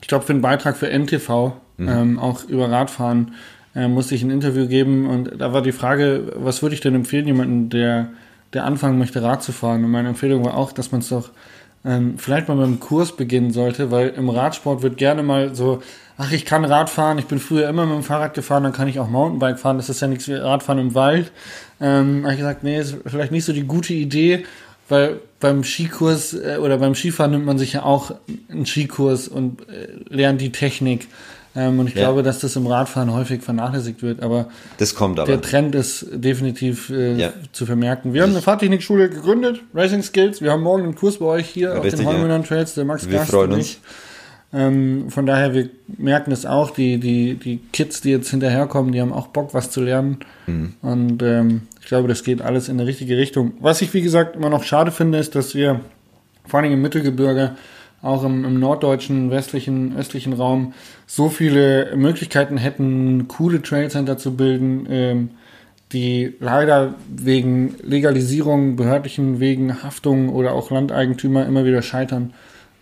ich 0.00 0.08
glaube, 0.08 0.24
für 0.24 0.32
einen 0.32 0.42
Beitrag 0.42 0.76
für 0.76 0.88
NTV, 0.88 1.52
ähm, 1.78 2.18
auch 2.18 2.44
über 2.44 2.70
Radfahren, 2.70 3.34
äh, 3.74 3.88
musste 3.88 4.14
ich 4.14 4.22
ein 4.22 4.30
Interview 4.30 4.68
geben 4.68 5.08
und 5.08 5.40
da 5.40 5.52
war 5.52 5.62
die 5.62 5.72
Frage, 5.72 6.32
was 6.36 6.62
würde 6.62 6.74
ich 6.74 6.80
denn 6.80 6.94
empfehlen, 6.94 7.26
jemanden, 7.26 7.70
der, 7.70 8.10
der 8.52 8.64
anfangen 8.64 8.98
möchte, 8.98 9.22
Rad 9.22 9.42
zu 9.42 9.50
fahren? 9.50 9.84
Und 9.84 9.90
meine 9.90 10.08
Empfehlung 10.08 10.44
war 10.44 10.56
auch, 10.56 10.70
dass 10.70 10.92
man 10.92 11.00
es 11.00 11.08
doch 11.08 11.30
ähm, 11.84 12.14
vielleicht 12.16 12.48
mal 12.48 12.56
mit 12.56 12.66
einem 12.66 12.80
Kurs 12.80 13.16
beginnen 13.16 13.50
sollte, 13.50 13.90
weil 13.90 14.10
im 14.10 14.30
Radsport 14.30 14.82
wird 14.82 14.96
gerne 14.96 15.22
mal 15.22 15.54
so, 15.54 15.82
ach, 16.16 16.32
ich 16.32 16.44
kann 16.44 16.64
Rad 16.64 16.88
fahren, 16.88 17.18
ich 17.18 17.26
bin 17.26 17.38
früher 17.38 17.68
immer 17.68 17.84
mit 17.84 17.96
dem 17.96 18.02
Fahrrad 18.02 18.34
gefahren, 18.34 18.62
dann 18.62 18.72
kann 18.72 18.88
ich 18.88 19.00
auch 19.00 19.08
Mountainbike 19.08 19.58
fahren, 19.58 19.76
das 19.76 19.88
ist 19.88 20.00
ja 20.00 20.06
nichts 20.06 20.28
wie 20.28 20.34
Radfahren 20.34 20.78
im 20.78 20.94
Wald. 20.94 21.32
Ähm, 21.80 22.22
habe 22.22 22.32
ich 22.34 22.38
gesagt, 22.38 22.62
nee, 22.64 22.78
ist 22.78 22.96
vielleicht 23.06 23.32
nicht 23.32 23.44
so 23.44 23.52
die 23.52 23.64
gute 23.64 23.92
Idee, 23.94 24.44
weil 24.88 25.20
beim 25.40 25.64
Skikurs 25.64 26.34
äh, 26.34 26.58
oder 26.60 26.78
beim 26.78 26.94
Skifahren 26.94 27.32
nimmt 27.32 27.46
man 27.46 27.58
sich 27.58 27.72
ja 27.74 27.82
auch 27.82 28.14
einen 28.50 28.66
Skikurs 28.66 29.28
und 29.28 29.60
äh, 29.68 29.88
lernt 30.14 30.40
die 30.40 30.52
Technik. 30.52 31.08
Ähm, 31.56 31.78
und 31.78 31.86
ich 31.88 31.94
Ja. 31.94 32.02
glaube, 32.02 32.22
dass 32.24 32.40
das 32.40 32.56
im 32.56 32.66
Radfahren 32.66 33.12
häufig 33.12 33.42
vernachlässigt 33.42 34.02
wird. 34.02 34.22
Aber 34.22 34.46
Das 34.78 34.94
kommt 34.94 35.18
aber. 35.20 35.26
der 35.28 35.40
Trend 35.40 35.74
ist 35.74 36.06
definitiv 36.12 36.90
äh, 36.90 37.14
Ja. 37.16 37.32
zu 37.52 37.64
vermerken. 37.64 38.12
Wir 38.12 38.22
haben 38.22 38.30
eine 38.32 38.42
Fahrtechnikschule 38.42 39.08
gegründet, 39.08 39.60
Racing 39.72 40.02
Skills. 40.02 40.40
Wir 40.42 40.50
haben 40.50 40.62
morgen 40.62 40.82
einen 40.82 40.94
Kurs 40.96 41.18
bei 41.18 41.26
euch 41.26 41.48
hier 41.48 41.76
auf 41.78 41.84
Richtig, 41.84 42.00
den 42.00 42.08
ja. 42.08 42.14
Heumündern 42.14 42.42
Trails, 42.44 42.74
der 42.74 42.84
Max 42.84 43.08
Wir 43.08 43.18
Gast 43.18 43.30
freuen 43.30 43.52
und 43.52 43.58
uns. 43.58 43.66
ich. 43.66 43.78
Ähm, 44.54 45.10
von 45.10 45.26
daher, 45.26 45.52
wir 45.52 45.68
merken 45.98 46.30
es 46.30 46.46
auch, 46.46 46.70
die, 46.70 46.98
die, 46.98 47.34
die 47.34 47.58
Kids, 47.72 48.00
die 48.00 48.10
jetzt 48.10 48.30
hinterherkommen, 48.30 48.92
die 48.92 49.00
haben 49.00 49.12
auch 49.12 49.26
Bock, 49.26 49.52
was 49.52 49.70
zu 49.70 49.82
lernen. 49.82 50.18
Mhm. 50.46 50.74
Und 50.80 51.22
ähm, 51.22 51.62
ich 51.80 51.86
glaube, 51.86 52.06
das 52.06 52.22
geht 52.22 52.40
alles 52.40 52.68
in 52.68 52.78
die 52.78 52.84
richtige 52.84 53.18
Richtung. 53.18 53.54
Was 53.60 53.82
ich, 53.82 53.92
wie 53.94 54.02
gesagt, 54.02 54.36
immer 54.36 54.50
noch 54.50 54.62
schade 54.62 54.92
finde, 54.92 55.18
ist, 55.18 55.34
dass 55.34 55.54
wir 55.54 55.80
vor 56.46 56.60
allem 56.60 56.72
im 56.72 56.82
Mittelgebirge, 56.82 57.56
auch 58.00 58.22
im, 58.22 58.44
im 58.44 58.60
norddeutschen, 58.60 59.30
westlichen, 59.30 59.96
östlichen 59.96 60.34
Raum, 60.34 60.74
so 61.06 61.30
viele 61.30 61.96
Möglichkeiten 61.96 62.56
hätten, 62.56 63.26
coole 63.28 63.60
Trailcenter 63.60 64.18
zu 64.18 64.36
bilden, 64.36 64.86
ähm, 64.88 65.30
die 65.92 66.34
leider 66.38 66.94
wegen 67.08 67.76
Legalisierung, 67.82 68.76
behördlichen 68.76 69.40
Wegen, 69.40 69.82
Haftung 69.82 70.28
oder 70.28 70.52
auch 70.52 70.70
Landeigentümer 70.70 71.46
immer 71.46 71.64
wieder 71.64 71.82
scheitern, 71.82 72.34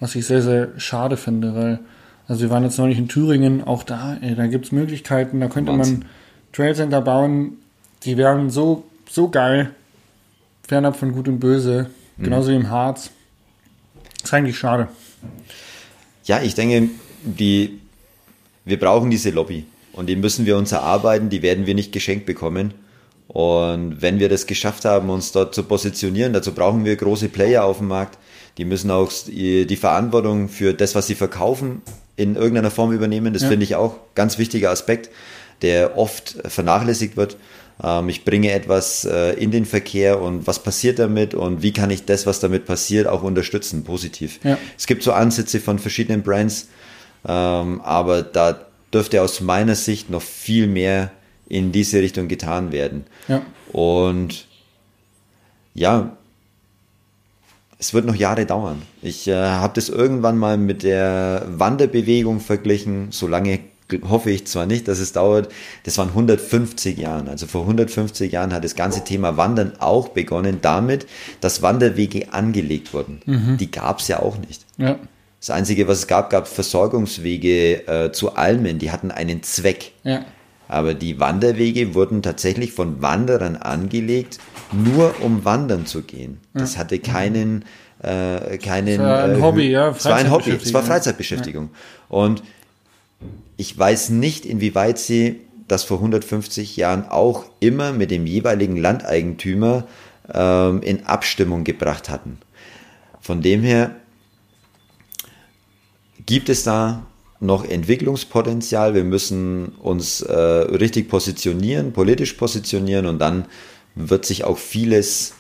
was 0.02 0.16
ich 0.16 0.26
sehr, 0.26 0.42
sehr 0.42 0.68
schade 0.78 1.16
finde, 1.16 1.54
weil, 1.54 1.78
also 2.26 2.42
wir 2.42 2.50
waren 2.50 2.64
jetzt 2.64 2.76
neulich 2.76 2.98
in 2.98 3.06
Thüringen, 3.06 3.62
auch 3.62 3.84
da, 3.84 4.16
ey, 4.20 4.34
da 4.34 4.48
gibt's 4.48 4.72
Möglichkeiten, 4.72 5.38
da 5.38 5.46
könnte 5.46 5.70
Wahnsinn. 5.70 6.00
man 6.00 6.08
Trailcenter 6.52 7.00
bauen, 7.00 7.58
die 8.02 8.16
wären 8.16 8.50
so, 8.50 8.82
so 9.08 9.28
geil, 9.28 9.70
fernab 10.66 10.96
von 10.96 11.12
Gut 11.12 11.28
und 11.28 11.38
Böse, 11.38 11.88
genauso 12.18 12.50
wie 12.50 12.56
im 12.56 12.68
Harz. 12.68 13.10
ist 14.24 14.34
eigentlich 14.34 14.58
schade. 14.58 14.88
Ja, 16.24 16.42
ich 16.42 16.56
denke, 16.56 16.90
die, 17.22 17.78
wir 18.64 18.80
brauchen 18.80 19.08
diese 19.08 19.30
Lobby 19.30 19.66
und 19.92 20.08
die 20.08 20.16
müssen 20.16 20.46
wir 20.46 20.56
uns 20.56 20.72
erarbeiten, 20.72 21.30
die 21.30 21.42
werden 21.42 21.64
wir 21.64 21.76
nicht 21.76 21.92
geschenkt 21.92 22.26
bekommen. 22.26 22.74
Und 23.28 24.02
wenn 24.02 24.18
wir 24.18 24.28
das 24.28 24.48
geschafft 24.48 24.84
haben, 24.84 25.10
uns 25.10 25.30
dort 25.30 25.54
zu 25.54 25.62
positionieren, 25.62 26.32
dazu 26.32 26.52
brauchen 26.52 26.84
wir 26.84 26.96
große 26.96 27.28
Player 27.28 27.64
auf 27.64 27.78
dem 27.78 27.86
Markt. 27.86 28.18
Die 28.58 28.64
müssen 28.64 28.90
auch 28.90 29.10
die 29.26 29.76
Verantwortung 29.76 30.48
für 30.48 30.74
das, 30.74 30.94
was 30.94 31.06
sie 31.06 31.14
verkaufen, 31.14 31.82
in 32.16 32.36
irgendeiner 32.36 32.70
Form 32.70 32.92
übernehmen. 32.92 33.32
Das 33.32 33.42
Ja. 33.42 33.48
finde 33.48 33.64
ich 33.64 33.74
auch 33.74 33.96
ganz 34.14 34.36
wichtiger 34.38 34.70
Aspekt, 34.70 35.10
der 35.62 35.96
oft 35.96 36.36
vernachlässigt 36.46 37.16
wird. 37.16 37.36
Ähm, 37.82 38.10
Ich 38.10 38.24
bringe 38.24 38.52
etwas 38.52 39.04
äh, 39.06 39.32
in 39.34 39.50
den 39.50 39.64
Verkehr 39.64 40.20
und 40.20 40.46
was 40.46 40.62
passiert 40.62 40.98
damit 40.98 41.34
und 41.34 41.62
wie 41.62 41.72
kann 41.72 41.90
ich 41.90 42.04
das, 42.04 42.26
was 42.26 42.40
damit 42.40 42.66
passiert, 42.66 43.06
auch 43.06 43.22
unterstützen, 43.22 43.82
positiv. 43.84 44.38
Ja. 44.44 44.58
Es 44.76 44.86
gibt 44.86 45.02
so 45.02 45.12
Ansätze 45.12 45.58
von 45.58 45.78
verschiedenen 45.78 46.22
Brands, 46.22 46.68
ähm, 47.26 47.80
aber 47.80 48.22
da 48.22 48.66
dürfte 48.92 49.22
aus 49.22 49.40
meiner 49.40 49.74
Sicht 49.74 50.10
noch 50.10 50.20
viel 50.22 50.66
mehr 50.66 51.10
in 51.48 51.72
diese 51.72 52.00
Richtung 52.02 52.28
getan 52.28 52.70
werden. 52.72 53.04
Ja. 53.28 53.40
Und 53.72 54.46
ja, 55.74 56.16
es 57.82 57.92
wird 57.92 58.06
noch 58.06 58.14
Jahre 58.14 58.46
dauern. 58.46 58.80
Ich 59.02 59.26
äh, 59.26 59.34
habe 59.34 59.72
das 59.74 59.88
irgendwann 59.88 60.38
mal 60.38 60.56
mit 60.56 60.84
der 60.84 61.44
Wanderbewegung 61.48 62.38
verglichen. 62.38 63.08
So 63.10 63.26
lange 63.26 63.58
hoffe 64.08 64.30
ich 64.30 64.46
zwar 64.46 64.66
nicht, 64.66 64.86
dass 64.86 65.00
es 65.00 65.12
dauert. 65.12 65.48
Das 65.82 65.98
waren 65.98 66.10
150 66.10 66.96
Jahren. 66.96 67.26
Also 67.28 67.48
vor 67.48 67.62
150 67.62 68.30
Jahren 68.30 68.52
hat 68.52 68.62
das 68.62 68.76
ganze 68.76 69.02
Thema 69.02 69.36
Wandern 69.36 69.72
auch 69.80 70.10
begonnen 70.10 70.58
damit, 70.62 71.08
dass 71.40 71.60
Wanderwege 71.60 72.32
angelegt 72.32 72.94
wurden. 72.94 73.20
Die 73.58 73.70
gab 73.72 73.98
es 73.98 74.06
ja 74.06 74.20
auch 74.20 74.38
nicht. 74.38 74.64
Ja. 74.76 75.00
Das 75.40 75.50
Einzige, 75.50 75.88
was 75.88 75.98
es 75.98 76.06
gab, 76.06 76.30
gab 76.30 76.46
Versorgungswege 76.46 77.88
äh, 77.88 78.12
zu 78.12 78.36
Almen. 78.36 78.78
Die 78.78 78.92
hatten 78.92 79.10
einen 79.10 79.42
Zweck. 79.42 79.90
Ja. 80.04 80.24
Aber 80.72 80.94
die 80.94 81.20
Wanderwege 81.20 81.94
wurden 81.94 82.22
tatsächlich 82.22 82.72
von 82.72 83.02
Wanderern 83.02 83.56
angelegt, 83.56 84.38
nur 84.72 85.14
um 85.20 85.44
wandern 85.44 85.84
zu 85.84 86.00
gehen. 86.00 86.38
Das 86.54 86.78
hatte 86.78 86.98
keinen, 86.98 87.66
äh, 88.02 88.56
keinen. 88.56 88.98
war 88.98 89.24
ein 89.24 89.36
äh, 89.36 89.42
Hobby, 89.42 89.70
ja, 89.70 89.90
Es 89.90 90.06
war 90.06 90.14
ein 90.14 90.30
Hobby, 90.30 90.52
es 90.52 90.72
war 90.72 90.82
Freizeitbeschäftigung, 90.82 91.68
Freizeitbeschäftigung. 91.68 91.70
Und 92.08 92.42
ich 93.58 93.78
weiß 93.78 94.08
nicht, 94.10 94.46
inwieweit 94.46 94.98
sie 94.98 95.40
das 95.68 95.84
vor 95.84 95.98
150 95.98 96.74
Jahren 96.78 97.06
auch 97.06 97.44
immer 97.60 97.92
mit 97.92 98.10
dem 98.10 98.26
jeweiligen 98.26 98.78
Landeigentümer 98.78 99.86
ähm, 100.32 100.80
in 100.80 101.04
Abstimmung 101.04 101.64
gebracht 101.64 102.08
hatten. 102.08 102.38
Von 103.20 103.42
dem 103.42 103.62
her 103.62 103.94
gibt 106.24 106.48
es 106.48 106.64
da 106.64 107.06
noch 107.42 107.64
Entwicklungspotenzial. 107.64 108.94
Wir 108.94 109.04
müssen 109.04 109.68
uns 109.80 110.22
äh, 110.22 110.32
richtig 110.32 111.08
positionieren, 111.08 111.92
politisch 111.92 112.34
positionieren 112.34 113.06
und 113.06 113.18
dann 113.18 113.46
wird 113.94 114.24
sich 114.24 114.44
auch 114.44 114.58
vieles 114.58 115.34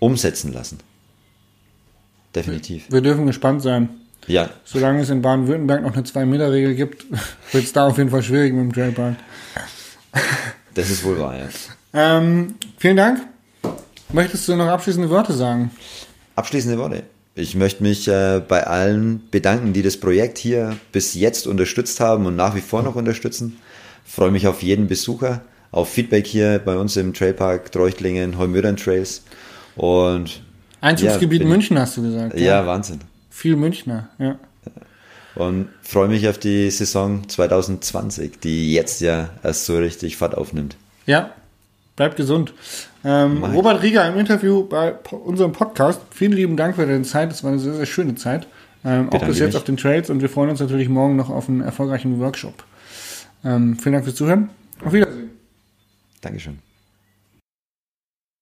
umsetzen 0.00 0.52
lassen. 0.52 0.78
Definitiv. 2.34 2.86
Wir 2.90 3.00
dürfen 3.00 3.26
gespannt 3.26 3.62
sein. 3.62 3.88
Ja, 4.26 4.50
Solange 4.64 5.02
es 5.02 5.10
in 5.10 5.20
Baden-Württemberg 5.20 5.82
noch 5.82 5.94
eine 5.94 6.02
2-Meter-Regel 6.02 6.74
gibt, 6.74 7.06
wird 7.52 7.64
es 7.64 7.72
da 7.72 7.86
auf 7.86 7.98
jeden 7.98 8.10
Fall 8.10 8.22
schwierig 8.22 8.52
mit 8.52 8.62
dem 8.62 8.72
Trailpark. 8.72 9.16
das 10.74 10.90
ist 10.90 11.04
wohl 11.04 11.18
wahr. 11.18 11.36
Ja. 11.36 11.48
Ähm, 11.92 12.54
vielen 12.78 12.96
Dank. 12.96 13.20
Möchtest 14.12 14.46
du 14.48 14.56
noch 14.56 14.68
abschließende 14.68 15.10
Worte 15.10 15.32
sagen? 15.32 15.70
Abschließende 16.36 16.78
Worte. 16.78 17.04
Ich 17.34 17.54
möchte 17.54 17.82
mich 17.82 18.08
äh, 18.08 18.42
bei 18.46 18.66
allen 18.66 19.22
bedanken, 19.30 19.72
die 19.72 19.82
das 19.82 19.96
Projekt 19.96 20.36
hier 20.36 20.76
bis 20.92 21.14
jetzt 21.14 21.46
unterstützt 21.46 21.98
haben 21.98 22.26
und 22.26 22.36
nach 22.36 22.54
wie 22.54 22.60
vor 22.60 22.82
noch 22.82 22.94
unterstützen. 22.94 23.58
Freue 24.04 24.30
mich 24.30 24.46
auf 24.46 24.62
jeden 24.62 24.86
Besucher, 24.86 25.40
auf 25.70 25.88
Feedback 25.90 26.26
hier 26.26 26.60
bei 26.62 26.76
uns 26.76 26.96
im 26.96 27.14
Trailpark 27.14 27.72
Treuchtlingen, 27.72 28.36
Heumödern 28.36 28.76
Trails. 28.76 29.22
Und 29.76 30.42
Einzugsgebiet 30.82 31.42
Ja, 31.42 31.48
München 31.48 31.78
hast 31.78 31.96
du 31.96 32.02
gesagt. 32.02 32.38
ja, 32.38 32.66
Wahnsinn. 32.66 33.00
Viel 33.30 33.56
Münchner, 33.56 34.10
ja. 34.18 34.38
Und 35.34 35.70
freue 35.80 36.08
mich 36.08 36.28
auf 36.28 36.36
die 36.36 36.70
Saison 36.70 37.26
2020, 37.26 38.40
die 38.40 38.74
jetzt 38.74 39.00
ja 39.00 39.30
erst 39.42 39.64
so 39.64 39.78
richtig 39.78 40.18
Fahrt 40.18 40.36
aufnimmt. 40.36 40.76
Ja, 41.06 41.30
bleibt 41.96 42.16
gesund. 42.16 42.54
Ähm. 43.04 43.44
Robert 43.44 43.82
Rieger 43.82 44.06
im 44.08 44.18
Interview 44.18 44.64
bei 44.64 44.90
po 44.90 45.16
unserem 45.16 45.52
Podcast. 45.52 46.00
Vielen 46.10 46.32
lieben 46.32 46.56
Dank 46.56 46.76
für 46.76 46.86
deine 46.86 47.02
Zeit. 47.02 47.30
Das 47.30 47.42
war 47.44 47.50
eine 47.50 47.60
sehr, 47.60 47.74
sehr 47.74 47.86
schöne 47.86 48.14
Zeit. 48.14 48.46
Ähm, 48.84 49.10
auch 49.12 49.24
bis 49.24 49.38
jetzt 49.38 49.48
mich. 49.48 49.56
auf 49.56 49.64
den 49.64 49.76
Trails 49.76 50.10
und 50.10 50.22
wir 50.22 50.28
freuen 50.28 50.50
uns 50.50 50.60
natürlich 50.60 50.88
morgen 50.88 51.16
noch 51.16 51.30
auf 51.30 51.48
einen 51.48 51.60
erfolgreichen 51.60 52.18
Workshop. 52.18 52.64
Ähm, 53.44 53.76
vielen 53.76 53.94
Dank 53.94 54.04
fürs 54.04 54.16
Zuhören. 54.16 54.50
Auf 54.84 54.92
Wiedersehen. 54.92 55.30
Dankeschön. 56.20 56.71